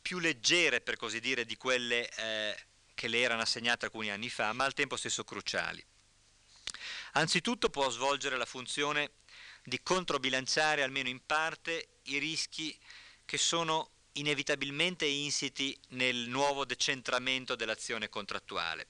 più 0.00 0.18
leggere, 0.18 0.80
per 0.80 0.96
così 0.96 1.20
dire, 1.20 1.44
di 1.44 1.56
quelle 1.56 2.08
eh, 2.08 2.56
che 2.98 3.06
le 3.06 3.20
erano 3.20 3.42
assegnate 3.42 3.84
alcuni 3.84 4.10
anni 4.10 4.28
fa, 4.28 4.52
ma 4.52 4.64
al 4.64 4.74
tempo 4.74 4.96
stesso 4.96 5.22
cruciali. 5.22 5.84
Anzitutto 7.12 7.70
può 7.70 7.88
svolgere 7.90 8.36
la 8.36 8.44
funzione 8.44 9.12
di 9.62 9.80
controbilanciare 9.80 10.82
almeno 10.82 11.08
in 11.08 11.24
parte 11.24 12.00
i 12.04 12.18
rischi 12.18 12.76
che 13.24 13.38
sono 13.38 13.90
inevitabilmente 14.14 15.06
insiti 15.06 15.78
nel 15.90 16.28
nuovo 16.28 16.64
decentramento 16.64 17.54
dell'azione 17.54 18.08
contrattuale. 18.08 18.88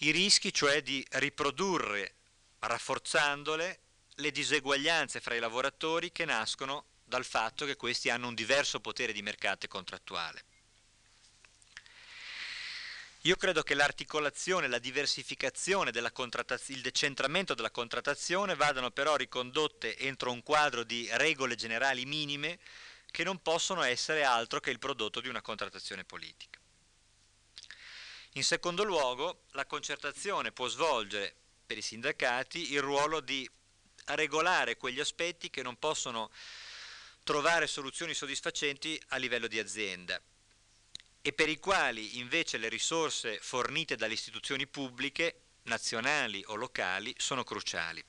I 0.00 0.10
rischi 0.10 0.52
cioè 0.52 0.82
di 0.82 1.02
riprodurre, 1.12 2.16
rafforzandole, 2.58 3.80
le 4.16 4.30
diseguaglianze 4.30 5.20
fra 5.20 5.34
i 5.34 5.40
lavoratori 5.40 6.12
che 6.12 6.26
nascono 6.26 6.84
dal 7.02 7.24
fatto 7.24 7.64
che 7.64 7.76
questi 7.76 8.10
hanno 8.10 8.28
un 8.28 8.34
diverso 8.34 8.78
potere 8.78 9.14
di 9.14 9.22
mercato 9.22 9.66
contrattuale. 9.68 10.44
Io 13.26 13.36
credo 13.36 13.62
che 13.62 13.72
l'articolazione, 13.72 14.68
la 14.68 14.78
diversificazione 14.78 15.88
il 15.88 16.80
decentramento 16.82 17.54
della 17.54 17.70
contrattazione 17.70 18.54
vadano 18.54 18.90
però 18.90 19.16
ricondotte 19.16 19.96
entro 19.96 20.30
un 20.30 20.42
quadro 20.42 20.82
di 20.82 21.08
regole 21.12 21.54
generali 21.54 22.04
minime 22.04 22.58
che 23.10 23.24
non 23.24 23.40
possono 23.40 23.82
essere 23.82 24.24
altro 24.24 24.60
che 24.60 24.70
il 24.70 24.78
prodotto 24.78 25.22
di 25.22 25.28
una 25.28 25.40
contrattazione 25.40 26.04
politica. 26.04 26.58
In 28.32 28.44
secondo 28.44 28.84
luogo, 28.84 29.44
la 29.52 29.64
concertazione 29.64 30.52
può 30.52 30.68
svolgere 30.68 31.34
per 31.64 31.78
i 31.78 31.82
sindacati 31.82 32.72
il 32.72 32.82
ruolo 32.82 33.20
di 33.20 33.48
regolare 34.08 34.76
quegli 34.76 35.00
aspetti 35.00 35.48
che 35.48 35.62
non 35.62 35.78
possono 35.78 36.30
trovare 37.22 37.68
soluzioni 37.68 38.12
soddisfacenti 38.12 39.00
a 39.08 39.16
livello 39.16 39.46
di 39.46 39.58
azienda 39.58 40.20
e 41.26 41.32
per 41.32 41.48
i 41.48 41.58
quali 41.58 42.18
invece 42.18 42.58
le 42.58 42.68
risorse 42.68 43.38
fornite 43.40 43.96
dalle 43.96 44.12
istituzioni 44.12 44.66
pubbliche, 44.66 45.40
nazionali 45.62 46.44
o 46.48 46.54
locali, 46.54 47.14
sono 47.16 47.44
cruciali. 47.44 48.04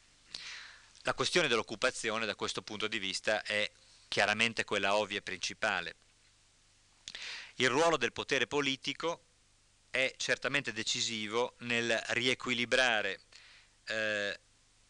La 1.04 1.14
questione 1.14 1.48
dell'occupazione 1.48 2.26
da 2.26 2.36
questo 2.36 2.62
punto 2.62 2.90
di 2.90 3.00
vista 3.00 3.42
è 3.44 3.72
chiaramente 4.10 4.66
quella 4.66 4.98
ovvia 4.98 5.20
e 5.20 5.22
principale. 5.22 5.96
Il 7.56 7.70
ruolo 7.70 7.96
del 7.96 8.12
potere 8.12 8.48
politico 8.48 9.24
è 9.90 10.14
certamente 10.18 10.74
decisivo 10.74 11.56
nel 11.60 11.98
riequilibrare 12.08 13.22
eh, 13.86 14.40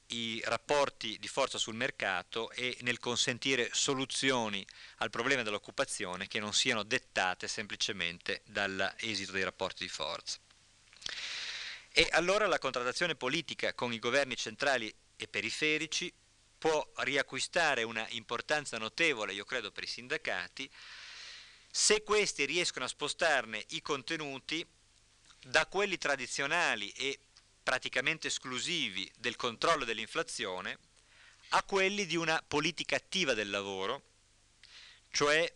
i 0.07 0.41
rapporti 0.45 1.17
di 1.19 1.27
forza 1.27 1.57
sul 1.57 1.75
mercato 1.75 2.51
e 2.51 2.77
nel 2.81 2.99
consentire 2.99 3.69
soluzioni 3.73 4.65
al 4.97 5.09
problema 5.09 5.41
dell'occupazione 5.41 6.27
che 6.27 6.39
non 6.39 6.53
siano 6.53 6.83
dettate 6.83 7.47
semplicemente 7.47 8.41
dall'esito 8.45 9.31
dei 9.31 9.43
rapporti 9.43 9.83
di 9.83 9.89
forza. 9.89 10.37
E 11.91 12.07
allora 12.11 12.45
la 12.45 12.59
contrattazione 12.59 13.15
politica 13.15 13.73
con 13.73 13.93
i 13.93 13.99
governi 13.99 14.35
centrali 14.35 14.93
e 15.15 15.27
periferici 15.27 16.13
può 16.57 16.85
riacquistare 16.97 17.83
una 17.83 18.05
importanza 18.09 18.77
notevole, 18.77 19.33
io 19.33 19.45
credo, 19.45 19.71
per 19.71 19.83
i 19.83 19.87
sindacati, 19.87 20.69
se 21.71 22.03
questi 22.03 22.45
riescono 22.45 22.85
a 22.85 22.89
spostarne 22.89 23.63
i 23.69 23.81
contenuti 23.81 24.65
da 25.45 25.67
quelli 25.67 25.97
tradizionali 25.97 26.89
e 26.91 27.19
praticamente 27.65 28.27
esclusivi 28.27 29.11
del 29.17 29.35
controllo 29.35 29.85
dell'inflazione 29.85 30.77
a 31.49 31.63
quelli 31.63 32.05
di 32.05 32.15
una 32.15 32.41
politica 32.47 32.95
attiva 32.95 33.33
del 33.33 33.49
lavoro, 33.49 34.03
cioè 35.09 35.51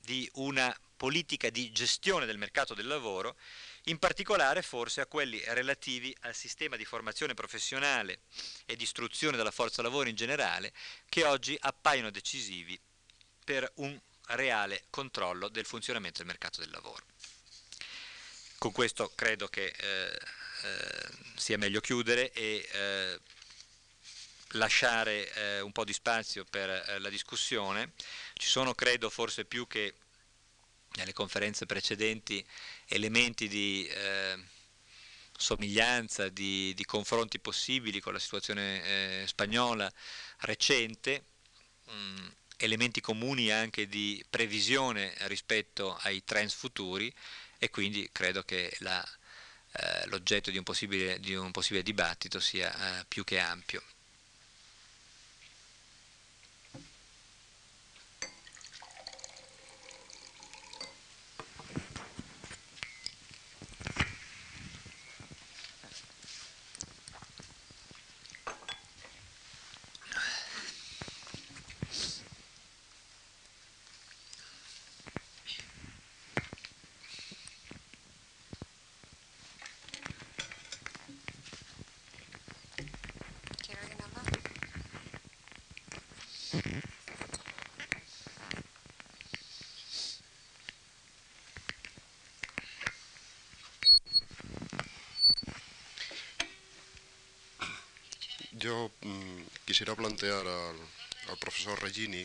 di 0.00 0.28
una 0.34 0.76
politica 0.96 1.50
di 1.50 1.70
gestione 1.70 2.26
del 2.26 2.36
mercato 2.36 2.74
del 2.74 2.88
lavoro, 2.88 3.36
in 3.84 3.98
particolare 4.00 4.60
forse 4.62 5.00
a 5.00 5.06
quelli 5.06 5.40
relativi 5.46 6.14
al 6.22 6.34
sistema 6.34 6.74
di 6.74 6.84
formazione 6.84 7.34
professionale 7.34 8.22
e 8.66 8.74
di 8.74 8.82
istruzione 8.82 9.36
della 9.36 9.52
forza 9.52 9.82
lavoro 9.82 10.08
in 10.08 10.16
generale, 10.16 10.72
che 11.08 11.24
oggi 11.24 11.56
appaiono 11.60 12.10
decisivi 12.10 12.78
per 13.44 13.70
un 13.76 13.96
reale 14.26 14.86
controllo 14.90 15.48
del 15.48 15.64
funzionamento 15.64 16.18
del 16.18 16.26
mercato 16.26 16.60
del 16.60 16.70
lavoro. 16.70 17.04
Con 18.58 18.72
questo 18.72 19.12
credo 19.14 19.46
che 19.46 19.66
eh, 19.66 20.18
eh, 20.62 21.08
sia 21.36 21.58
meglio 21.58 21.80
chiudere 21.80 22.32
e 22.32 22.68
eh, 22.72 23.20
lasciare 24.52 25.32
eh, 25.34 25.60
un 25.60 25.72
po' 25.72 25.84
di 25.84 25.92
spazio 25.92 26.44
per 26.44 26.70
eh, 26.70 26.98
la 26.98 27.08
discussione. 27.08 27.92
Ci 28.34 28.46
sono, 28.46 28.74
credo, 28.74 29.10
forse 29.10 29.44
più 29.44 29.66
che 29.66 29.94
nelle 30.96 31.12
conferenze 31.12 31.66
precedenti, 31.66 32.44
elementi 32.86 33.48
di 33.48 33.86
eh, 33.86 34.38
somiglianza, 35.36 36.28
di, 36.28 36.72
di, 36.74 36.84
confronti 36.84 37.38
possibili 37.38 38.00
con 38.00 38.12
la 38.12 38.18
situazione 38.18 39.24
spagnola 39.26 39.90
recente, 40.40 41.24
mh, 41.86 41.92
mm, 41.92 42.28
elementi 42.58 43.00
comuni 43.00 43.50
anche 43.50 43.88
di 43.88 44.24
previsione 44.28 45.14
rispetto 45.22 45.96
ai 46.02 46.22
trends 46.24 46.54
futuri 46.54 47.12
e 47.58 47.70
quindi 47.70 48.08
credo 48.12 48.42
che 48.42 48.72
la, 48.80 49.02
eh, 49.02 49.21
l'oggetto 50.06 50.50
di, 50.50 50.62
di, 51.20 51.34
un 51.34 51.50
possibile 51.50 51.82
dibattito 51.82 52.40
sia 52.40 53.00
eh, 53.00 53.04
più 53.06 53.24
che 53.24 53.38
ampio. 53.38 53.82
Quisiera 99.82 99.96
plantear 99.96 100.46
al, 100.46 101.38
profesor 101.40 101.76
Regini 101.82 102.24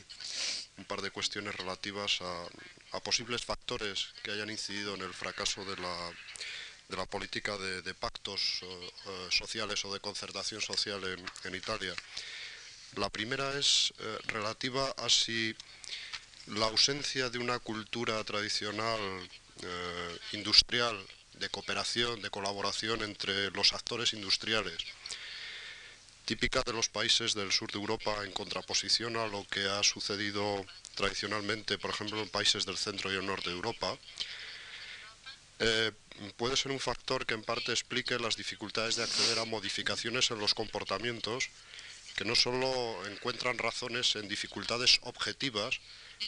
un 0.78 0.86
par 0.86 1.01
de 1.01 1.10
cuestiones 1.10 1.55
relativas 1.55 2.20
a, 2.22 2.99
posibles 2.99 3.43
factores 3.43 4.10
que 4.22 4.30
hayan 4.30 4.51
incidido 4.51 4.93
en 4.93 5.01
el 5.01 5.12
fracaso 5.12 5.66
de 5.66 5.76
la, 5.78 7.05
política 7.08 7.58
de, 7.58 7.93
pactos 7.95 8.62
eh, 8.62 8.91
eh, 9.08 9.28
sociales 9.32 9.84
o 9.86 9.91
de 9.91 9.99
concertación 9.99 10.62
social 10.62 11.01
en, 11.45 11.55
Italia. 11.55 11.95
La 12.95 13.10
primera 13.10 13.58
es 13.58 13.91
eh, 13.97 14.18
relativa 14.28 14.93
a 14.95 15.10
si 15.10 15.55
la 16.45 16.68
ausencia 16.68 17.32
de 17.32 17.39
una 17.39 17.58
cultura 17.58 18.24
tradicional 18.24 18.99
industrial 20.34 20.95
de 21.39 21.49
cooperación, 21.49 22.22
de 22.22 22.30
colaboración 22.30 23.01
entre 23.01 23.49
los 23.49 23.74
actores 23.74 24.14
industriales, 24.14 24.78
típica 26.28 26.61
de 26.61 26.73
los 26.73 26.89
países 26.89 27.34
del 27.34 27.53
sur 27.53 27.71
de 27.71 27.80
Europa 27.80 28.13
en 28.25 28.34
contraposición 28.34 29.15
a 29.15 29.28
lo 29.28 29.47
que 29.47 29.63
ha 29.65 29.82
sucedido 29.82 30.65
tradicionalmente, 30.93 31.78
por 31.78 31.91
ejemplo, 31.91 32.21
en 32.21 32.28
países 32.28 32.65
del 32.65 32.78
centro 32.78 33.11
y 33.11 33.15
el 33.15 33.25
norte 33.25 33.49
de 33.49 33.55
Europa, 33.55 33.97
eh, 35.59 35.93
puede 36.36 36.57
ser 36.57 36.73
un 36.73 36.82
factor 36.82 37.25
que 37.25 37.34
en 37.34 37.43
parte 37.43 37.71
explique 37.71 38.19
las 38.19 38.36
dificultades 38.36 38.97
de 38.97 39.03
acceder 39.03 39.39
a 39.39 39.45
modificaciones 39.45 40.30
en 40.30 40.39
los 40.39 40.53
comportamientos 40.53 41.49
que 42.17 42.25
no 42.25 42.36
solo 42.36 42.67
encuentran 43.07 43.57
razones 43.57 44.17
en 44.17 44.28
dificultades 44.28 44.99
objetivas 45.03 45.80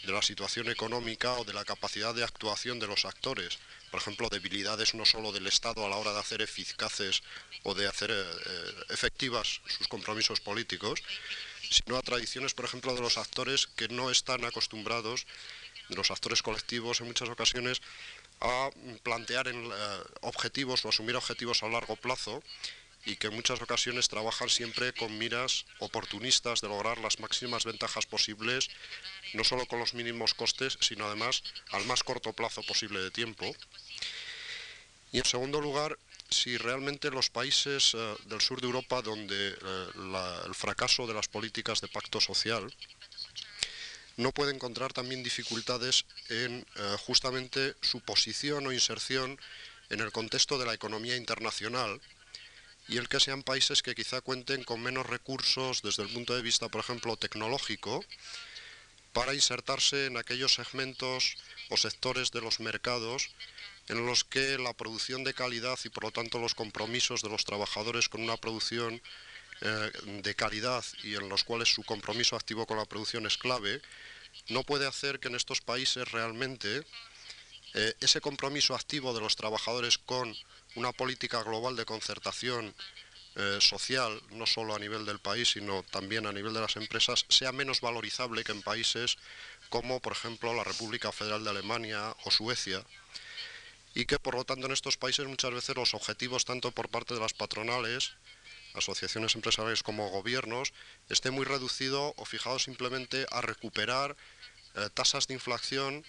de 0.06 0.14
la 0.14 0.22
situación 0.22 0.70
económica 0.70 1.34
o 1.34 1.44
de 1.44 1.54
la 1.54 1.66
capacidad 1.66 2.16
de 2.16 2.24
actuación 2.24 2.80
de 2.80 2.88
los 2.88 3.04
actores, 3.04 3.60
por 3.92 4.00
ejemplo, 4.02 4.30
debilidades 4.30 4.94
no 4.94 5.06
solo 5.06 5.32
del 5.32 5.48
Estado 5.48 5.86
a 5.86 5.90
la 5.90 5.98
hora 5.98 6.14
de 6.14 6.20
hacer 6.20 6.42
eficaces 6.42 7.24
o 7.64 7.74
de 7.74 7.88
hacer 7.88 8.12
eh, 8.12 8.74
efectivas 8.90 9.62
sus 9.68 9.88
compromisos 9.88 10.40
políticos, 10.40 11.02
sino 11.70 11.98
a 11.98 12.02
tradiciones, 12.02 12.54
por 12.54 12.66
ejemplo, 12.66 12.94
de 12.94 13.02
los 13.02 13.18
actores 13.18 13.68
que 13.68 13.88
no 13.88 14.12
están 14.12 14.46
acostumbrados, 14.46 15.26
de 15.90 15.96
los 15.96 16.12
actores 16.12 16.42
colectivos 16.42 17.02
en 17.02 17.08
muchas 17.08 17.30
ocasiones, 17.30 17.82
a 18.42 18.70
plantear 19.04 19.48
eh, 19.48 19.54
objetivos 20.22 20.86
o 20.86 20.90
asumir 20.90 21.16
objetivos 21.16 21.64
a 21.64 21.68
largo 21.68 21.96
plazo 21.96 22.42
y 23.06 23.16
que 23.16 23.28
en 23.28 23.36
muchas 23.36 23.62
ocasiones 23.62 24.10
trabajan 24.10 24.50
siempre 24.50 24.94
con 24.94 25.18
miras 25.18 25.66
oportunistas 25.80 26.62
de 26.62 26.68
lograr 26.68 26.98
las 27.00 27.20
máximas 27.20 27.66
ventajas 27.66 28.06
posibles, 28.06 28.70
no 29.34 29.44
solo 29.44 29.66
con 29.66 29.80
los 29.80 29.94
mínimos 29.94 30.34
costes, 30.34 30.78
sino 30.82 31.06
además 31.06 31.44
al 31.72 31.86
más 31.86 32.04
corto 32.04 32.34
plazo 32.34 32.62
posible 32.64 33.00
de 33.00 33.12
tiempo. 33.12 33.56
Y 35.12 35.20
en 35.20 35.26
segundo 35.26 35.60
lugar, 35.60 35.98
si 36.30 36.58
realmente 36.58 37.10
los 37.10 37.30
países 37.30 37.94
eh, 37.96 38.16
del 38.26 38.42
sur 38.42 38.62
de 38.62 38.68
Europa 38.68 39.02
donde 39.02 39.50
eh, 39.50 40.46
el 40.46 40.56
fracaso 40.56 41.08
de 41.08 41.14
las 41.14 41.28
políticas 41.28 41.82
de 41.82 41.88
pacto 41.88 42.22
social 42.22 42.72
no 44.18 44.32
puede 44.32 44.54
encontrar 44.54 44.94
también 44.94 45.24
dificultades 45.24 46.06
en 46.28 46.66
eh, 46.76 46.96
justamente 47.06 47.74
su 47.82 48.02
posición 48.02 48.68
o 48.68 48.74
inserción 48.74 49.40
en 49.90 50.02
el 50.02 50.12
contexto 50.12 50.60
de 50.60 50.66
la 50.66 50.74
economía 50.74 51.16
internacional, 51.16 52.00
y 52.90 52.98
el 52.98 53.08
que 53.08 53.20
sean 53.20 53.44
países 53.44 53.84
que 53.84 53.94
quizá 53.94 54.22
cuenten 54.22 54.64
con 54.64 54.82
menos 54.82 55.06
recursos 55.06 55.82
desde 55.84 56.04
el 56.04 56.10
punto 56.10 56.36
de 56.36 56.42
vista, 56.42 56.70
por 56.70 56.82
ejemplo, 56.82 57.16
tecnológico, 57.18 58.04
para 59.14 59.34
insertarse 59.34 60.08
en 60.08 60.18
aquellos 60.18 60.56
segmentos 60.56 61.38
o 61.70 61.78
sectores 61.78 62.32
de 62.32 62.42
los 62.42 62.60
mercados 62.60 63.30
en 63.90 64.06
los 64.06 64.24
que 64.24 64.58
la 64.58 64.74
producción 64.74 65.24
de 65.24 65.34
calidad 65.34 65.78
y 65.84 65.90
por 65.90 66.04
lo 66.04 66.12
tanto 66.12 66.40
los 66.40 66.56
compromisos 66.56 67.22
de 67.22 67.30
los 67.30 67.46
trabajadores 67.46 68.10
con 68.10 68.22
una 68.22 68.38
producción 68.38 69.02
eh, 69.62 69.92
de 70.24 70.36
calidad 70.36 70.84
y 71.04 71.16
en 71.16 71.28
los 71.30 71.44
cuales 71.44 71.74
su 71.74 71.84
compromiso 71.84 72.36
activo 72.36 72.66
con 72.66 72.78
la 72.78 72.86
producción 72.86 73.26
es 73.26 73.38
clave, 73.38 73.82
no 74.48 74.64
puede 74.64 74.88
hacer 74.88 75.20
que 75.20 75.28
en 75.28 75.36
estos 75.36 75.62
países 75.62 76.12
realmente 76.12 76.84
eh, 77.74 77.94
ese 78.00 78.22
compromiso 78.22 78.74
activo 78.74 79.14
de 79.14 79.22
los 79.22 79.36
trabajadores 79.36 79.98
con 79.98 80.36
una 80.76 80.92
política 80.92 81.44
global 81.44 81.76
de 81.76 81.86
concertación 81.86 82.74
eh, 83.36 83.60
social, 83.62 84.22
no 84.32 84.46
solo 84.46 84.76
a 84.76 84.80
nivel 84.80 85.06
del 85.06 85.20
país, 85.20 85.52
sino 85.52 85.84
también 85.84 86.26
a 86.26 86.34
nivel 86.34 86.54
de 86.54 86.62
las 86.62 86.76
empresas, 86.76 87.26
sea 87.30 87.52
menos 87.52 87.80
valorizable 87.80 88.44
que 88.44 88.52
en 88.52 88.62
países 88.62 89.18
como, 89.70 90.00
por 90.00 90.14
ejemplo, 90.14 90.54
la 90.54 90.64
República 90.64 91.12
Federal 91.12 91.44
de 91.44 91.52
Alemania 91.52 92.16
o 92.26 92.32
Suecia, 92.32 92.84
y 93.94 94.06
que, 94.06 94.20
por 94.20 94.36
lo 94.36 94.46
tanto, 94.46 94.66
en 94.66 94.74
estos 94.74 94.98
países 94.98 95.28
muchas 95.28 95.54
veces 95.54 95.76
los 95.76 95.94
objetivos, 95.94 96.46
tanto 96.46 96.72
por 96.72 96.90
parte 96.90 97.14
de 97.14 97.20
las 97.20 97.34
patronales, 97.34 98.14
asociaciones 98.74 99.36
empresariales 99.36 99.84
como 99.84 100.10
gobiernos, 100.10 100.74
estén 101.10 101.34
muy 101.34 101.46
reducidos 101.46 102.14
o 102.18 102.26
fijados 102.26 102.64
simplemente 102.64 103.26
a 103.32 103.42
recuperar 103.42 104.16
eh, 104.76 104.90
tasas 104.94 105.28
de 105.28 105.34
inflación 105.34 106.06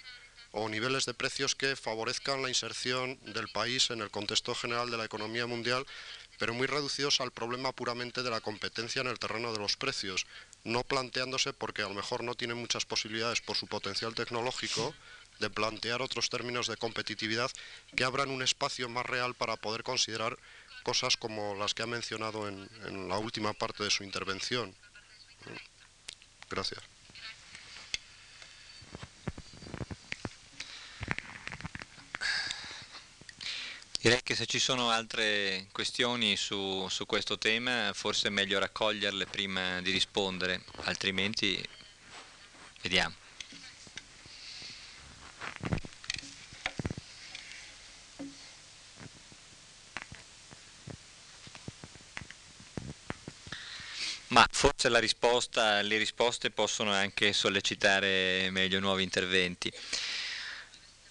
o 0.53 0.69
niveles 0.69 1.07
de 1.07 1.15
precios 1.15 1.55
que 1.55 1.77
favorezcan 1.77 2.43
la 2.43 2.49
inserción 2.49 3.19
del 3.23 3.49
país 3.49 3.91
en 3.91 4.01
el 4.01 4.11
contexto 4.11 4.55
general 4.55 4.91
de 4.91 4.97
la 4.97 5.05
economía 5.05 5.47
mundial, 5.47 5.87
pero 6.39 6.55
muy 6.55 6.67
reducidos 6.67 7.21
al 7.21 7.31
problema 7.31 7.73
puramente 7.73 8.23
de 8.23 8.31
la 8.31 8.41
competencia 8.41 9.03
en 9.03 9.09
el 9.09 9.19
terreno 9.19 9.53
de 9.53 9.59
los 9.59 9.77
precios, 9.77 10.27
no 10.65 10.83
planteándose, 10.83 11.53
porque 11.53 11.83
a 11.83 11.89
lo 11.89 11.95
mejor 11.95 12.25
no 12.25 12.35
tienen 12.35 12.57
muchas 12.57 12.85
posibilidades 12.85 13.41
por 13.41 13.57
su 13.57 13.67
potencial 13.67 14.15
tecnológico, 14.15 14.95
de 15.39 15.51
plantear 15.51 16.03
otros 16.03 16.29
términos 16.29 16.67
de 16.67 16.77
competitividad 16.77 17.51
que 17.97 18.05
abran 18.05 18.31
un 18.31 18.43
espacio 18.43 18.89
más 18.89 19.07
real 19.07 19.35
para 19.35 19.57
poder 19.57 19.83
considerar 19.83 20.39
cosas 20.83 21.17
como 21.17 21.55
las 21.55 21.75
que 21.75 21.83
ha 21.83 21.87
mencionado 21.87 22.47
en, 22.47 22.69
en 22.87 23.09
la 23.09 23.19
última 23.19 23.53
parte 23.55 23.85
de 23.85 23.91
su 23.91 24.05
intervención. 24.05 24.75
Gracias. 26.51 26.83
Direi 34.03 34.23
che 34.23 34.35
se 34.35 34.47
ci 34.47 34.59
sono 34.59 34.89
altre 34.89 35.67
questioni 35.73 36.35
su, 36.35 36.89
su, 36.89 37.05
questo 37.05 37.37
tema 37.37 37.91
forse 37.93 38.29
è 38.29 38.31
meglio 38.31 38.59
raccoglierle 38.59 39.27
prima 39.27 39.83
di 39.83 39.91
rispondere, 39.91 40.63
altrimenti 40.85 41.63
vediamo. 42.81 43.15
Ma 54.29 54.47
forse 54.51 54.89
risposta, 54.99 55.83
le 55.83 55.99
risposte 55.99 56.51
possono 56.51 56.91
anche 56.91 57.35
sollecitare 57.35 58.49
meglio 58.51 58.81
nuovi 58.81 59.03
interventi. 59.03 59.71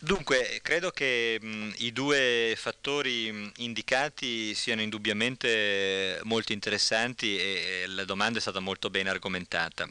Dunque, 0.02 0.60
credo 0.62 0.92
che 0.92 1.38
mh, 1.42 1.74
i 1.80 1.92
due 1.92 2.54
fattori 2.56 3.30
mh, 3.32 3.52
indicati 3.58 4.56
siano 4.56 4.82
indubbiamente 4.82 6.20
molto 6.24 6.54
interessanti 6.54 7.38
e, 7.38 7.82
e 7.84 7.88
la 7.88 8.06
domanda 8.06 8.38
è 8.38 8.42
stata 8.42 8.62
molto 8.62 8.90
ben 8.90 9.08
argomentata. 9.10 9.90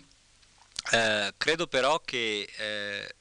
Eh, 0.92 1.34
credo 1.36 1.66
però 1.66 2.00
che, 2.00 2.48
eh, 2.56 3.14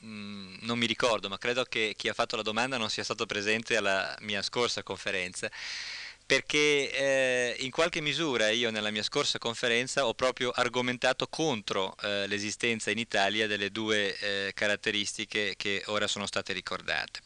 mh, 0.00 0.56
non 0.62 0.76
mi 0.78 0.86
ricordo, 0.86 1.28
ma 1.28 1.38
credo 1.38 1.62
che 1.64 1.94
chi 1.96 2.08
ha 2.08 2.14
fatto 2.14 2.34
la 2.34 2.42
domanda 2.42 2.78
non 2.78 2.90
sia 2.90 3.04
stato 3.04 3.26
presente 3.26 3.76
alla 3.76 4.16
mia 4.20 4.42
scorsa 4.42 4.82
conferenza 4.82 5.48
perché 6.26 6.90
eh, 6.90 7.56
in 7.60 7.70
qualche 7.70 8.00
misura 8.00 8.48
io 8.50 8.70
nella 8.70 8.90
mia 8.90 9.02
scorsa 9.02 9.38
conferenza 9.38 10.06
ho 10.06 10.14
proprio 10.14 10.50
argomentato 10.50 11.26
contro 11.28 11.94
eh, 12.02 12.26
l'esistenza 12.26 12.90
in 12.90 12.98
Italia 12.98 13.46
delle 13.46 13.70
due 13.70 14.16
eh, 14.18 14.52
caratteristiche 14.54 15.54
che 15.56 15.82
ora 15.86 16.06
sono 16.06 16.26
state 16.26 16.52
ricordate. 16.52 17.20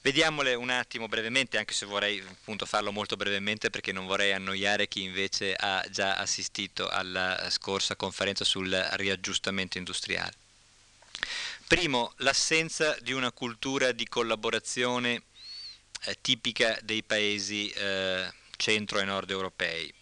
Vediamole 0.00 0.54
un 0.54 0.70
attimo 0.70 1.06
brevemente, 1.06 1.58
anche 1.58 1.74
se 1.74 1.84
vorrei 1.84 2.20
appunto 2.20 2.64
farlo 2.64 2.92
molto 2.92 3.16
brevemente 3.16 3.68
perché 3.68 3.92
non 3.92 4.06
vorrei 4.06 4.32
annoiare 4.32 4.88
chi 4.88 5.02
invece 5.02 5.54
ha 5.54 5.84
già 5.90 6.16
assistito 6.16 6.88
alla 6.88 7.48
scorsa 7.50 7.96
conferenza 7.96 8.44
sul 8.44 8.70
riaggiustamento 8.92 9.76
industriale. 9.76 10.32
Primo, 11.66 12.14
l'assenza 12.18 12.96
di 13.00 13.12
una 13.12 13.32
cultura 13.32 13.92
di 13.92 14.08
collaborazione 14.08 15.24
eh, 16.04 16.16
tipica 16.20 16.78
dei 16.82 17.02
paesi 17.02 17.68
eh, 17.70 18.30
centro 18.56 18.98
e 18.98 19.04
nord 19.04 19.30
europei. 19.30 19.92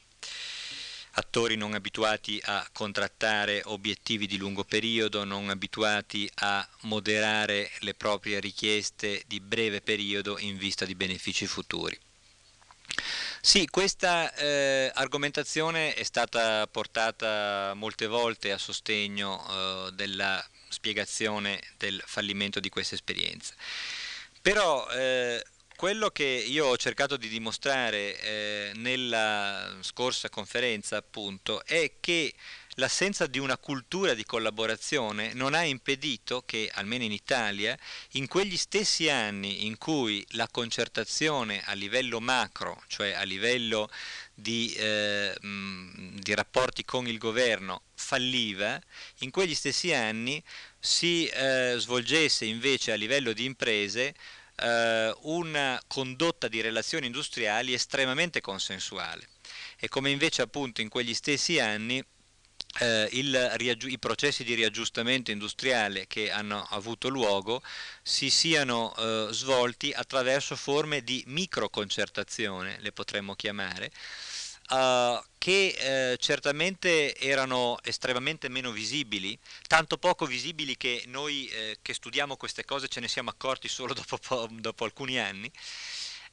Attori 1.19 1.57
non 1.57 1.73
abituati 1.73 2.39
a 2.45 2.69
contrattare 2.73 3.63
obiettivi 3.65 4.27
di 4.27 4.37
lungo 4.37 4.65
periodo, 4.65 5.25
non 5.25 5.49
abituati 5.49 6.31
a 6.37 6.67
moderare 6.83 7.71
le 7.81 7.95
proprie 7.95 8.39
richieste 8.39 9.23
di 9.27 9.41
breve 9.41 9.81
periodo 9.81 10.39
in 10.39 10.59
vista 10.59 10.85
di 10.85 10.95
benefici 10.95 11.47
futuri. 11.47 11.99
Sì, 13.41 13.67
questa 13.69 14.35
eh, 14.35 14.91
argomentazione 14.93 15.95
è 15.95 16.03
stata 16.03 16.67
portata 16.67 17.73
molte 17.75 18.07
volte 18.07 18.53
a 18.53 18.59
sostegno 18.59 19.47
eh, 19.49 19.93
della 19.93 20.45
spiegazione 20.69 21.63
del 21.79 22.03
fallimento 22.05 22.61
di 22.61 22.69
questa 22.69 22.95
esperienza. 22.95 23.55
Però 24.43 24.89
eh, 24.91 25.43
quello 25.77 26.11
che 26.11 26.25
io 26.25 26.67
ho 26.67 26.77
cercato 26.77 27.17
di 27.17 27.29
dimostrare 27.29 28.19
eh, 28.21 28.73
nella 28.77 29.77
scorsa 29.81 30.31
conferenza 30.31 30.97
appunto 30.97 31.65
è 31.65 31.93
che 32.01 32.35
l'assenza 32.77 33.27
di 33.27 33.39
una 33.39 33.59
cultura 33.59 34.15
di 34.15 34.25
collaborazione 34.25 35.33
non 35.35 35.55
ha 35.55 35.63
impedito 35.63 36.43
che, 36.47 36.71
almeno 36.73 37.05
in 37.05 37.13
Italia, 37.13 37.77
in 38.13 38.27
quegli 38.27 38.57
stessi 38.57 39.09
anni 39.09 39.67
in 39.67 39.77
cui 39.79 40.25
la 40.31 40.49
concertazione 40.51 41.63
a 41.65 41.75
livello 41.75 42.21
macro, 42.21 42.83
cioè 42.87 43.13
a 43.13 43.23
livello 43.23 43.91
di, 44.35 44.75
eh, 44.77 45.35
mh, 45.39 46.21
di 46.21 46.35
rapporti 46.35 46.85
con 46.85 47.07
il 47.07 47.19
governo, 47.19 47.83
falliva, 47.95 48.81
in 49.19 49.31
quegli 49.31 49.55
stessi 49.55 49.93
anni 49.93 50.43
si 50.79 51.27
eh, 51.27 51.75
svolgesse 51.79 52.45
invece 52.45 52.93
a 52.93 52.97
livello 52.97 53.33
di 53.33 53.45
imprese 53.45 54.15
eh, 54.57 55.15
una 55.23 55.81
condotta 55.87 56.49
di 56.49 56.61
relazioni 56.61 57.07
industriali 57.07 57.73
estremamente 57.73 58.41
consensuale. 58.41 59.29
E 59.79 59.89
come 59.89 60.11
invece 60.11 60.43
appunto 60.43 60.81
in 60.81 60.89
quegli 60.89 61.15
stessi 61.15 61.59
anni 61.59 62.03
eh, 62.79 63.09
il, 63.13 63.55
i 63.87 63.99
processi 63.99 64.45
di 64.45 64.55
riaggiustamento 64.55 65.31
industriale 65.31 66.07
che 66.07 66.31
hanno 66.31 66.67
avuto 66.71 67.09
luogo 67.09 67.63
si 68.03 68.31
siano 68.31 68.95
eh, 68.97 69.29
svolti 69.31 69.93
attraverso 69.93 70.57
forme 70.57 71.03
di 71.03 71.23
microconcertazione, 71.27 72.79
le 72.81 72.93
potremmo 72.93 73.35
chiamare, 73.35 73.91
uh, 74.71 75.23
che 75.39 75.77
eh, 75.79 76.17
certamente 76.19 77.15
erano 77.17 77.79
estremamente 77.85 78.49
meno 78.49 78.73
visibili, 78.73 79.39
tanto 79.69 79.97
poco 79.97 80.27
visibili 80.27 80.77
che 80.77 81.05
noi 81.07 81.47
eh, 81.47 81.79
che 81.83 81.95
studiamo 81.95 82.37
queste 82.37 82.65
cose 82.65 82.89
ce 82.89 82.99
ne 82.99 83.07
siamo 83.07 83.31
accorti 83.31 83.69
solo 83.69 83.95
dopo, 83.95 84.49
dopo 84.51 84.85
alcuni 84.85 85.21
anni, 85.21 85.49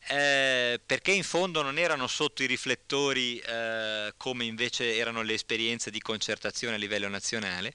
eh, 0.07 0.81
perché 0.83 1.11
in 1.11 1.23
fondo 1.23 1.61
non 1.61 1.77
erano 1.77 2.07
sotto 2.07 2.43
i 2.43 2.47
riflettori 2.47 3.37
eh, 3.37 4.13
come 4.17 4.45
invece 4.45 4.97
erano 4.97 5.21
le 5.21 5.33
esperienze 5.33 5.91
di 5.91 6.01
concertazione 6.01 6.75
a 6.75 6.79
livello 6.79 7.07
nazionale 7.07 7.73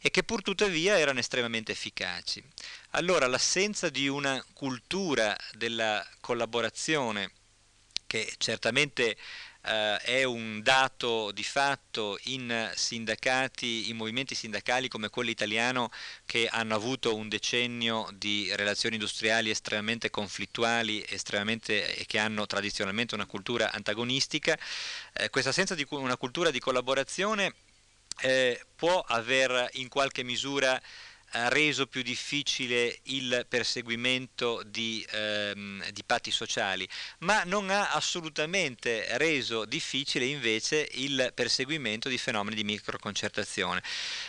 e 0.00 0.10
che 0.10 0.24
pur 0.24 0.42
tuttavia 0.42 0.98
erano 0.98 1.20
estremamente 1.20 1.72
efficaci. 1.72 2.42
Allora 2.90 3.28
l'assenza 3.28 3.88
di 3.88 4.08
una 4.08 4.44
cultura 4.52 5.36
della 5.52 6.04
collaborazione 6.20 7.30
che 8.06 8.34
certamente 8.38 9.16
eh, 9.62 9.96
è 9.98 10.24
un 10.24 10.62
dato 10.62 11.30
di 11.32 11.42
fatto 11.42 12.18
in 12.24 12.70
sindacati, 12.74 13.90
in 13.90 13.96
movimenti 13.96 14.34
sindacali 14.34 14.88
come 14.88 15.08
quello 15.08 15.30
italiano 15.30 15.90
che 16.26 16.48
hanno 16.48 16.74
avuto 16.74 17.14
un 17.14 17.28
decennio 17.28 18.08
di 18.14 18.54
relazioni 18.54 18.96
industriali 18.96 19.50
estremamente 19.50 20.10
conflittuali 20.10 21.04
estremamente, 21.08 21.96
e 21.96 22.06
che 22.06 22.18
hanno 22.18 22.46
tradizionalmente 22.46 23.14
una 23.14 23.26
cultura 23.26 23.72
antagonistica. 23.72 24.58
Eh, 25.12 25.30
questa 25.30 25.50
assenza 25.50 25.74
di 25.74 25.86
una 25.90 26.16
cultura 26.16 26.50
di 26.50 26.60
collaborazione 26.60 27.54
eh, 28.22 28.64
può 28.76 29.00
aver 29.00 29.68
in 29.74 29.88
qualche 29.88 30.22
misura 30.22 30.80
reso 31.32 31.86
più 31.86 32.02
difficile 32.02 32.98
il 33.04 33.46
perseguimento 33.48 34.62
di, 34.66 35.06
ehm, 35.10 35.88
di, 35.90 36.04
patti 36.04 36.30
sociali, 36.30 36.88
ma 37.18 37.44
non 37.44 37.70
ha 37.70 37.92
assolutamente 37.92 39.06
reso 39.18 39.64
difficile 39.64 40.24
invece 40.24 40.88
il 40.92 41.32
perseguimento 41.34 42.08
di 42.08 42.18
fenomeni 42.18 42.56
di 42.56 42.64
microconcertazione, 42.64 43.82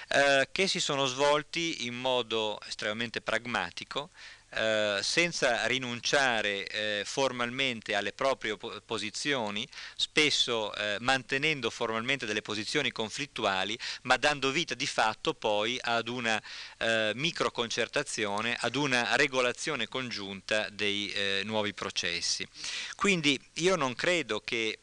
eh, 0.09 0.49
che 0.51 0.67
si 0.67 0.79
sono 0.79 1.05
svolti 1.05 1.85
in 1.85 1.95
modo 1.95 2.59
estremamente 2.67 3.21
pragmatico, 3.21 4.11
eh, 4.53 4.99
senza 5.01 5.65
rinunciare 5.65 6.67
eh, 6.67 7.03
formalmente 7.05 7.95
alle 7.95 8.11
proprie 8.11 8.57
posizioni, 8.85 9.67
spesso 9.95 10.73
eh, 10.75 10.97
mantenendo 10.99 11.69
formalmente 11.69 12.25
delle 12.25 12.41
posizioni 12.41 12.91
conflittuali, 12.91 13.77
ma 14.03 14.17
dando 14.17 14.51
vita 14.51 14.73
di 14.73 14.87
fatto 14.87 15.33
poi 15.33 15.77
ad 15.79 16.07
una 16.07 16.41
eh, 16.77 17.11
microconcertazione, 17.15 18.57
ad 18.59 18.75
una 18.75 19.15
regolazione 19.15 19.87
congiunta 19.87 20.69
dei 20.69 21.09
eh, 21.11 21.41
nuovi 21.45 21.73
processi. 21.73 22.45
Quindi 22.95 23.39
io 23.55 23.75
non 23.75 23.95
credo 23.95 24.41
che 24.41 24.79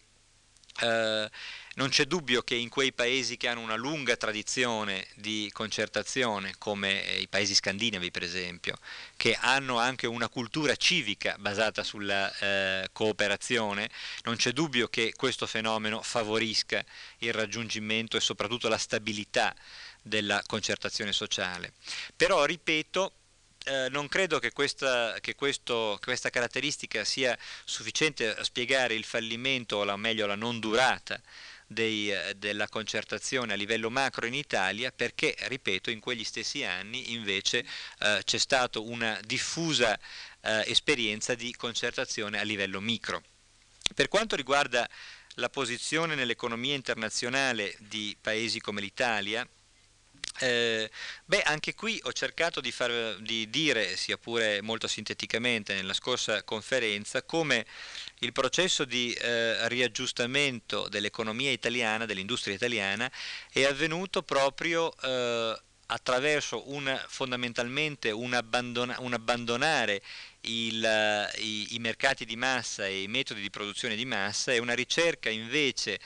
non 1.79 1.91
c'è 1.91 2.07
dubbio 2.07 2.43
che 2.43 2.57
in 2.57 2.69
quei 2.69 2.93
paesi 2.93 3.37
che 3.37 3.47
hanno 3.47 3.61
una 3.61 3.77
lunga 3.77 4.17
tradizione 4.17 5.07
di 5.15 5.49
concertazione, 5.53 6.55
come 6.59 7.07
eh, 7.07 7.21
i 7.21 7.29
paesi 7.29 7.55
scandinavi 7.55 8.11
per 8.11 8.25
esempio, 8.25 8.77
che 9.17 9.39
hanno 9.41 9.79
anche 9.79 10.09
una 10.09 10.29
cultura 10.29 10.75
civica 10.75 11.37
basata 11.39 11.85
sulla 11.85 12.37
eh, 12.39 12.89
cooperazione, 12.93 13.89
non 14.25 14.35
c'è 14.35 14.51
dubbio 14.51 14.89
che 14.89 15.13
questo 15.15 15.47
fenomeno 15.47 16.03
favorisca 16.03 16.85
il 17.19 17.33
raggiungimento 17.33 18.17
e 18.17 18.21
soprattutto 18.21 18.67
la 18.67 18.79
stabilità 18.79 19.55
della 20.03 20.43
concertazione 20.49 21.13
sociale. 21.13 21.75
Però, 22.17 22.45
ripeto, 22.45 23.13
eh, 23.67 23.89
non 23.91 24.09
credo 24.09 24.41
che, 24.41 24.51
questa, 24.51 25.17
che 25.21 25.37
questo, 25.37 25.97
questa 26.03 26.31
caratteristica 26.31 27.05
sia 27.05 27.39
sufficiente 27.65 28.35
a 28.35 28.43
spiegare 28.43 28.95
il 28.95 29.05
fallimento 29.05 29.77
o 29.77 29.85
la, 29.85 29.97
meglio 29.97 30.27
la 30.27 30.35
non 30.35 30.59
durata 30.59 31.21
dei, 31.69 32.11
eh, 32.11 32.35
della 32.37 32.69
concertazione 32.69 33.53
a 33.53 33.57
livello 33.57 33.91
macro 33.91 34.27
in 34.27 34.35
Italia 34.35 34.91
perché, 34.91 35.37
ripeto, 35.39 35.91
in 35.91 36.01
quegli 36.01 36.25
stessi 36.25 36.65
anni 36.65 37.13
invece 37.13 37.65
eh, 38.01 38.23
c'è 38.25 38.39
stata 38.39 38.81
una 38.81 39.21
diffusa 39.25 39.97
eh, 40.41 40.65
esperienza 40.67 41.35
di 41.35 41.55
concertazione 41.55 42.41
a 42.41 42.43
livello 42.43 42.81
micro. 42.81 43.23
Per 43.95 44.09
quanto 44.09 44.35
riguarda 44.35 44.89
la 45.35 45.51
posizione 45.51 46.15
nell'economia 46.15 46.75
internazionale 46.75 47.77
di 47.79 48.17
paesi 48.21 48.61
come 48.61 48.81
l'Italia, 48.81 49.47
eh, 50.41 50.91
beh, 51.25 51.43
anche 51.43 51.75
qui 51.75 52.01
ho 52.05 52.13
cercato 52.13 52.61
di, 52.61 52.71
far, 52.73 53.17
di, 53.21 53.49
dire, 53.51 53.97
sia 53.97 54.17
pure 54.17 54.61
molto 54.63 54.87
sinteticamente 54.87 55.75
nella 55.75 55.95
scorsa 55.95 56.43
conferenza, 56.43 57.23
come 57.23 57.67
il 58.21 58.33
processo 58.33 58.85
di 58.85 59.13
eh, 59.13 59.69
riaggiustamento 59.69 60.89
dell'economia 60.89 61.51
italiana, 61.51 62.07
dell'industria 62.07 62.55
italiana, 62.55 63.11
è 63.51 63.65
avvenuto 63.65 64.23
proprio 64.23 64.95
eh, 65.03 65.61
attraverso 65.91 66.71
un, 66.71 67.01
fondamentalmente 67.09 68.11
un, 68.11 68.35
abbandona, 68.35 68.97
un 69.01 69.15
abbandonare 69.15 70.03
il, 70.43 71.31
i, 71.39 71.75
i 71.75 71.79
mercati 71.79 72.25
di 72.25 72.37
massa 72.37 72.87
e 72.87 73.03
i 73.03 73.09
metodi 73.09 73.41
di 73.41 73.51
produzione 73.51 73.97
di 73.97 74.05
massa 74.05 74.53
e 74.53 74.59
una 74.59 74.75
ricerca 74.75 75.31
invece 75.31 75.99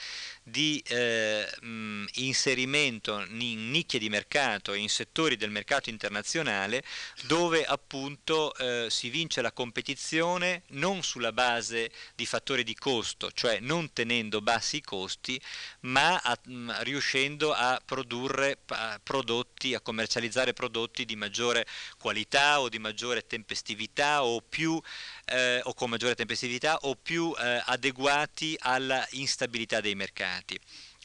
di 0.43 0.83
eh, 0.87 1.47
mh, 1.61 2.05
inserimento 2.15 3.25
in 3.29 3.71
nicchie 3.71 3.99
di 3.99 4.09
mercato, 4.09 4.73
in 4.73 4.89
settori 4.89 5.37
del 5.37 5.51
mercato 5.51 5.89
internazionale 5.89 6.83
dove 7.23 7.63
appunto 7.65 8.53
eh, 8.55 8.87
si 8.89 9.09
vince 9.09 9.41
la 9.41 9.51
competizione 9.53 10.63
non 10.69 11.01
sulla 11.01 11.31
base 11.31 11.91
di 12.15 12.25
fattori 12.25 12.63
di 12.63 12.75
costo, 12.75 13.31
cioè 13.31 13.59
non 13.59 13.93
tenendo 13.93 14.41
bassi 14.41 14.77
i 14.77 14.81
costi, 14.81 15.39
ma 15.81 16.17
a, 16.17 16.37
mh, 16.43 16.83
riuscendo 16.83 17.53
a 17.53 17.81
produrre 17.83 18.59
a 18.67 18.99
prodotti, 19.01 19.73
a 19.73 19.79
commercializzare 19.81 20.53
prodotti 20.53 21.05
di 21.05 21.15
maggiore 21.15 21.65
qualità 21.97 22.59
o 22.59 22.69
di 22.69 22.79
maggiore 22.79 23.25
tempestività 23.25 24.23
o 24.23 24.41
più 24.41 24.81
eh, 25.25 25.61
o 25.63 25.73
con 25.73 25.89
maggiore 25.89 26.15
tempestività 26.15 26.77
o 26.81 26.95
più 26.95 27.33
eh, 27.37 27.61
adeguati 27.65 28.55
alla 28.59 29.05
instabilità 29.11 29.81
dei 29.81 29.95
mercati. 29.95 30.59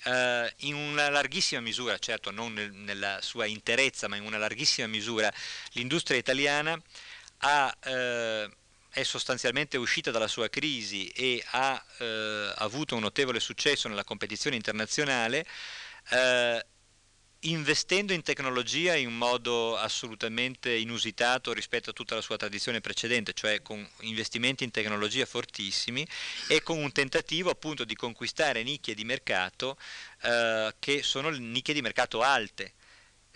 Uh, 0.05 0.49
in 0.59 0.75
una 0.75 1.11
larghissima 1.11 1.61
misura, 1.61 1.99
certo 1.99 2.31
non 2.31 2.53
nel, 2.53 2.73
nella 2.73 3.19
sua 3.21 3.47
interezza, 3.47 4.07
ma 4.07 4.15
in 4.15 4.23
una 4.23 4.39
larghissima 4.39 4.87
misura, 4.87 5.31
l'industria 5.73 6.17
italiana 6.17 6.81
ha, 7.39 7.77
uh, 7.85 8.51
è 8.91 9.03
sostanzialmente 9.03 9.77
uscita 9.77 10.13
dalla 10.13 10.29
sua 10.29 10.49
crisi 10.49 11.09
e 11.09 11.45
ha 11.51 11.85
uh, 11.99 12.05
avuto 12.59 12.95
un 12.95 13.03
notevole 13.03 13.41
successo 13.41 13.89
nella 13.89 14.05
competizione 14.05 14.55
internazionale 14.55 15.45
investendo 17.43 18.13
in 18.13 18.23
tecnologia 18.23 18.97
in 18.97 19.15
modo 19.15 19.77
assolutamente 19.77 20.75
inusitato 20.75 21.53
rispetto 21.53 21.91
a 21.91 21.93
tutta 21.93 22.17
la 22.17 22.21
sua 22.21 22.37
tradizione 22.37 22.81
precedente, 22.81 23.33
cioè 23.33 23.63
con 23.63 23.87
investimenti 24.01 24.65
in 24.65 24.71
tecnologia 24.71 25.25
fortissimi 25.25 26.07
e 26.49 26.63
con 26.63 26.79
un 26.79 26.91
tentativo 26.91 27.51
appunto 27.51 27.85
di 27.85 27.95
conquistare 27.95 28.63
nicchie 28.63 28.95
di 28.95 29.05
mercato 29.05 29.79
eh, 30.23 30.75
che 30.81 31.03
sono 31.03 31.31
nicchie 31.31 31.75
di 31.75 31.83
mercato 31.83 32.23
alte, 32.23 32.73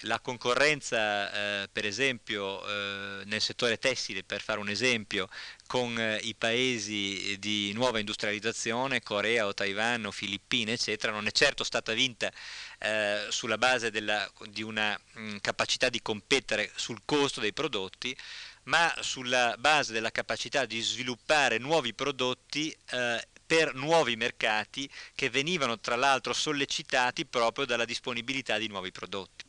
la 0.03 0.21
concorrenza 0.21 1.63
eh, 1.63 1.69
per 1.71 1.85
esempio 1.85 2.67
eh, 2.67 3.25
nel 3.25 3.41
settore 3.41 3.79
tessile 3.79 4.25
per 4.25 4.41
fare 4.41 4.59
un 4.59 4.69
esempio 4.69 5.29
con 5.67 5.99
eh, 5.99 6.19
i 6.23 6.35
paesi 6.35 7.37
di 7.39 7.73
nuova 7.73 7.99
industrializzazione 7.99 9.03
Corea 9.03 9.47
o 9.47 9.55
Taiwan 9.55 10.07
o 10.07 10.11
Filippine 10.11 10.73
eccetera 10.73 11.13
non 11.13 11.27
è 11.27 11.31
certo 11.31 11.65
stata 11.65 11.93
vinta 11.93 12.31
eh, 12.79 13.27
sulla 13.29 13.59
base 13.59 13.91
della, 13.91 14.29
di 14.47 14.63
una 14.63 14.99
mh, 15.13 15.37
capacità 15.41 15.89
di 15.89 16.03
competere 16.03 16.71
sul 16.75 17.03
costo 17.05 17.41
dei 17.41 17.53
prodotti 17.53 18.17
ma 18.65 18.93
sulla 19.01 19.57
base 19.59 19.93
della 19.93 20.11
capacità 20.11 20.65
di 20.67 20.81
sviluppare 20.81 21.59
nuovi 21.59 21.95
prodotti 21.95 22.75
eh, 22.91 23.27
per 23.45 23.75
nuovi 23.75 24.17
mercati 24.17 24.89
che 25.15 25.29
venivano 25.31 25.79
tra 25.79 25.97
l'altro 25.97 26.33
sollecitati 26.33 27.27
proprio 27.27 27.67
dalla 27.67 27.85
disponibilità 27.85 28.57
di 28.59 28.69
nuovi 28.69 28.91
prodotti. 28.93 29.42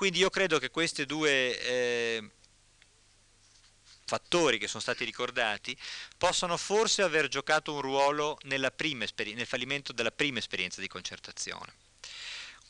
Quindi 0.00 0.20
io 0.20 0.30
credo 0.30 0.58
che 0.58 0.70
questi 0.70 1.04
due 1.04 1.60
eh, 1.60 2.30
fattori 4.06 4.56
che 4.56 4.66
sono 4.66 4.80
stati 4.80 5.04
ricordati 5.04 5.76
possano 6.16 6.56
forse 6.56 7.02
aver 7.02 7.28
giocato 7.28 7.74
un 7.74 7.82
ruolo 7.82 8.38
nel 9.34 9.44
fallimento 9.44 9.92
della 9.92 10.10
prima 10.10 10.38
esperienza 10.38 10.80
di 10.80 10.88
concertazione 10.88 11.74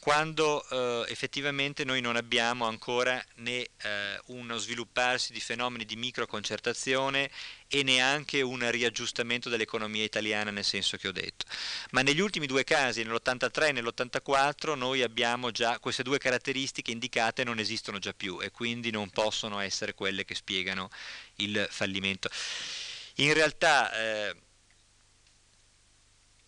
quando 0.01 0.67
eh, 0.71 1.13
effettivamente 1.13 1.85
noi 1.85 2.01
non 2.01 2.17
abbiamo 2.17 2.65
ancora 2.65 3.23
né 3.37 3.69
eh, 3.83 4.19
uno 4.29 4.57
svilupparsi 4.57 5.33
di 5.33 5.41
fenomeni 5.41 5.85
di 5.85 5.95
microconcertazione 5.95 7.31
e 7.69 7.83
neanche 7.83 8.41
un 8.41 8.69
riaggiustamento 8.71 9.51
dell'economia 9.51 10.03
italiana 10.03 10.51
nel 10.51 10.65
senso 10.65 10.97
che 10.97 11.07
ho 11.07 11.13
detto. 11.13 11.45
Ma 11.91 12.01
negli 12.01 12.21
ultimi 12.21 12.47
due 12.47 12.65
casi, 12.65 13.03
nell'83 13.03 13.69
e 13.69 13.73
nell'84, 13.73 14.75
noi 14.75 15.03
abbiamo 15.03 15.51
già 15.51 15.79
queste 15.79 16.03
due 16.03 16.19
caratteristiche 16.19 16.91
indicate 16.91 17.45
non 17.45 17.59
esistono 17.59 17.99
già 17.99 18.15
più 18.15 18.41
e 18.41 18.51
quindi 18.51 18.91
non 18.91 19.11
possono 19.11 19.61
essere 19.61 19.93
quelle 19.93 20.25
che 20.25 20.35
spiegano 20.35 20.89
il 21.37 21.69
fallimento. 21.71 22.31
In 23.17 23.35
realtà 23.35 23.93
eh, 23.93 24.35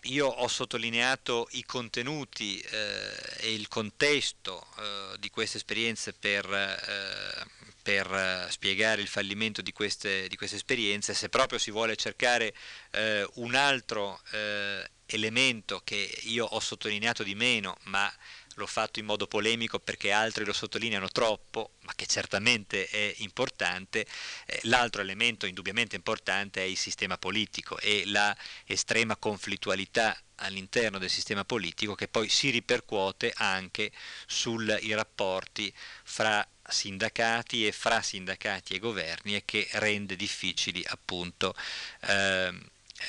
io 0.05 0.27
ho 0.27 0.49
sottolineato 0.49 1.49
i 1.53 1.65
contenuti 1.65 2.59
eh, 2.59 3.47
e 3.47 3.55
il 3.55 3.69
contesto 3.69 4.67
eh, 4.79 5.19
di 5.19 5.31
queste 5.31 5.59
esperienze 5.59 6.13
per, 6.13 6.45
eh, 6.53 7.47
per, 7.83 8.47
spiegare 8.51 9.01
il 9.01 9.09
fallimento 9.09 9.63
di 9.63 9.73
queste, 9.73 10.29
di 10.29 10.37
queste, 10.37 10.57
esperienze, 10.57 11.15
se 11.15 11.29
proprio 11.29 11.59
si 11.59 11.71
vuole 11.71 11.97
cercare 11.97 12.55
eh, 12.91 13.29
un 13.35 13.55
altro 13.55 14.21
eh, 14.33 14.91
elemento 15.07 15.81
che 15.85 16.19
io 16.23 16.47
ho 16.47 16.61
sottolineato 16.61 17.23
di 17.23 17.35
meno, 17.35 17.77
ma 17.85 18.13
l'ho 18.57 18.67
fatto 18.67 18.99
in 18.99 19.07
modo 19.07 19.27
polemico 19.27 19.79
perché 19.79 20.13
altri 20.13 20.45
lo 20.45 20.53
sottolineano 20.53 21.09
troppo, 21.09 21.73
ma 21.83 21.93
che 21.95 22.07
certamente 22.07 22.87
è 22.89 23.15
importante. 23.19 24.07
Eh, 24.47 24.61
l'altro 24.65 25.03
elemento 25.03 25.47
indubbiamente 25.47 25.97
importante 25.97 26.61
è 26.61 26.65
il 26.65 26.77
sistema 26.77 27.19
politico 27.19 27.79
e 27.79 28.05
la 28.07 28.37
estrema 28.65 29.17
conflittualità 29.17 30.17
all'interno 30.37 30.99
del 30.99 31.11
sistema 31.11 31.45
politico 31.45 31.95
che 31.95 32.09
poi 32.09 32.29
si 32.29 32.51
ripercuote 32.51 33.33
anche 33.37 33.93
sui 34.27 34.95
rapporti 34.95 35.73
fra 36.05 36.47
sindacati 36.69 37.67
e 37.67 37.73
fra 37.73 38.03
sindacati 38.03 38.75
e 38.75 38.79
governi 38.79 39.37
e 39.37 39.45
che 39.45 39.69
rende 39.73 40.17
difficili 40.17 40.83
appunto 40.87 41.55
eh, 42.03 42.53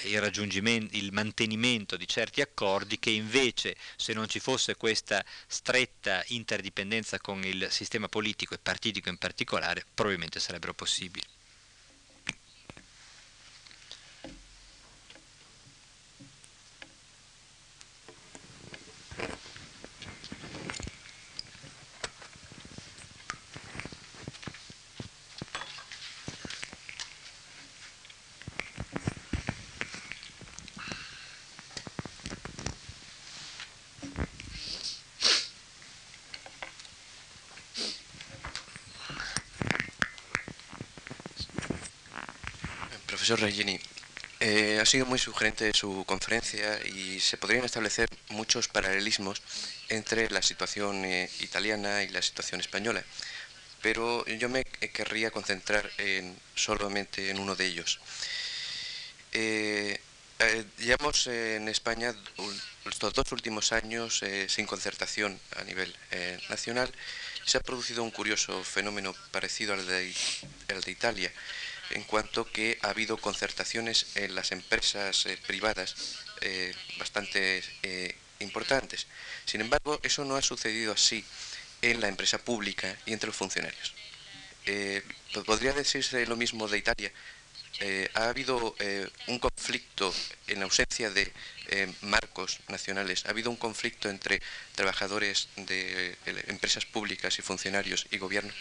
il, 0.03 0.87
il 0.91 1.11
mantenimento 1.11 1.97
di 1.97 2.07
certi 2.07 2.41
accordi 2.41 2.99
che 2.99 3.09
invece 3.09 3.75
se 3.95 4.13
non 4.13 4.27
ci 4.27 4.39
fosse 4.39 4.75
questa 4.75 5.23
stretta 5.47 6.23
interdipendenza 6.27 7.19
con 7.19 7.43
il 7.43 7.67
sistema 7.69 8.07
politico 8.07 8.53
e 8.53 8.59
partitico 8.59 9.09
in 9.09 9.17
particolare 9.17 9.85
probabilmente 9.93 10.39
sarebbero 10.39 10.73
possibili. 10.73 11.25
Profesor 43.23 43.39
Regini, 43.39 43.79
eh, 44.41 44.79
ha 44.81 44.85
sido 44.85 45.05
muy 45.05 45.17
sugerente 45.17 45.71
su 45.73 46.03
conferencia 46.05 46.77
y 46.87 47.21
se 47.21 47.37
podrían 47.37 47.63
establecer 47.63 48.09
muchos 48.27 48.67
paralelismos 48.67 49.41
entre 49.87 50.29
la 50.29 50.41
situación 50.41 51.05
eh, 51.05 51.29
italiana 51.39 52.03
y 52.03 52.09
la 52.09 52.21
situación 52.21 52.59
española, 52.59 53.01
pero 53.81 54.25
yo 54.25 54.49
me 54.49 54.65
querría 54.65 55.31
concentrar 55.31 55.89
en, 55.99 56.37
solamente 56.53 57.29
en 57.29 57.39
uno 57.39 57.55
de 57.55 57.65
ellos. 57.65 58.01
Eh, 59.31 60.01
llevamos 60.79 61.27
en 61.27 61.69
España 61.69 62.13
estos 62.85 63.13
dos 63.13 63.31
últimos 63.31 63.71
años 63.71 64.21
sin 64.49 64.65
concertación 64.65 65.39
a 65.55 65.63
nivel 65.63 65.95
nacional. 66.49 66.91
Se 67.45 67.57
ha 67.57 67.61
producido 67.61 68.03
un 68.03 68.11
curioso 68.11 68.61
fenómeno 68.65 69.15
parecido 69.31 69.73
al 69.73 69.85
de 69.85 70.91
Italia, 70.91 71.31
en 71.91 72.03
cuanto 72.03 72.49
que 72.49 72.77
ha 72.81 72.89
habido 72.89 73.17
concertaciones 73.17 74.07
en 74.15 74.35
las 74.35 74.51
empresas 74.51 75.25
eh, 75.25 75.37
privadas 75.47 75.95
eh, 76.41 76.73
bastante 76.97 77.63
eh, 77.83 78.15
importantes. 78.39 79.07
Sin 79.45 79.61
embargo, 79.61 79.99
eso 80.03 80.25
no 80.25 80.35
ha 80.35 80.41
sucedido 80.41 80.93
así 80.93 81.23
en 81.81 82.01
la 82.01 82.07
empresa 82.07 82.37
pública 82.37 82.97
y 83.05 83.13
entre 83.13 83.27
los 83.27 83.35
funcionarios. 83.35 83.93
¿Podría 85.45 85.73
decirse 85.73 86.25
lo 86.25 86.37
mismo 86.37 86.67
de 86.67 86.77
Italia? 86.77 87.11
ha 88.13 88.29
habido 88.29 88.75
un 89.27 89.39
conflicto 89.39 90.13
en 90.47 90.63
ausencia 90.63 91.09
de 91.09 91.33
marcos 92.01 92.59
nacionales, 92.69 93.25
ha 93.25 93.31
habido 93.31 93.49
un 93.49 93.57
conflicto 93.57 94.09
entre 94.09 94.41
trabajadores 94.75 95.49
de 95.57 96.15
empresas 96.47 96.85
públicas 96.85 97.37
y 97.39 97.41
funcionarios 97.41 98.07
y 98.11 98.19
gobierno. 98.19 98.53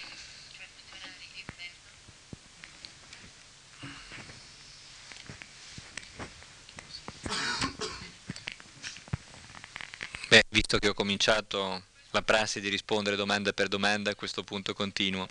Visto 10.52 10.78
che 10.78 10.88
ho 10.88 10.94
cominciato 10.94 11.84
la 12.10 12.22
prassi 12.22 12.60
di 12.60 12.68
rispondere 12.68 13.16
domanda 13.16 13.52
per 13.52 13.68
domanda, 13.68 14.10
a 14.10 14.14
questo 14.14 14.42
punto 14.42 14.74
continuo. 14.74 15.26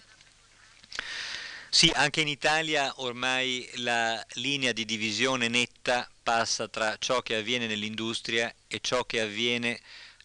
Sì, 1.70 1.90
anche 1.94 2.22
in 2.22 2.28
Italia 2.28 2.92
ormai 2.98 3.70
la 3.76 4.24
linea 4.34 4.74
di 4.74 4.84
divisione 4.84 5.48
netta 5.48 6.10
passa 6.22 6.68
tra 6.68 6.98
ciò 7.00 7.22
che 7.22 7.36
avviene 7.36 7.68
nell'industria 7.68 8.54
e 8.68 8.80
ciò 8.82 9.06
che 9.06 9.22
avviene 9.22 9.80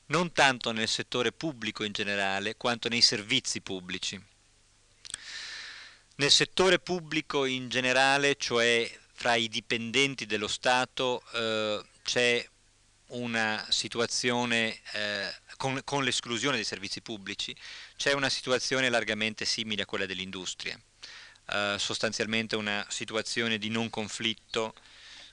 non 0.06 0.32
tanto 0.32 0.72
nel 0.72 0.88
settore 0.88 1.30
pubblico 1.30 1.84
in 1.84 1.92
generale, 1.92 2.56
quanto 2.56 2.88
nei 2.88 3.02
servizi 3.02 3.60
pubblici. 3.60 4.20
Nel 6.16 6.30
settore 6.30 6.78
pubblico 6.78 7.44
in 7.44 7.68
generale, 7.68 8.36
cioè 8.36 8.90
fra 9.12 9.34
i 9.34 9.48
dipendenti 9.48 10.24
dello 10.24 10.48
Stato, 10.48 11.22
eh, 11.34 11.84
c'è 12.02 12.48
una 13.08 13.64
situazione, 13.68 14.80
eh, 14.92 15.32
con, 15.56 15.80
con 15.84 16.04
l'esclusione 16.04 16.56
dei 16.56 16.64
servizi 16.64 17.00
pubblici, 17.00 17.54
c'è 17.96 18.12
una 18.12 18.28
situazione 18.28 18.88
largamente 18.88 19.44
simile 19.44 19.82
a 19.82 19.86
quella 19.86 20.06
dell'industria 20.06 20.78
eh, 21.48 21.76
sostanzialmente 21.78 22.56
una 22.56 22.84
situazione 22.88 23.58
di 23.58 23.68
non 23.68 23.88
conflitto, 23.88 24.74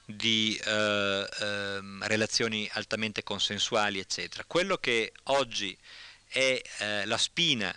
di 0.06 0.60
eh, 0.64 1.28
eh, 1.40 1.80
relazioni 2.02 2.70
altamente 2.74 3.24
consensuali, 3.24 4.00
eccetera. 4.00 4.44
Quello 4.46 4.78
che 4.78 5.12
oggi 5.24 5.76
è 6.28 6.62
eh, 6.80 7.06
la 7.06 7.18
spina, 7.18 7.76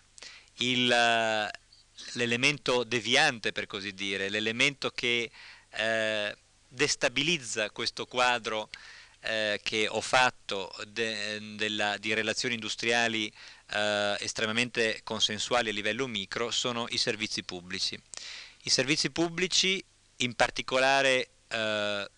l'elemento 2.12 2.84
deviante 2.84 3.52
per 3.52 3.66
così 3.66 3.92
dire, 3.92 4.28
l'elemento 4.28 4.90
che 4.90 5.30
eh, 5.70 6.36
destabilizza 6.68 7.70
questo 7.70 8.06
quadro 8.06 8.68
eh, 9.26 9.60
che 9.62 9.88
ho 9.88 10.00
fatto 10.00 10.72
de, 10.88 11.56
della, 11.56 11.96
di 11.98 12.14
relazioni 12.14 12.54
industriali 12.54 13.32
eh, 13.72 14.16
estremamente 14.20 15.00
consensuali 15.02 15.70
a 15.70 15.72
livello 15.72 16.06
micro 16.06 16.50
sono 16.50 16.86
i 16.90 16.98
servizi 16.98 17.42
pubblici. 17.42 18.00
I 18.62 18.70
servizi 18.70 19.10
pubblici, 19.10 19.84
in 20.18 20.34
particolare 20.34 21.30
eh, 21.48 22.10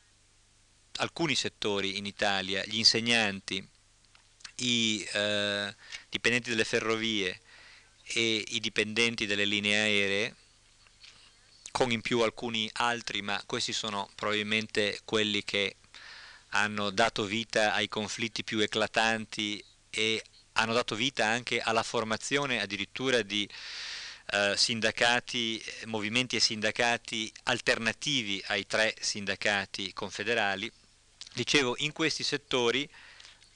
alcuni 0.97 1.35
settori 1.35 1.97
in 1.97 2.07
Italia, 2.07 2.63
gli 2.67 2.77
insegnanti, 2.77 3.67
i 4.57 5.09
eh, 5.13 5.75
dipendenti 6.09 6.51
delle 6.51 6.65
ferrovie 6.65 7.41
e 8.03 8.45
i 8.49 8.61
dipendenti 8.61 9.27
delle 9.27 9.45
linee 9.45 9.81
aeree, 9.81 10.35
con 11.71 11.93
in 11.93 12.01
più 12.01 12.21
alcuni 12.21 12.69
altri, 12.75 13.23
ma 13.23 13.41
questi 13.47 13.73
sono 13.73 14.11
probabilmente 14.15 15.01
quelli 15.05 15.45
che 15.45 15.77
hanno 16.51 16.90
dato 16.90 17.24
vita 17.24 17.74
ai 17.74 17.88
conflitti 17.88 18.44
più 18.44 18.61
eclatanti 18.61 19.62
e 19.90 20.22
hanno 20.53 20.72
dato 20.72 20.94
vita 20.94 21.26
anche 21.26 21.61
alla 21.61 21.82
formazione 21.82 22.61
addirittura 22.61 23.22
di 23.22 23.49
eh, 24.30 24.55
sindacati, 24.57 25.62
movimenti 25.86 26.36
e 26.36 26.40
sindacati 26.40 27.32
alternativi 27.44 28.42
ai 28.49 28.66
tre 28.66 28.94
sindacati 29.01 29.92
confederali. 29.92 30.70
Dicevo, 31.32 31.74
in 31.78 31.92
questi 31.92 32.22
settori 32.22 32.88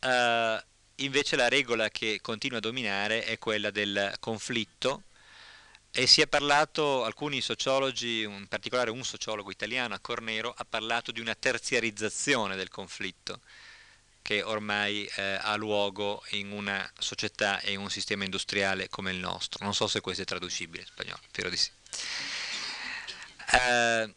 eh, 0.00 0.64
invece 0.96 1.36
la 1.36 1.48
regola 1.48 1.88
che 1.88 2.20
continua 2.22 2.58
a 2.58 2.60
dominare 2.60 3.24
è 3.24 3.38
quella 3.38 3.70
del 3.70 4.14
conflitto 4.20 5.04
e 5.94 6.06
si 6.06 6.22
è 6.22 6.26
parlato, 6.26 7.04
alcuni 7.04 7.42
sociologi, 7.42 8.22
in 8.22 8.46
particolare 8.48 8.90
un 8.90 9.04
sociologo 9.04 9.50
italiano 9.50 9.94
a 9.94 9.98
Cornero, 9.98 10.54
ha 10.56 10.64
parlato 10.64 11.12
di 11.12 11.20
una 11.20 11.34
terziarizzazione 11.34 12.56
del 12.56 12.70
conflitto 12.70 13.40
che 14.22 14.42
ormai 14.42 15.04
eh, 15.16 15.38
ha 15.40 15.54
luogo 15.56 16.22
in 16.30 16.50
una 16.50 16.90
società 16.98 17.60
e 17.60 17.72
in 17.72 17.80
un 17.80 17.90
sistema 17.90 18.24
industriale 18.24 18.88
come 18.88 19.10
il 19.10 19.18
nostro. 19.18 19.62
Non 19.64 19.74
so 19.74 19.86
se 19.86 20.00
questo 20.00 20.22
è 20.22 20.24
traducibile 20.24 20.82
in 20.82 20.88
spagnolo, 20.88 21.20
spero 21.28 21.50
di 21.50 21.56
sì. 21.58 21.70
Eh, 23.52 24.14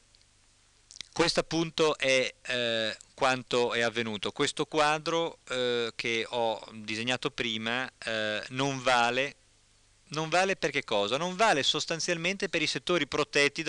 questo 1.11 1.39
appunto 1.41 1.97
è 1.97 2.33
eh, 2.41 2.97
quanto 3.13 3.73
è 3.73 3.81
avvenuto. 3.81 4.31
Questo 4.31 4.65
quadro 4.65 5.39
eh, 5.49 5.91
che 5.93 6.25
ho 6.29 6.65
disegnato 6.71 7.31
prima 7.31 7.91
eh, 7.97 8.41
non 8.49 8.81
vale 8.81 9.35
non 10.15 10.29
vale 10.29 10.55
per 10.55 10.71
che 10.71 10.83
cosa? 10.83 11.17
Non 11.17 11.35
vale 11.35 11.61
sostanzialmente 11.61 12.49
per 12.49 12.63
i 12.63 12.67
settori 12.67 13.07
protetti 13.07 13.63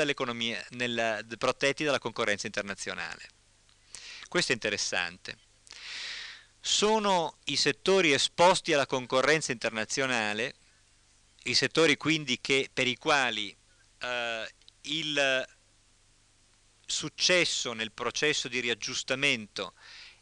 nella, 0.70 1.20
protetti 1.36 1.84
dalla 1.84 1.98
concorrenza 1.98 2.46
internazionale. 2.46 3.28
Questo 4.28 4.52
è 4.52 4.54
interessante 4.54 5.44
sono 6.66 7.36
i 7.44 7.54
settori 7.54 8.12
esposti 8.12 8.72
alla 8.72 8.86
concorrenza 8.86 9.52
internazionale, 9.52 10.54
i 11.44 11.54
settori 11.54 11.96
quindi 11.96 12.40
che, 12.40 12.68
per 12.72 12.88
i 12.88 12.96
quali 12.96 13.56
eh, 14.00 14.52
il 14.82 15.48
successo 16.84 17.72
nel 17.72 17.92
processo 17.92 18.48
di 18.48 18.58
riaggiustamento 18.58 19.74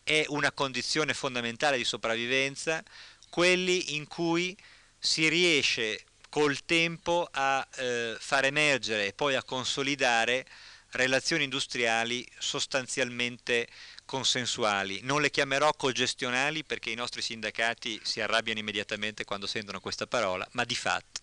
è 0.03 0.27
una 0.29 0.53
condizione 0.53 1.14
fondamentale 1.14 1.79
di 1.79 1.85
sopravvivenza, 1.85 2.83
quelli 3.31 3.95
in 3.95 4.07
cui 4.07 4.55
si 4.99 5.27
riesce 5.31 6.05
col 6.35 6.64
tempo 6.64 7.28
a 7.30 7.64
eh, 7.76 8.16
far 8.18 8.45
emergere 8.45 9.07
e 9.07 9.12
poi 9.12 9.37
a 9.37 9.45
consolidare 9.45 10.45
relazioni 10.91 11.45
industriali 11.45 12.28
sostanzialmente 12.41 13.68
consensuali. 14.05 14.99
Non 15.03 15.20
le 15.20 15.30
chiamerò 15.30 15.72
cogestionali 15.74 16.64
perché 16.64 16.91
i 16.91 16.97
nostri 16.97 17.22
sindacati 17.22 18.01
si 18.03 18.20
arrabbiano 18.20 18.59
immediatamente 18.59 19.22
quando 19.22 19.47
sentono 19.47 19.78
questa 19.78 20.09
parola, 20.09 20.45
ma 20.55 20.64
di 20.64 20.74
fatto. 20.74 21.20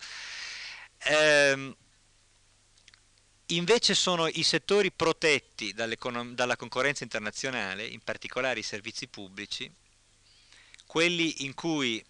Ehm, 1.00 1.76
invece 3.48 3.94
sono 3.94 4.28
i 4.30 4.44
settori 4.44 4.94
protetti 4.94 5.74
dalla 5.74 6.56
concorrenza 6.56 7.04
internazionale, 7.04 7.86
in 7.86 8.00
particolare 8.00 8.62
i 8.62 8.64
servizi 8.64 9.10
pubblici, 9.10 9.70
quelli 10.86 11.44
in 11.44 11.54
cui 11.54 12.02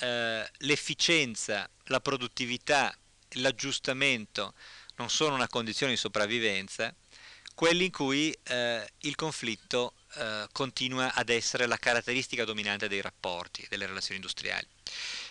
eh, 0.00 0.50
l'efficienza, 0.58 1.68
la 1.84 2.00
produttività, 2.00 2.96
l'aggiustamento 3.34 4.54
non 4.96 5.10
sono 5.10 5.34
una 5.34 5.48
condizione 5.48 5.92
di 5.92 5.98
sopravvivenza, 5.98 6.94
quelli 7.54 7.86
in 7.86 7.90
cui 7.90 8.36
eh, 8.44 8.90
il 9.00 9.14
conflitto 9.14 9.94
eh, 10.14 10.46
continua 10.52 11.14
ad 11.14 11.28
essere 11.28 11.66
la 11.66 11.76
caratteristica 11.76 12.44
dominante 12.44 12.88
dei 12.88 13.00
rapporti, 13.00 13.66
delle 13.68 13.86
relazioni 13.86 14.16
industriali. 14.16 14.66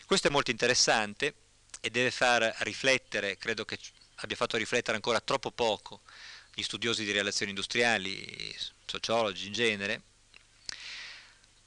Questo 0.05 0.27
è 0.27 0.31
molto 0.31 0.51
interessante 0.51 1.33
e 1.81 1.89
deve 1.89 2.11
far 2.11 2.55
riflettere, 2.59 3.37
credo 3.37 3.65
che 3.65 3.79
abbia 4.15 4.35
fatto 4.35 4.57
riflettere 4.57 4.95
ancora 4.95 5.19
troppo 5.21 5.51
poco 5.51 6.01
gli 6.53 6.61
studiosi 6.61 7.03
di 7.03 7.11
relazioni 7.11 7.51
industriali, 7.51 8.55
sociologi 8.85 9.47
in 9.47 9.53
genere, 9.53 10.01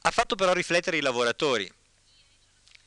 ha 0.03 0.11
fatto 0.11 0.35
però 0.35 0.53
riflettere 0.53 0.97
i 0.97 1.01
lavoratori 1.01 1.73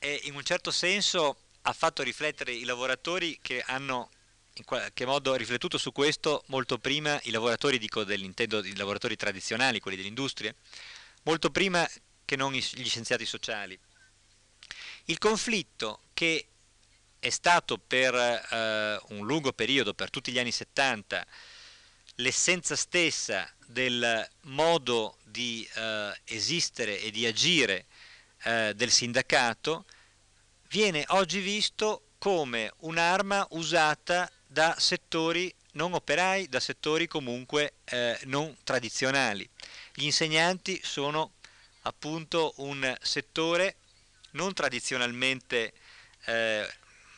e 0.06 0.20
in 0.24 0.36
un 0.36 0.44
certo 0.44 0.70
senso 0.70 1.36
ha 1.62 1.72
fatto 1.72 2.04
riflettere 2.04 2.52
i 2.52 2.62
lavoratori 2.62 3.40
che 3.42 3.60
hanno 3.66 4.10
in 4.52 4.64
qualche 4.64 5.04
modo 5.04 5.34
riflettuto 5.34 5.78
su 5.78 5.90
questo 5.90 6.44
molto 6.46 6.78
prima 6.78 7.18
i 7.24 7.32
lavoratori, 7.32 7.76
dico 7.76 8.04
dell'intendo 8.04 8.64
i 8.64 8.76
lavoratori 8.76 9.16
tradizionali, 9.16 9.80
quelli 9.80 9.96
dell'industria, 9.96 10.54
molto 11.24 11.50
prima 11.50 11.86
che 12.24 12.36
non 12.36 12.52
gli 12.52 12.60
scienziati 12.60 13.26
sociali. 13.26 13.76
Il 15.06 15.18
conflitto 15.18 16.02
che 16.14 16.46
è 17.18 17.30
stato 17.30 17.76
per 17.76 18.14
eh, 18.14 19.00
un 19.08 19.26
lungo 19.26 19.52
periodo, 19.52 19.92
per 19.92 20.10
tutti 20.10 20.30
gli 20.30 20.38
anni 20.38 20.52
70, 20.52 21.26
l'essenza 22.16 22.76
stessa 22.76 23.52
del 23.66 24.24
modo 24.42 25.16
di 25.24 25.68
eh, 25.74 26.16
esistere 26.26 27.00
e 27.00 27.10
di 27.10 27.26
agire 27.26 27.86
eh, 28.44 28.72
del 28.76 28.92
sindacato, 28.92 29.84
viene 30.68 31.04
oggi 31.08 31.40
visto 31.40 32.02
come 32.18 32.72
un'arma 32.78 33.46
usata 33.50 34.30
da 34.46 34.74
settori 34.78 35.52
non 35.72 35.92
operai, 35.92 36.48
da 36.48 36.60
settori 36.60 37.06
comunque 37.06 37.74
eh, 37.84 38.18
non 38.24 38.56
tradizionali. 38.64 39.48
Gli 39.94 40.04
insegnanti 40.04 40.80
sono 40.82 41.32
appunto 41.82 42.54
un 42.56 42.96
settore 43.00 43.76
non 44.32 44.52
tradizionalmente, 44.54 45.72
eh, 46.24 46.68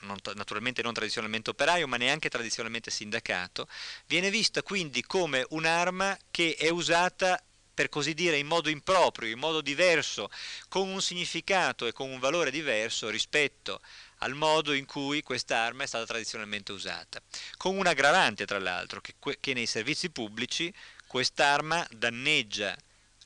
non, 0.01 0.17
naturalmente 0.35 0.83
non 0.83 0.93
tradizionalmente 0.93 1.51
operaio, 1.51 1.87
ma 1.87 1.97
neanche 1.97 2.29
tradizionalmente 2.29 2.91
sindacato, 2.91 3.69
viene 4.07 4.31
vista 4.31 4.63
quindi 4.63 5.03
come 5.03 5.45
un'arma 5.51 6.17
che 6.31 6.57
è 6.59 6.69
usata 6.69 7.41
per 7.79 7.89
così 7.91 8.13
dire 8.13 8.37
in 8.37 8.49
modo 8.49 8.71
improprio, 8.71 9.31
in 9.31 9.39
modo 9.39 9.61
diverso, 9.61 10.33
con 10.69 10.89
un 10.89 11.01
significato 11.01 11.87
e 11.87 11.93
con 11.93 12.11
un 12.11 12.19
valore 12.19 12.51
diverso 12.51 13.09
rispetto 13.09 13.81
al 14.17 14.35
modo 14.35 14.73
in 14.73 14.85
cui 14.85 15.23
quest'arma 15.23 15.85
è 15.85 15.87
stata 15.87 16.05
tradizionalmente 16.05 16.73
usata, 16.73 17.23
con 17.57 17.77
un 17.77 17.87
aggravante 17.87 18.47
tra 18.47 18.59
l'altro, 18.59 19.01
che, 19.01 19.15
che 19.39 19.55
nei 19.55 19.67
servizi 19.67 20.11
pubblici 20.11 20.75
quest'arma 21.07 21.87
danneggia, 21.93 22.77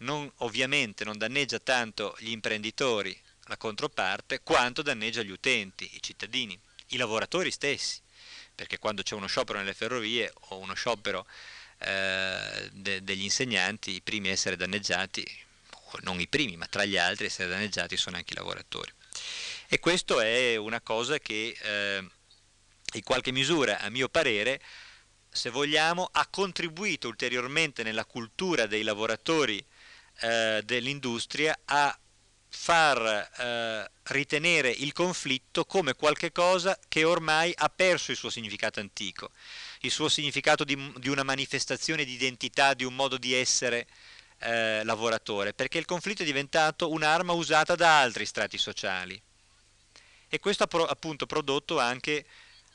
non, 0.00 0.30
ovviamente 0.40 1.02
non 1.02 1.16
danneggia 1.16 1.58
tanto 1.58 2.14
gli 2.18 2.28
imprenditori, 2.28 3.18
la 3.44 3.56
controparte, 3.56 4.42
quanto 4.42 4.82
danneggia 4.82 5.22
gli 5.22 5.30
utenti, 5.30 5.88
i 5.94 6.02
cittadini, 6.02 6.60
i 6.88 6.98
lavoratori 6.98 7.50
stessi, 7.50 8.02
perché 8.54 8.78
quando 8.78 9.02
c'è 9.02 9.14
uno 9.14 9.28
sciopero 9.28 9.58
nelle 9.58 9.72
ferrovie 9.72 10.30
o 10.48 10.58
uno 10.58 10.74
sciopero 10.74 11.26
eh, 11.84 12.70
de- 12.72 13.02
degli 13.02 13.22
insegnanti, 13.22 13.94
i 13.94 14.02
primi 14.02 14.28
a 14.28 14.32
essere 14.32 14.56
danneggiati, 14.56 15.26
non 16.02 16.20
i 16.20 16.28
primi, 16.28 16.56
ma 16.56 16.66
tra 16.66 16.84
gli 16.84 16.96
altri 16.96 17.24
a 17.24 17.28
essere 17.28 17.48
danneggiati 17.48 17.96
sono 17.96 18.16
anche 18.16 18.32
i 18.32 18.36
lavoratori. 18.36 18.92
E 19.68 19.78
questo 19.78 20.20
è 20.20 20.56
una 20.56 20.80
cosa 20.80 21.18
che 21.18 21.56
eh, 21.60 22.04
in 22.94 23.02
qualche 23.02 23.32
misura, 23.32 23.80
a 23.80 23.88
mio 23.88 24.08
parere, 24.08 24.60
se 25.30 25.50
vogliamo, 25.50 26.08
ha 26.12 26.26
contribuito 26.28 27.08
ulteriormente 27.08 27.82
nella 27.82 28.04
cultura 28.04 28.66
dei 28.66 28.82
lavoratori 28.82 29.64
eh, 30.20 30.60
dell'industria 30.64 31.58
a 31.64 31.96
far 32.54 33.30
eh, 33.38 33.90
ritenere 34.04 34.70
il 34.70 34.92
conflitto 34.92 35.64
come 35.64 35.94
qualcosa 35.94 36.78
che 36.86 37.02
ormai 37.04 37.52
ha 37.56 37.70
perso 37.70 38.10
il 38.10 38.18
suo 38.18 38.28
significato 38.28 38.78
antico, 38.78 39.30
il 39.84 39.90
suo 39.90 40.08
significato 40.08 40.64
di, 40.64 40.92
di 40.96 41.08
una 41.08 41.22
manifestazione 41.22 42.04
di 42.04 42.12
identità, 42.12 42.74
di 42.74 42.84
un 42.84 42.94
modo 42.94 43.18
di 43.18 43.34
essere 43.34 43.86
eh, 44.38 44.84
lavoratore, 44.84 45.54
perché 45.54 45.78
il 45.78 45.84
conflitto 45.84 46.22
è 46.22 46.26
diventato 46.26 46.90
un'arma 46.90 47.32
usata 47.32 47.74
da 47.74 48.00
altri 48.00 48.24
strati 48.26 48.58
sociali. 48.58 49.20
E 50.28 50.38
questo 50.38 50.64
ha 50.64 50.66
pro, 50.66 50.86
appunto 50.86 51.26
prodotto 51.26 51.78
anche, 51.78 52.24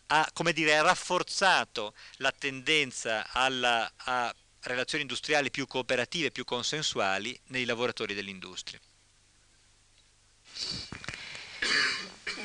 ha 0.08 0.30
come 0.34 0.54
dire, 0.54 0.82
rafforzato 0.82 1.94
la 2.18 2.32
tendenza 2.32 3.32
alla, 3.32 3.90
a 3.96 4.34
relazioni 4.62 5.04
industriali 5.04 5.50
più 5.50 5.66
cooperative, 5.66 6.32
più 6.32 6.44
consensuali 6.44 7.40
nei 7.48 7.66
lavoratori 7.66 8.14
dell'industria. 8.14 8.80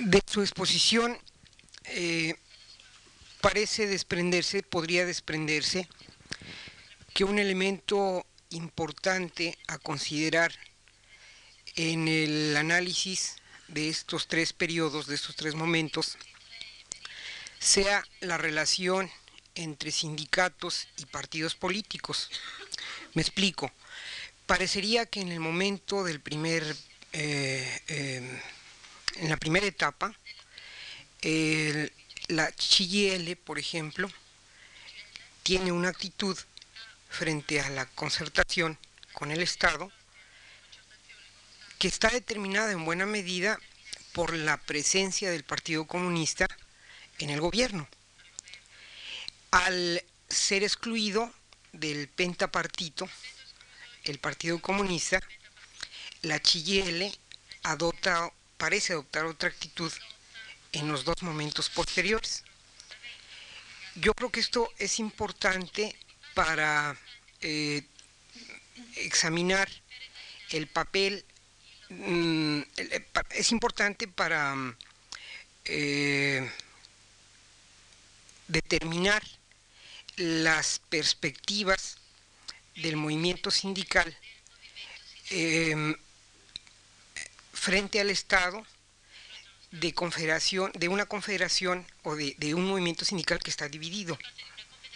De 0.04 0.22
su 0.24 0.40
exposición 0.40 1.18
eh, 1.82 2.38
parece 3.42 3.88
desprenderse, 3.88 4.62
podría 4.62 5.04
desprenderse, 5.04 5.88
que 7.12 7.24
un 7.24 7.38
elemento 7.38 8.24
importante 8.50 9.58
a 9.66 9.78
considerar 9.78 10.52
en 11.74 12.06
el 12.08 12.56
análisis 12.56 13.36
de 13.68 13.88
estos 13.88 14.28
tres 14.28 14.52
periodos, 14.52 15.06
de 15.08 15.16
estos 15.16 15.34
tres 15.34 15.54
momentos, 15.54 16.16
sea 17.58 18.04
la 18.20 18.38
relación 18.38 19.10
entre 19.56 19.90
sindicatos 19.90 20.86
y 20.96 21.06
partidos 21.06 21.56
políticos. 21.56 22.30
Me 23.14 23.22
explico. 23.22 23.72
Parecería 24.46 25.04
que 25.06 25.20
en 25.20 25.32
el 25.32 25.40
momento 25.40 26.04
del 26.04 26.20
primer, 26.20 26.64
eh, 27.12 27.80
eh, 27.88 28.40
en 29.16 29.28
la 29.28 29.36
primera 29.36 29.66
etapa, 29.66 30.14
el, 31.22 31.92
la 32.32 32.50
CIL, 32.58 33.36
por 33.36 33.58
ejemplo, 33.58 34.10
tiene 35.42 35.70
una 35.70 35.90
actitud 35.90 36.38
frente 37.08 37.60
a 37.60 37.68
la 37.68 37.86
concertación 37.86 38.78
con 39.12 39.30
el 39.30 39.42
Estado 39.42 39.92
que 41.78 41.88
está 41.88 42.08
determinada 42.08 42.72
en 42.72 42.84
buena 42.84 43.06
medida 43.06 43.58
por 44.12 44.34
la 44.34 44.56
presencia 44.56 45.30
del 45.30 45.44
Partido 45.44 45.86
Comunista 45.86 46.46
en 47.18 47.30
el 47.30 47.40
gobierno. 47.40 47.86
Al 49.50 50.02
ser 50.28 50.62
excluido 50.62 51.32
del 51.72 52.08
pentapartito, 52.08 53.08
el 54.04 54.18
Partido 54.18 54.60
Comunista, 54.60 55.20
la 56.22 56.38
CIL 56.38 57.14
adopta, 57.62 58.32
parece 58.56 58.94
adoptar 58.94 59.26
otra 59.26 59.50
actitud 59.50 59.92
en 60.72 60.88
los 60.88 61.04
dos 61.04 61.22
momentos 61.22 61.68
posteriores. 61.70 62.44
Yo 63.94 64.14
creo 64.14 64.30
que 64.30 64.40
esto 64.40 64.72
es 64.78 64.98
importante 64.98 65.94
para 66.34 66.96
eh, 67.40 67.82
examinar 68.96 69.68
el 70.50 70.66
papel, 70.66 71.24
mm, 71.90 72.60
el, 72.76 73.06
es 73.30 73.52
importante 73.52 74.08
para 74.08 74.54
eh, 75.64 76.50
determinar 78.48 79.22
las 80.16 80.80
perspectivas 80.88 81.98
del 82.76 82.96
movimiento 82.96 83.50
sindical 83.50 84.16
eh, 85.30 85.96
frente 87.52 88.00
al 88.00 88.10
Estado 88.10 88.66
de 89.72 89.94
confederación, 89.94 90.70
de 90.74 90.88
una 90.88 91.06
confederación 91.06 91.86
o 92.02 92.14
de, 92.14 92.34
de, 92.38 92.54
un 92.54 92.66
movimiento 92.66 93.04
sindical 93.04 93.38
que 93.38 93.50
está 93.50 93.68
dividido. 93.68 94.18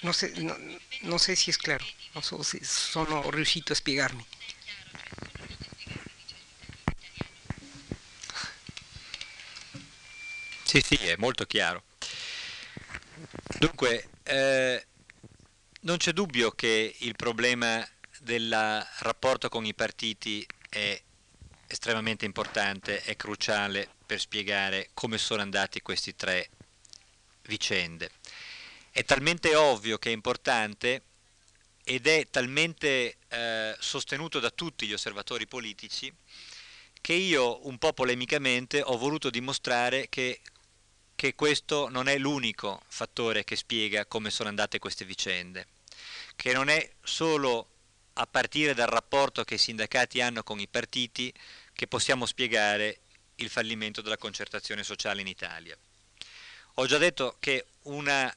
No 0.02 0.12
sé, 0.12 0.32
no, 0.36 0.54
no 1.02 1.18
sé 1.18 1.34
si 1.34 1.50
es 1.50 1.58
claro, 1.58 1.84
non 2.14 2.22
so 2.22 2.42
se 2.44 2.62
sono 2.64 3.30
riuscito 3.30 3.72
a 3.72 3.76
spiegarmi. 3.76 4.24
Sì, 10.64 10.80
sì, 10.82 10.96
è 10.96 11.16
molto 11.16 11.46
chiaro. 11.46 11.84
Dunque, 13.58 14.10
eh, 14.24 14.86
non 15.80 15.96
c'è 15.96 16.12
dubbio 16.12 16.50
che 16.50 16.96
il 17.00 17.16
problema 17.16 17.88
del 18.20 18.50
rapporto 18.98 19.48
con 19.48 19.64
i 19.64 19.72
partiti 19.72 20.46
è 20.68 21.00
estremamente 21.66 22.24
importante, 22.24 23.02
è 23.02 23.16
cruciale 23.16 23.88
per 24.06 24.20
spiegare 24.20 24.90
come 24.94 25.18
sono 25.18 25.42
andati 25.42 25.80
questi 25.82 26.14
tre 26.14 26.50
vicende. 27.42 28.10
È 28.90 29.04
talmente 29.04 29.54
ovvio 29.54 29.98
che 29.98 30.10
è 30.10 30.12
importante 30.12 31.02
ed 31.84 32.06
è 32.06 32.26
talmente 32.30 33.16
eh, 33.28 33.76
sostenuto 33.78 34.40
da 34.40 34.50
tutti 34.50 34.86
gli 34.86 34.92
osservatori 34.92 35.46
politici 35.46 36.12
che 37.00 37.12
io 37.12 37.64
un 37.68 37.78
po' 37.78 37.92
polemicamente 37.92 38.82
ho 38.82 38.98
voluto 38.98 39.30
dimostrare 39.30 40.08
che, 40.08 40.40
che 41.14 41.36
questo 41.36 41.88
non 41.88 42.08
è 42.08 42.18
l'unico 42.18 42.82
fattore 42.88 43.44
che 43.44 43.54
spiega 43.54 44.06
come 44.06 44.30
sono 44.30 44.48
andate 44.48 44.80
queste 44.80 45.04
vicende, 45.04 45.68
che 46.34 46.52
non 46.52 46.68
è 46.68 46.90
solo 47.04 47.68
a 48.18 48.26
partire 48.26 48.74
dal 48.74 48.88
rapporto 48.88 49.44
che 49.44 49.54
i 49.54 49.58
sindacati 49.58 50.20
hanno 50.20 50.42
con 50.42 50.58
i 50.60 50.68
partiti 50.68 51.32
che 51.72 51.86
possiamo 51.86 52.24
spiegare 52.26 53.00
il 53.36 53.50
fallimento 53.50 54.00
della 54.00 54.16
concertazione 54.16 54.82
sociale 54.82 55.20
in 55.20 55.26
Italia. 55.26 55.76
Ho 56.74 56.86
già 56.86 56.98
detto 56.98 57.36
che 57.38 57.66
un 57.82 58.32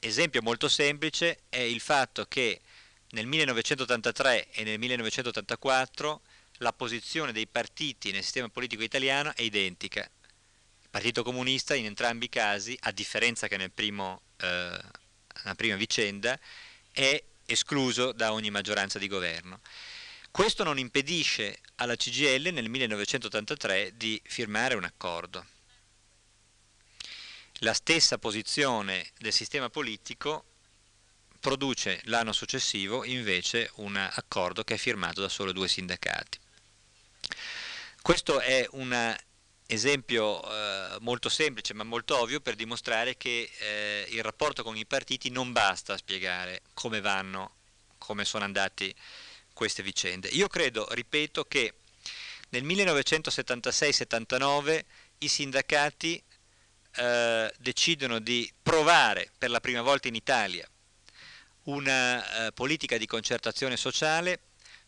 esempio 0.00 0.42
molto 0.42 0.68
semplice 0.68 1.42
è 1.48 1.58
il 1.58 1.80
fatto 1.80 2.26
che 2.26 2.60
nel 3.10 3.26
1983 3.26 4.50
e 4.50 4.64
nel 4.64 4.78
1984 4.78 6.20
la 6.58 6.72
posizione 6.72 7.32
dei 7.32 7.46
partiti 7.46 8.10
nel 8.10 8.22
sistema 8.22 8.48
politico 8.48 8.82
italiano 8.82 9.32
è 9.34 9.42
identica. 9.42 10.00
Il 10.00 10.88
Partito 10.90 11.22
Comunista 11.22 11.74
in 11.74 11.86
entrambi 11.86 12.26
i 12.26 12.28
casi, 12.28 12.76
a 12.82 12.90
differenza 12.90 13.48
che 13.48 13.68
primo, 13.70 14.22
eh, 14.36 14.46
nella 14.46 15.54
prima 15.54 15.76
vicenda, 15.76 16.38
è 16.92 17.22
escluso 17.52 18.12
da 18.12 18.32
ogni 18.32 18.50
maggioranza 18.50 18.98
di 18.98 19.06
governo. 19.06 19.60
Questo 20.30 20.64
non 20.64 20.78
impedisce 20.78 21.60
alla 21.76 21.94
CGL 21.94 22.48
nel 22.52 22.68
1983 22.68 23.96
di 23.96 24.20
firmare 24.24 24.74
un 24.74 24.84
accordo. 24.84 25.46
La 27.60 27.74
stessa 27.74 28.18
posizione 28.18 29.10
del 29.18 29.32
sistema 29.32 29.68
politico 29.68 30.46
produce 31.38 32.00
l'anno 32.04 32.32
successivo 32.32 33.04
invece 33.04 33.70
un 33.74 33.96
accordo 33.96 34.64
che 34.64 34.74
è 34.74 34.78
firmato 34.78 35.20
da 35.20 35.28
solo 35.28 35.52
due 35.52 35.68
sindacati. 35.68 36.38
Questo 38.00 38.40
è 38.40 38.66
un 38.72 39.16
esempio 39.66 40.42
eh, 40.42 40.71
molto 41.00 41.28
semplice 41.28 41.74
ma 41.74 41.84
molto 41.84 42.18
ovvio 42.18 42.40
per 42.40 42.54
dimostrare 42.54 43.16
che 43.16 43.50
eh, 43.58 44.06
il 44.10 44.22
rapporto 44.22 44.62
con 44.62 44.76
i 44.76 44.86
partiti 44.86 45.30
non 45.30 45.52
basta 45.52 45.94
a 45.94 45.96
spiegare 45.96 46.62
come 46.74 47.00
vanno, 47.00 47.54
come 47.98 48.24
sono 48.24 48.44
andati 48.44 48.94
queste 49.52 49.82
vicende. 49.82 50.28
Io 50.28 50.46
credo, 50.48 50.86
ripeto, 50.90 51.44
che 51.44 51.74
nel 52.50 52.64
1976-79 52.64 54.84
i 55.18 55.28
sindacati 55.28 56.22
eh, 56.94 57.52
decidono 57.58 58.18
di 58.18 58.50
provare 58.62 59.30
per 59.38 59.50
la 59.50 59.60
prima 59.60 59.82
volta 59.82 60.08
in 60.08 60.14
Italia 60.14 60.66
una 61.64 62.46
eh, 62.46 62.52
politica 62.52 62.98
di 62.98 63.06
concertazione 63.06 63.76
sociale, 63.76 64.40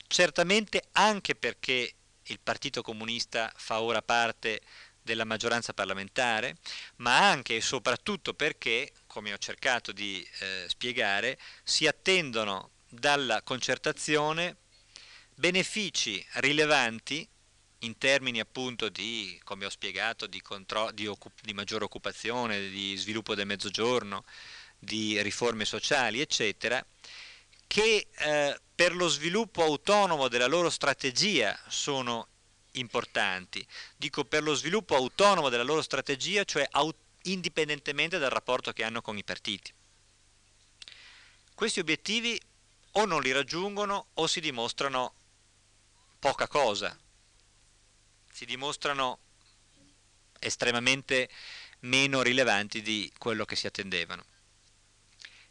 certamente 0.07 0.85
anche 0.93 1.35
perché 1.35 1.95
il 2.25 2.41
Partito 2.41 2.83
Comunista 2.83 3.53
fa 3.57 3.81
ora 3.81 4.03
parte 4.03 4.61
della 5.05 5.25
maggioranza 5.25 5.75
parlamentare, 5.75 6.57
ma 6.97 7.29
anche 7.29 7.57
e 7.57 7.61
soprattutto 7.61 8.33
perché, 8.35 8.91
come 9.07 9.33
ho 9.33 9.39
cercato 9.39 9.93
di 9.93 10.27
eh, 10.41 10.65
spiegare, 10.67 11.39
si 11.63 11.87
attendono 11.87 12.71
dalla 12.89 13.43
concertazione 13.43 14.57
benefici 15.35 16.25
rilevanti 16.35 17.29
in 17.81 17.99
termini 17.99 18.41
appunto 18.41 18.89
di, 18.89 19.39
come 19.45 19.67
ho 19.67 19.71
spiegato, 19.71 20.27
di, 20.27 20.43
di, 20.95 21.11
di 21.43 21.53
maggiore 21.53 21.85
occupazione, 21.85 22.71
di 22.71 22.97
sviluppo 22.97 23.35
del 23.35 23.47
mezzogiorno, 23.47 24.25
di 24.79 25.21
riforme 25.21 25.67
sociali, 25.67 26.21
eccetera, 26.21 26.85
che 27.67 28.09
eh, 28.11 28.59
per 28.75 28.95
lo 28.95 29.09
sviluppo 29.09 29.63
autonomo 29.63 30.29
della 30.29 30.47
loro 30.47 30.71
strategia 30.71 31.59
sono 31.69 32.29
importanti. 32.75 33.67
Dico 33.97 34.25
per 34.25 34.43
lo 34.43 34.55
sviluppo 34.55 34.95
autonomo 34.95 35.49
della 35.49 35.63
loro 35.63 35.83
strategia, 35.83 36.45
cioè 36.45 36.69
indipendentemente 37.23 38.19
dal 38.19 38.31
rapporto 38.31 38.73
che 38.73 38.85
hanno 38.85 39.03
con 39.03 39.17
i 39.17 39.25
partiti. 39.25 39.73
Questi 41.55 41.81
obiettivi 41.81 42.41
o 42.93 43.05
non 43.05 43.23
li 43.23 43.33
raggiungono 43.33 44.09
o 44.15 44.27
si 44.27 44.41
dimostrano 44.41 45.15
poca 46.19 46.49
cosa, 46.49 46.97
si 48.31 48.45
dimostrano 48.45 49.19
estremamente 50.39 51.29
meno 51.81 52.23
rilevanti 52.23 52.83
di 52.83 53.13
quello 53.19 53.45
che 53.45 53.57
si 53.57 53.67
attendevano. 53.67 54.25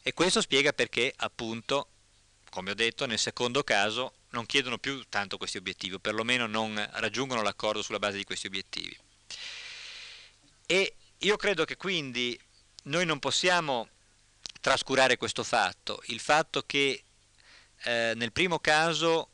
E 0.01 0.13
questo 0.13 0.41
spiega 0.41 0.73
perché, 0.73 1.13
appunto, 1.15 1.87
come 2.49 2.71
ho 2.71 2.75
detto, 2.75 3.05
nel 3.05 3.19
secondo 3.19 3.63
caso 3.63 4.13
non 4.34 4.45
chiedono 4.45 4.77
più 4.77 5.03
tanto 5.10 5.38
questi 5.38 5.57
obiettivi, 5.57 5.95
o 5.95 5.99
perlomeno 5.99 6.47
non 6.47 6.76
raggiungono 6.93 7.41
l'accordo 7.41 7.81
sulla 7.81 7.99
base 7.99 8.18
di 8.18 8.23
questi 8.23 8.47
obiettivi. 8.47 8.97
E 10.65 10.95
io 11.19 11.35
credo 11.38 11.65
che 11.65 11.77
quindi 11.77 12.39
noi 12.84 13.05
non 13.05 13.19
possiamo 13.19 13.89
trascurare 14.60 15.18
questo 15.18 15.43
fatto, 15.43 16.01
il 16.07 16.19
fatto 16.19 16.64
che 16.65 17.03
eh, 17.84 18.14
nel 18.15 18.31
primo 18.31 18.60
caso 18.60 19.30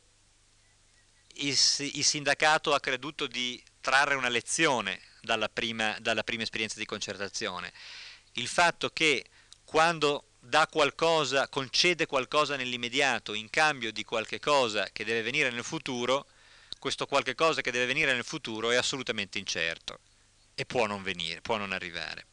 il, 1.34 1.56
il, 1.78 2.04
sindacato 2.04 2.74
ha 2.74 2.80
creduto 2.80 3.26
di 3.26 3.62
trarre 3.80 4.16
una 4.16 4.28
lezione 4.28 5.00
dalla 5.22 5.48
prima, 5.48 5.96
dalla 6.00 6.24
prima 6.24 6.42
esperienza 6.42 6.78
di 6.78 6.84
concertazione, 6.84 7.72
il 8.32 8.48
fatto 8.48 8.90
che 8.90 9.24
quando 9.64 10.29
dà 10.40 10.66
qualcosa, 10.66 11.48
concede 11.48 12.06
qualcosa 12.06 12.56
nell'immediato 12.56 13.34
in 13.34 13.50
cambio 13.50 13.92
di 13.92 14.04
qualche 14.04 14.40
cosa 14.40 14.88
che 14.90 15.04
deve 15.04 15.22
venire 15.22 15.50
nel 15.50 15.64
futuro, 15.64 16.26
questo 16.78 17.06
qualche 17.06 17.34
cosa 17.34 17.60
che 17.60 17.70
deve 17.70 17.86
venire 17.86 18.14
nel 18.14 18.24
futuro 18.24 18.70
è 18.70 18.76
assolutamente 18.76 19.38
incerto 19.38 20.00
e 20.54 20.64
può 20.64 20.86
non 20.86 21.02
venire, 21.02 21.42
può 21.42 21.56
non 21.56 21.72
arrivare. 21.72 22.26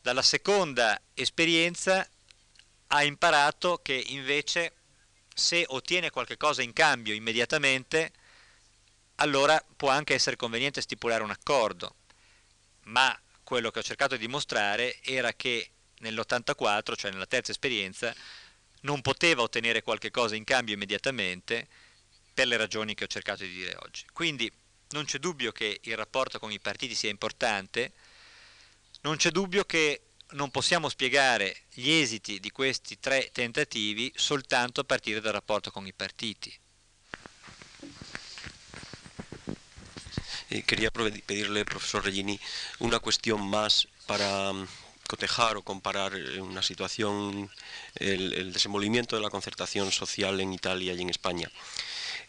Dalla 0.00 0.22
seconda 0.22 1.00
esperienza 1.14 2.06
ha 2.88 3.04
imparato 3.04 3.78
che 3.78 3.94
invece 4.08 4.74
se 5.32 5.64
ottiene 5.68 6.10
qualche 6.10 6.36
cosa 6.36 6.62
in 6.62 6.72
cambio 6.72 7.14
immediatamente, 7.14 8.12
allora 9.16 9.64
può 9.76 9.88
anche 9.88 10.14
essere 10.14 10.36
conveniente 10.36 10.80
stipulare 10.80 11.22
un 11.22 11.30
accordo, 11.30 11.94
ma 12.84 13.16
quello 13.44 13.70
che 13.70 13.78
ho 13.78 13.82
cercato 13.82 14.16
di 14.16 14.26
dimostrare 14.26 15.00
era 15.02 15.32
che 15.32 15.70
nell'84, 16.02 16.94
cioè 16.96 17.10
nella 17.10 17.26
terza 17.26 17.50
esperienza, 17.50 18.14
non 18.82 19.00
poteva 19.00 19.42
ottenere 19.42 19.82
qualche 19.82 20.10
cosa 20.10 20.36
in 20.36 20.44
cambio 20.44 20.74
immediatamente 20.74 21.66
per 22.34 22.46
le 22.46 22.56
ragioni 22.56 22.94
che 22.94 23.04
ho 23.04 23.08
cercato 23.08 23.42
di 23.42 23.52
dire 23.52 23.76
oggi. 23.80 24.04
Quindi 24.12 24.50
non 24.90 25.04
c'è 25.04 25.18
dubbio 25.18 25.52
che 25.52 25.80
il 25.82 25.96
rapporto 25.96 26.38
con 26.38 26.52
i 26.52 26.60
partiti 26.60 26.94
sia 26.94 27.10
importante, 27.10 27.92
non 29.02 29.16
c'è 29.16 29.30
dubbio 29.30 29.64
che 29.64 30.02
non 30.32 30.50
possiamo 30.50 30.88
spiegare 30.88 31.62
gli 31.72 31.90
esiti 31.90 32.40
di 32.40 32.50
questi 32.50 32.98
tre 32.98 33.30
tentativi 33.32 34.12
soltanto 34.14 34.80
a 34.80 34.84
partire 34.84 35.20
dal 35.20 35.32
rapporto 35.32 35.70
con 35.70 35.86
i 35.86 35.92
partiti. 35.92 36.54
Eh, 40.48 40.64
quería 40.64 40.90
pedirle, 40.90 41.64
profesor 41.64 42.04
Regini, 42.04 42.38
una 42.80 42.98
cuestión 42.98 43.48
más 43.48 43.88
para 44.06 44.52
cotejar 45.12 45.54
o 45.58 45.62
comparar 45.72 46.10
eh, 46.16 46.40
una 46.40 46.62
situación, 46.62 47.50
el, 47.96 48.32
el, 48.32 48.48
desenvolvimiento 48.56 49.14
de 49.14 49.22
la 49.22 49.28
concertación 49.36 49.92
social 49.92 50.40
en 50.40 50.54
Italia 50.54 50.94
y 50.94 51.02
en 51.02 51.10
España. 51.10 51.48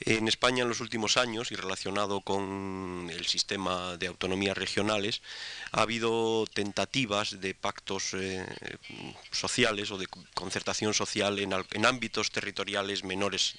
En 0.02 0.28
España 0.28 0.64
en 0.64 0.70
los 0.70 0.82
últimos 0.82 1.16
años 1.16 1.52
y 1.52 1.56
relacionado 1.56 2.20
con 2.22 3.10
el 3.10 3.26
sistema 3.26 3.96
de 3.96 4.08
autonomías 4.08 4.58
regionales 4.58 5.22
ha 5.72 5.82
habido 5.84 6.46
tentativas 6.54 7.40
de 7.40 7.56
pactos 7.56 8.14
eh, 8.14 8.46
sociales 9.32 9.92
o 9.92 9.98
de 9.98 10.08
concertación 10.34 10.94
social 10.94 11.40
en, 11.40 11.86
ámbitos 11.86 12.32
territoriales 12.32 13.06
menores 13.06 13.56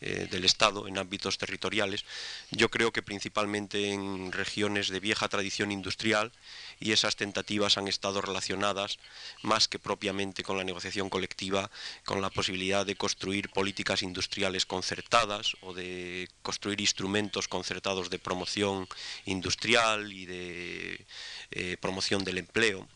eh, 0.00 0.28
del 0.30 0.44
Estado 0.44 0.88
en 0.88 0.98
ámbitos 0.98 1.38
territoriales, 1.38 2.04
yo 2.50 2.70
creo 2.70 2.92
que 2.92 3.02
principalmente 3.02 3.92
en 3.92 4.30
regiones 4.30 4.88
de 4.88 5.00
vieja 5.00 5.26
tradición 5.28 5.72
industrial 5.72 6.32
y 6.80 6.92
esas 6.92 7.16
tentativas 7.16 7.78
han 7.78 7.88
estado 7.88 8.20
relacionadas 8.20 8.98
más 9.42 9.68
que 9.68 9.78
propiamente 9.78 10.42
con 10.42 10.58
la 10.58 10.64
negociación 10.64 11.08
colectiva, 11.08 11.70
con 12.04 12.20
la 12.20 12.30
posibilidad 12.30 12.84
de 12.84 12.96
construir 12.96 13.50
políticas 13.50 14.02
industriales 14.02 14.66
concertadas 14.66 15.56
o 15.62 15.72
de 15.72 16.28
construir 16.42 16.80
instrumentos 16.80 17.48
concertados 17.48 18.10
de 18.10 18.18
promoción 18.18 18.88
industrial 19.24 20.12
y 20.12 20.26
de 20.26 21.06
eh, 21.50 21.76
promoción 21.80 22.24
del 22.24 22.38
empleo. 22.38 22.86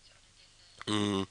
Mm, 0.86 1.23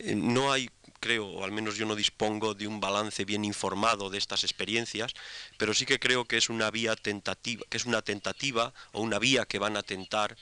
eh, 0.00 0.14
no 0.14 0.52
hay 0.52 0.70
creo, 1.00 1.26
o 1.26 1.44
al 1.44 1.52
menos 1.52 1.76
yo 1.76 1.86
no 1.86 1.94
dispongo 1.94 2.54
de 2.54 2.66
un 2.66 2.80
balance 2.80 3.24
bien 3.24 3.44
informado 3.44 4.10
de 4.10 4.18
estas 4.18 4.44
experiencias, 4.44 5.14
pero 5.56 5.74
sí 5.74 5.86
que 5.86 5.98
creo 5.98 6.24
que 6.24 6.36
es 6.36 6.48
una 6.48 6.70
vía 6.70 6.96
tentativa, 6.96 7.64
que 7.68 7.76
es 7.76 7.86
una 7.86 8.02
tentativa 8.02 8.72
o 8.92 9.00
una 9.02 9.18
vía 9.18 9.46
que 9.46 9.58
van 9.58 9.76
a 9.76 9.82
tentar 9.82 10.36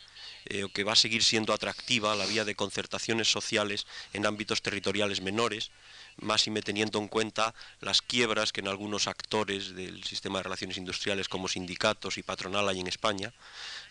eh, 0.48 0.66
que 0.72 0.84
va 0.84 0.92
a 0.92 0.96
seguir 0.96 1.22
siendo 1.22 1.52
atractiva 1.52 2.14
la 2.14 2.26
vía 2.26 2.44
de 2.44 2.54
concertaciones 2.54 3.30
sociales 3.30 3.86
en 4.12 4.26
ámbitos 4.26 4.62
territoriales 4.62 5.20
menores, 5.20 5.70
más 6.18 6.46
y 6.46 6.50
me 6.50 6.62
teniendo 6.62 6.98
en 6.98 7.08
cuenta 7.08 7.54
las 7.80 8.00
quiebras 8.02 8.52
que 8.52 8.60
en 8.60 8.68
algunos 8.68 9.06
actores 9.06 9.74
del 9.74 10.02
sistema 10.04 10.38
de 10.38 10.44
relaciones 10.44 10.76
industriales 10.76 11.28
como 11.28 11.48
sindicatos 11.48 12.18
y 12.18 12.22
patronal 12.22 12.68
hay 12.68 12.80
en 12.80 12.86
España. 12.86 13.32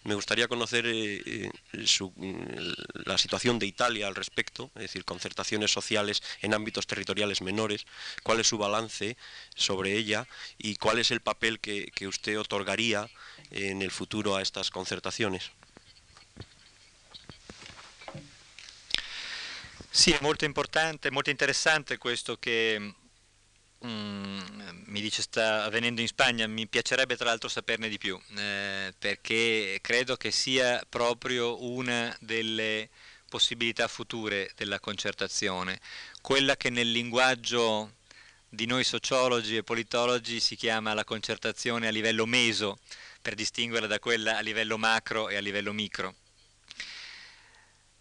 Me 0.03 0.15
gustaría 0.15 0.47
conocer 0.47 0.85
eh, 0.87 1.21
eh, 1.25 1.51
mm, 1.73 3.05
la 3.05 3.17
situación 3.17 3.59
de 3.59 3.65
Italia 3.65 4.07
al 4.07 4.15
respecto, 4.15 4.71
es 4.75 4.83
decir, 4.83 5.05
concertaciones 5.05 5.71
sociales 5.71 6.23
en 6.41 6.53
ámbitos 6.53 6.87
territoriales 6.87 7.41
menores, 7.41 7.85
cuál 8.23 8.39
es 8.39 8.47
su 8.47 8.57
balance 8.57 9.17
sobre 9.55 9.97
ella 9.97 10.27
y 10.57 10.75
cuál 10.75 10.99
es 10.99 11.11
el 11.11 11.21
papel 11.21 11.59
que 11.59 12.07
usted 12.07 12.39
otorgaría 12.39 13.09
en 13.51 13.81
el 13.81 13.91
futuro 13.91 14.35
a 14.35 14.41
estas 14.41 14.69
concertaciones. 14.69 15.51
Sì, 19.97 20.11
è 20.11 20.17
molto 20.21 20.43
importante, 20.43 21.09
molto 21.09 21.29
interessante 21.29 21.97
questo 21.97 22.35
che 22.37 22.77
mm, 23.85 24.39
mi 24.87 24.99
dice 25.01 25.21
sta 25.21 25.63
avvenendo 25.63 26.01
in 26.01 26.07
Spagna, 26.07 26.47
mi 26.47 26.67
piacerebbe 26.67 27.15
tra 27.15 27.25
l'altro 27.27 27.47
saperne 27.47 27.87
di 27.87 27.97
più, 27.97 28.19
eh, 28.37 28.93
perché 28.99 29.79
credo 29.81 30.17
che 30.17 30.31
sia 30.31 30.83
proprio 30.89 31.63
una 31.63 32.13
delle 32.19 32.89
possibilità 33.29 33.87
future 33.87 34.51
della 34.57 34.79
concertazione, 34.81 35.79
quella 36.21 36.57
che 36.57 36.69
nel 36.69 36.91
linguaggio 36.91 37.93
di 38.49 38.65
noi 38.65 38.83
sociologi 38.83 39.55
e 39.55 39.63
politologi 39.63 40.39
si 40.41 40.55
chiama 40.57 40.93
la 40.93 41.05
concertazione 41.05 41.87
a 41.87 41.91
livello 41.91 42.25
meso, 42.25 42.79
per 43.21 43.33
distinguerla 43.33 43.87
da 43.87 43.99
quella 43.99 44.37
a 44.37 44.41
livello 44.41 44.77
macro 44.77 45.29
e 45.29 45.37
a 45.37 45.41
livello 45.41 45.71
micro. 45.71 46.15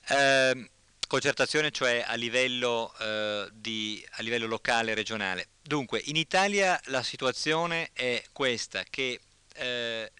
Eh, 0.08 0.68
concertazione 1.06 1.70
cioè 1.70 2.04
a 2.06 2.14
livello, 2.14 2.94
eh, 2.98 3.48
di, 3.52 4.04
a 4.12 4.22
livello 4.22 4.46
locale 4.46 4.92
e 4.92 4.94
regionale. 4.94 5.48
Dunque, 5.62 6.00
in 6.04 6.16
Italia 6.16 6.80
la 6.86 7.02
situazione 7.02 7.90
è 7.92 8.22
questa, 8.32 8.84
che 8.88 9.20
eh, 9.54 10.12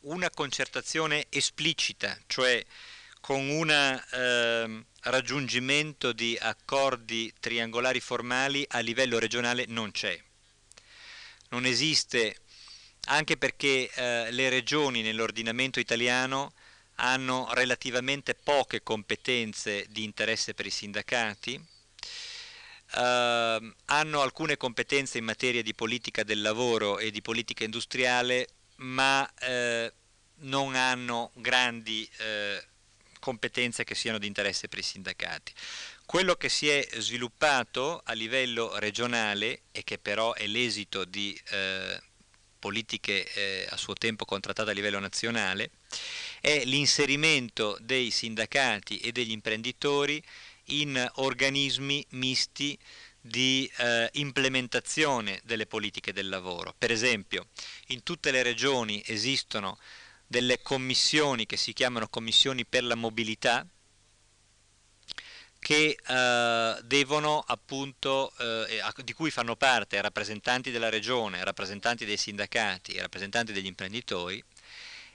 una 0.00 0.30
concertazione 0.30 1.26
esplicita, 1.28 2.16
cioè 2.26 2.64
con 3.20 3.48
un 3.48 3.70
eh, 3.70 4.84
raggiungimento 5.02 6.12
di 6.12 6.36
accordi 6.40 7.32
triangolari 7.38 8.00
formali 8.00 8.64
a 8.68 8.78
livello 8.80 9.18
regionale 9.18 9.64
non 9.68 9.90
c'è. 9.90 10.18
Non 11.50 11.64
esiste, 11.66 12.36
anche 13.06 13.36
perché 13.36 13.90
eh, 13.92 14.30
le 14.30 14.48
regioni 14.48 15.02
nell'ordinamento 15.02 15.80
italiano 15.80 16.52
hanno 17.00 17.48
relativamente 17.52 18.34
poche 18.34 18.82
competenze 18.82 19.86
di 19.88 20.04
interesse 20.04 20.54
per 20.54 20.66
i 20.66 20.70
sindacati, 20.70 21.54
eh, 22.96 23.72
hanno 23.84 24.20
alcune 24.20 24.56
competenze 24.56 25.18
in 25.18 25.24
materia 25.24 25.62
di 25.62 25.74
politica 25.74 26.22
del 26.22 26.42
lavoro 26.42 26.98
e 26.98 27.10
di 27.10 27.22
politica 27.22 27.64
industriale, 27.64 28.48
ma 28.76 29.28
eh, 29.40 29.92
non 30.42 30.74
hanno 30.74 31.30
grandi 31.34 32.08
eh, 32.18 32.64
competenze 33.18 33.84
che 33.84 33.94
siano 33.94 34.18
di 34.18 34.26
interesse 34.26 34.68
per 34.68 34.78
i 34.78 34.82
sindacati. 34.82 35.52
Quello 36.04 36.34
che 36.34 36.48
si 36.48 36.68
è 36.68 36.86
sviluppato 36.98 38.02
a 38.04 38.12
livello 38.12 38.76
regionale 38.78 39.62
e 39.70 39.84
che 39.84 39.98
però 39.98 40.34
è 40.34 40.46
l'esito 40.46 41.04
di 41.04 41.38
eh, 41.50 42.00
politiche 42.60 43.26
eh, 43.32 43.66
a 43.70 43.76
suo 43.76 43.94
tempo 43.94 44.24
contrattate 44.24 44.70
a 44.70 44.74
livello 44.74 45.00
nazionale, 45.00 45.70
è 46.40 46.62
l'inserimento 46.64 47.76
dei 47.80 48.12
sindacati 48.12 48.98
e 48.98 49.10
degli 49.10 49.32
imprenditori 49.32 50.22
in 50.66 51.10
organismi 51.16 52.06
misti 52.10 52.78
di 53.20 53.70
eh, 53.78 54.08
implementazione 54.14 55.40
delle 55.44 55.66
politiche 55.66 56.12
del 56.12 56.28
lavoro. 56.28 56.74
Per 56.78 56.90
esempio, 56.90 57.48
in 57.88 58.02
tutte 58.02 58.30
le 58.30 58.42
regioni 58.42 59.02
esistono 59.06 59.78
delle 60.26 60.62
commissioni 60.62 61.44
che 61.44 61.56
si 61.56 61.72
chiamano 61.72 62.08
commissioni 62.08 62.64
per 62.64 62.84
la 62.84 62.94
mobilità, 62.94 63.66
che 65.60 65.96
eh, 66.04 66.78
devono 66.82 67.44
appunto, 67.46 68.32
eh, 68.38 68.82
di 69.04 69.12
cui 69.12 69.30
fanno 69.30 69.54
parte 69.54 70.00
rappresentanti 70.00 70.70
della 70.70 70.88
regione, 70.88 71.44
rappresentanti 71.44 72.04
dei 72.04 72.16
sindacati 72.16 72.98
rappresentanti 72.98 73.52
degli 73.52 73.66
imprenditori 73.66 74.42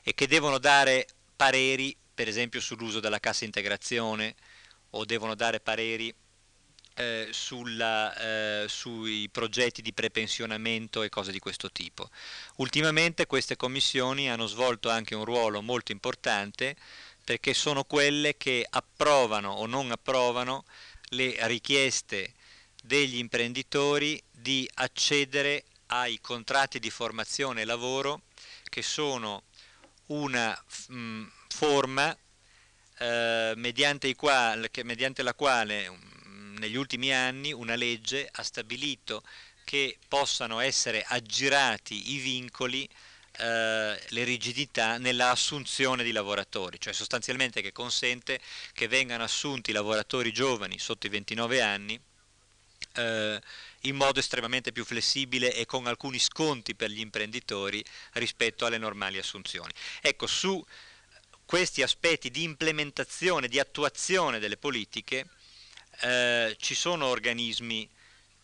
e 0.03 0.13
che 0.13 0.27
devono 0.27 0.59
dare 0.59 1.07
pareri 1.35 1.97
per 2.13 2.27
esempio 2.27 2.61
sull'uso 2.61 2.99
della 2.99 3.19
cassa 3.19 3.43
integrazione 3.43 4.35
o 4.91 5.03
devono 5.03 5.35
dare 5.35 5.59
pareri 5.59 6.13
eh, 6.95 7.27
sulla, 7.31 8.15
eh, 8.15 8.65
sui 8.69 9.27
progetti 9.30 9.81
di 9.81 9.91
prepensionamento 9.93 11.03
e 11.03 11.09
cose 11.09 11.31
di 11.31 11.39
questo 11.39 11.72
tipo. 11.72 12.09
Ultimamente 12.57 13.26
queste 13.26 13.57
commissioni 13.57 14.30
hanno 14.30 14.47
svolto 14.47 14.89
anche 14.89 15.15
un 15.15 15.26
ruolo 15.26 15.61
molto 15.61 15.91
importante 15.91 16.76
perché 17.26 17.56
sono 17.56 17.84
quelle 17.84 18.38
che 18.38 18.65
approvano 18.69 19.52
o 19.52 19.65
non 19.65 19.91
approvano 19.91 20.64
le 21.10 21.35
richieste 21.47 22.34
degli 22.81 23.18
imprenditori 23.18 24.22
di 24.31 24.69
accedere 24.76 25.65
ai 25.88 26.22
contratti 26.22 26.80
di 26.80 26.91
formazione 26.91 27.61
e 27.61 27.65
lavoro 27.65 28.22
che 28.64 28.84
sono 28.84 29.43
una 30.07 30.57
mh, 30.88 30.95
mm, 30.95 31.27
forma 31.47 32.15
eh, 32.99 33.53
mediante, 33.56 34.14
quali, 34.15 34.69
che, 34.69 34.84
mediante, 34.84 35.23
la 35.23 35.34
quale 35.34 35.89
mh, 35.89 35.97
mm, 36.27 36.57
negli 36.57 36.76
ultimi 36.76 37.11
anni 37.11 37.52
una 37.52 37.76
legge 37.76 38.30
ha 38.31 38.43
stabilito 38.43 39.23
che 39.64 39.97
possano 40.07 40.60
essere 40.60 41.03
aggirati 41.07 42.14
i 42.14 42.18
vincoli 42.18 42.88
eh, 43.38 43.99
le 44.10 44.24
rigidità 44.24 44.98
nella 44.98 45.32
assunzione 45.32 46.03
di 46.03 46.12
lavoratori, 46.12 46.80
cioè 46.80 46.94
sostanzialmente 46.94 47.62
che 47.62 47.72
consente 47.72 48.40
che 48.74 48.88
vengano 48.88 49.24
assunti 49.24 49.72
lavoratori 49.72 50.32
giovani 50.32 50.80
sotto 50.80 51.07
i 51.07 51.10
29 51.10 51.62
anni 51.62 51.99
eh, 52.95 53.41
in 53.82 53.95
modo 53.95 54.20
estremamente 54.20 54.72
più 54.72 54.86
flessibile 54.86 55.53
e 55.53 55.66
con 55.66 55.86
alcuni 55.88 56.20
sconti 56.20 56.76
per 56.76 56.90
gli 56.90 56.99
imprenditori 56.99 57.84
rispetto 58.14 58.66
alle 58.66 58.78
normali 58.78 59.18
assunzioni. 59.18 59.72
Ecco, 60.02 60.28
su 60.28 60.64
questi 61.45 61.84
aspetti 61.84 62.32
di 62.32 62.44
implementazione, 62.44 63.48
di 63.48 63.60
attuazione 63.60 64.40
delle 64.40 64.57
politiche, 64.57 65.28
eh, 66.02 66.56
ci 66.60 66.74
sono 66.74 67.06
organismi 67.06 67.88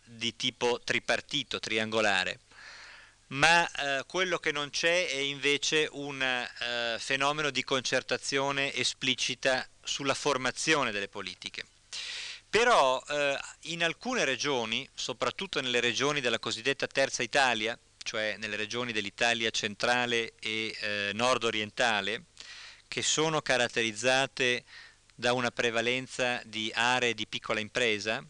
di 0.04 0.36
tipo 0.36 0.80
tripartito, 0.84 1.58
triangolare 1.58 2.40
ma 3.32 3.70
eh, 3.70 4.04
quello 4.06 4.38
che 4.38 4.52
non 4.52 4.70
c'è 4.70 5.08
è 5.08 5.16
invece 5.16 5.88
un 5.92 6.20
eh, 6.20 6.96
fenomeno 6.98 7.50
di 7.50 7.64
concertazione 7.64 8.74
esplicita 8.74 9.66
sulla 9.82 10.14
formazione 10.14 10.90
delle 10.90 11.08
politiche. 11.08 11.64
Però 12.48 13.02
eh, 13.08 13.38
in 13.62 13.82
alcune 13.82 14.24
regioni, 14.24 14.86
soprattutto 14.94 15.60
nelle 15.62 15.80
regioni 15.80 16.20
della 16.20 16.38
cosiddetta 16.38 16.86
terza 16.86 17.22
Italia, 17.22 17.78
cioè 18.02 18.36
nelle 18.36 18.56
regioni 18.56 18.92
dell'Italia 18.92 19.48
centrale 19.50 20.34
e 20.38 20.76
eh, 20.80 21.10
nord-orientale, 21.14 22.24
che 22.86 23.00
sono 23.00 23.40
caratterizzate 23.40 24.64
da 25.14 25.32
una 25.32 25.50
prevalenza 25.50 26.42
di 26.44 26.70
aree 26.74 27.14
di 27.14 27.26
piccola 27.26 27.60
impresa 27.60 28.22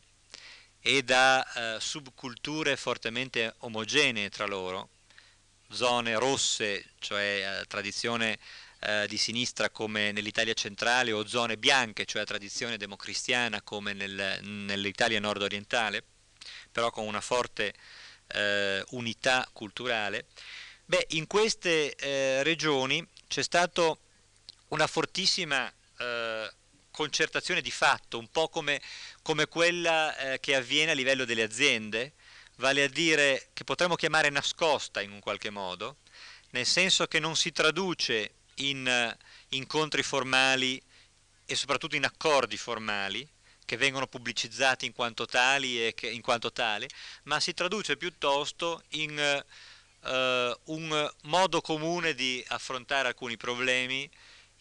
e 0.83 1.03
da 1.05 1.77
eh, 1.77 1.81
subculture 1.81 2.77
fortemente 2.77 3.55
omogenee 3.59 4.29
tra 4.29 4.47
loro, 4.47 4.91
zone 5.71 6.19
rosse, 6.19 6.85
cioè 6.99 7.61
eh, 7.61 7.67
tradizione 7.67 8.39
eh, 8.81 9.07
di 9.09 9.17
sinistra 9.17 9.71
come 9.71 10.11
nell'Italia 10.11 10.55
centrale, 10.55 11.13
o 11.13 11.25
zone 11.27 11.57
bianche, 11.57 12.05
cioè 12.05 12.25
tradizione 12.25 12.77
democristiana 12.77 13.63
come 13.63 13.93
nel, 13.93 14.41
nell'Italia 14.43 15.21
nord-orientale, 15.21 16.03
però 16.71 16.91
con 16.91 17.07
una 17.07 17.21
forte 17.21 17.73
eh, 18.27 18.85
unità 18.91 19.49
culturale, 19.53 20.27
beh, 20.85 21.07
in 21.11 21.29
queste 21.29 21.95
eh, 21.95 22.43
regioni 22.43 23.07
c'è 23.29 23.43
stata 23.43 23.97
una 24.69 24.87
fortissima 24.89 25.73
eh, 25.99 26.51
concertazione 26.93 27.61
di 27.61 27.73
fatto, 27.73 28.19
un 28.19 28.29
po' 28.29 28.49
come, 28.49 28.81
come 29.23 29.47
quella 29.47 30.17
eh, 30.17 30.41
che 30.41 30.55
avviene 30.55 30.93
a 30.93 30.95
livello 30.95 31.25
delle 31.25 31.43
aziende, 31.43 32.13
vale 32.57 32.85
a 32.85 32.89
dire 32.89 33.49
che 33.53 33.65
potremmo 33.65 33.97
chiamare 33.97 34.31
nascosta 34.31 35.01
in 35.01 35.11
un 35.11 35.19
qualche 35.19 35.51
modo, 35.51 35.97
nel 36.51 36.67
senso 36.67 37.07
che 37.07 37.19
non 37.19 37.35
si 37.35 37.51
traduce 37.51 38.35
in 38.57 38.87
uh, 38.87 39.57
incontri 39.57 40.03
formali 40.03 40.81
e 41.45 41.55
soprattutto 41.57 41.97
in 41.97 42.05
accordi 42.05 42.57
formali 42.57 43.29
che 43.65 43.77
vengono 43.77 44.07
pubblicizzati 44.07 44.87
in 44.87 44.93
quanto 44.93 45.25
tali 45.25 45.87
e 45.87 45.95
che, 45.95 46.09
in 46.09 46.21
quanto 46.21 46.53
tali, 46.53 46.87
ma 47.25 47.41
si 47.41 47.55
traduce 47.55 47.97
piuttosto 47.97 48.83
in 48.91 49.45
uh, 50.03 50.73
un 50.73 51.11
modo 51.23 51.61
comune 51.61 52.15
di 52.15 52.45
affrontare 52.49 53.09
alcuni 53.09 53.37
problemi, 53.37 54.09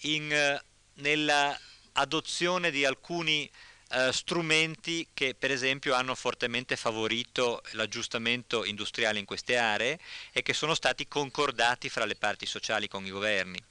in, 0.04 0.32
uh, 0.32 1.02
nella 1.02 1.60
adozione 1.94 2.72
di 2.72 2.86
alcuni 2.86 3.50
eh, 3.94 4.14
strumenti 4.14 5.08
che 5.14 5.36
per 5.36 5.52
esempio 5.52 5.94
hanno 5.94 6.16
fortemente 6.16 6.78
favorito 6.78 7.62
l'aggiustamento 7.72 8.64
industriale 8.64 9.20
in 9.20 9.26
queste 9.26 9.58
aree 9.58 10.00
e 10.32 10.42
che 10.44 10.54
sono 10.54 10.76
stati 10.76 11.08
concordati 11.08 11.90
fra 11.90 12.06
le 12.06 12.16
parti 12.16 12.46
sociali 12.46 12.88
con 12.88 13.06
i 13.06 13.10
governi. 13.10 13.62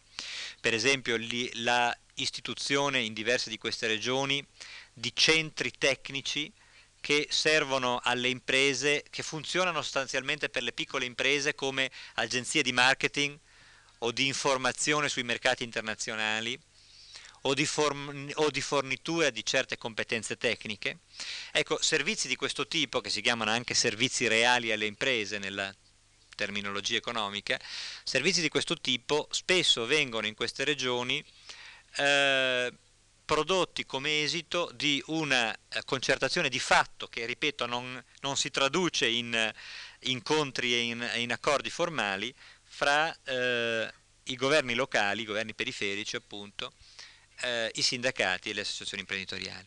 Per 0.60 0.74
esempio 0.74 1.16
li, 1.16 1.50
la 1.62 1.96
istituzione 2.16 3.00
in 3.00 3.14
diverse 3.14 3.48
di 3.48 3.56
queste 3.56 3.86
regioni 3.86 4.44
di 4.92 5.10
centri 5.14 5.72
tecnici 5.78 6.52
che 7.00 7.28
servono 7.30 7.98
alle 8.02 8.28
imprese, 8.28 9.04
che 9.08 9.22
funzionano 9.22 9.80
sostanzialmente 9.80 10.50
per 10.50 10.62
le 10.62 10.72
piccole 10.72 11.06
imprese 11.06 11.54
come 11.54 11.90
agenzie 12.16 12.62
di 12.62 12.72
marketing 12.72 13.38
o 14.00 14.12
di 14.12 14.26
informazione 14.26 15.08
sui 15.08 15.22
mercati 15.22 15.64
internazionali 15.64 16.60
o 17.42 17.54
di, 17.54 17.68
o 18.34 18.50
di, 18.50 18.60
fornitura 18.60 19.30
di 19.30 19.44
certe 19.44 19.78
competenze 19.78 20.36
tecniche. 20.36 20.98
Ecco, 21.52 21.80
servizi 21.80 22.28
di 22.28 22.36
questo 22.36 22.66
tipo, 22.66 23.00
che 23.00 23.10
si 23.10 23.20
chiamano 23.20 23.50
anche 23.50 23.74
servizi 23.74 24.26
reali 24.28 24.72
alle 24.72 24.86
imprese 24.86 25.38
nella 25.38 25.74
terminologia 26.34 26.96
economica, 26.96 27.58
servizi 28.02 28.40
di 28.40 28.48
questo 28.48 28.76
tipo 28.76 29.28
spesso 29.30 29.84
vengono 29.84 30.26
in 30.26 30.34
queste 30.34 30.64
regioni 30.64 31.22
eh, 31.96 32.72
prodotti 33.30 33.86
come 33.86 34.22
esito 34.22 34.70
di 34.74 35.00
una 35.06 35.54
eh, 35.54 35.82
concertazione 35.84 36.48
di 36.48 36.58
fatto 36.58 37.06
che, 37.06 37.26
ripeto, 37.26 37.66
non, 37.66 38.02
non 38.22 38.36
si 38.36 38.50
traduce 38.50 39.06
in 39.06 39.34
eh, 39.34 39.54
incontri 40.10 40.74
e 40.74 40.80
in, 40.80 41.10
in 41.16 41.30
accordi 41.30 41.70
formali 41.70 42.34
fra 42.64 43.16
eh, 43.24 43.92
i 44.24 44.34
governi 44.34 44.74
locali, 44.74 45.22
i 45.22 45.26
governi 45.26 45.54
periferici 45.54 46.16
appunto, 46.16 46.72
eh, 47.42 47.70
i 47.74 47.82
sindacati 47.82 48.50
e 48.50 48.54
le 48.54 48.60
associazioni 48.62 49.02
imprenditoriali. 49.02 49.66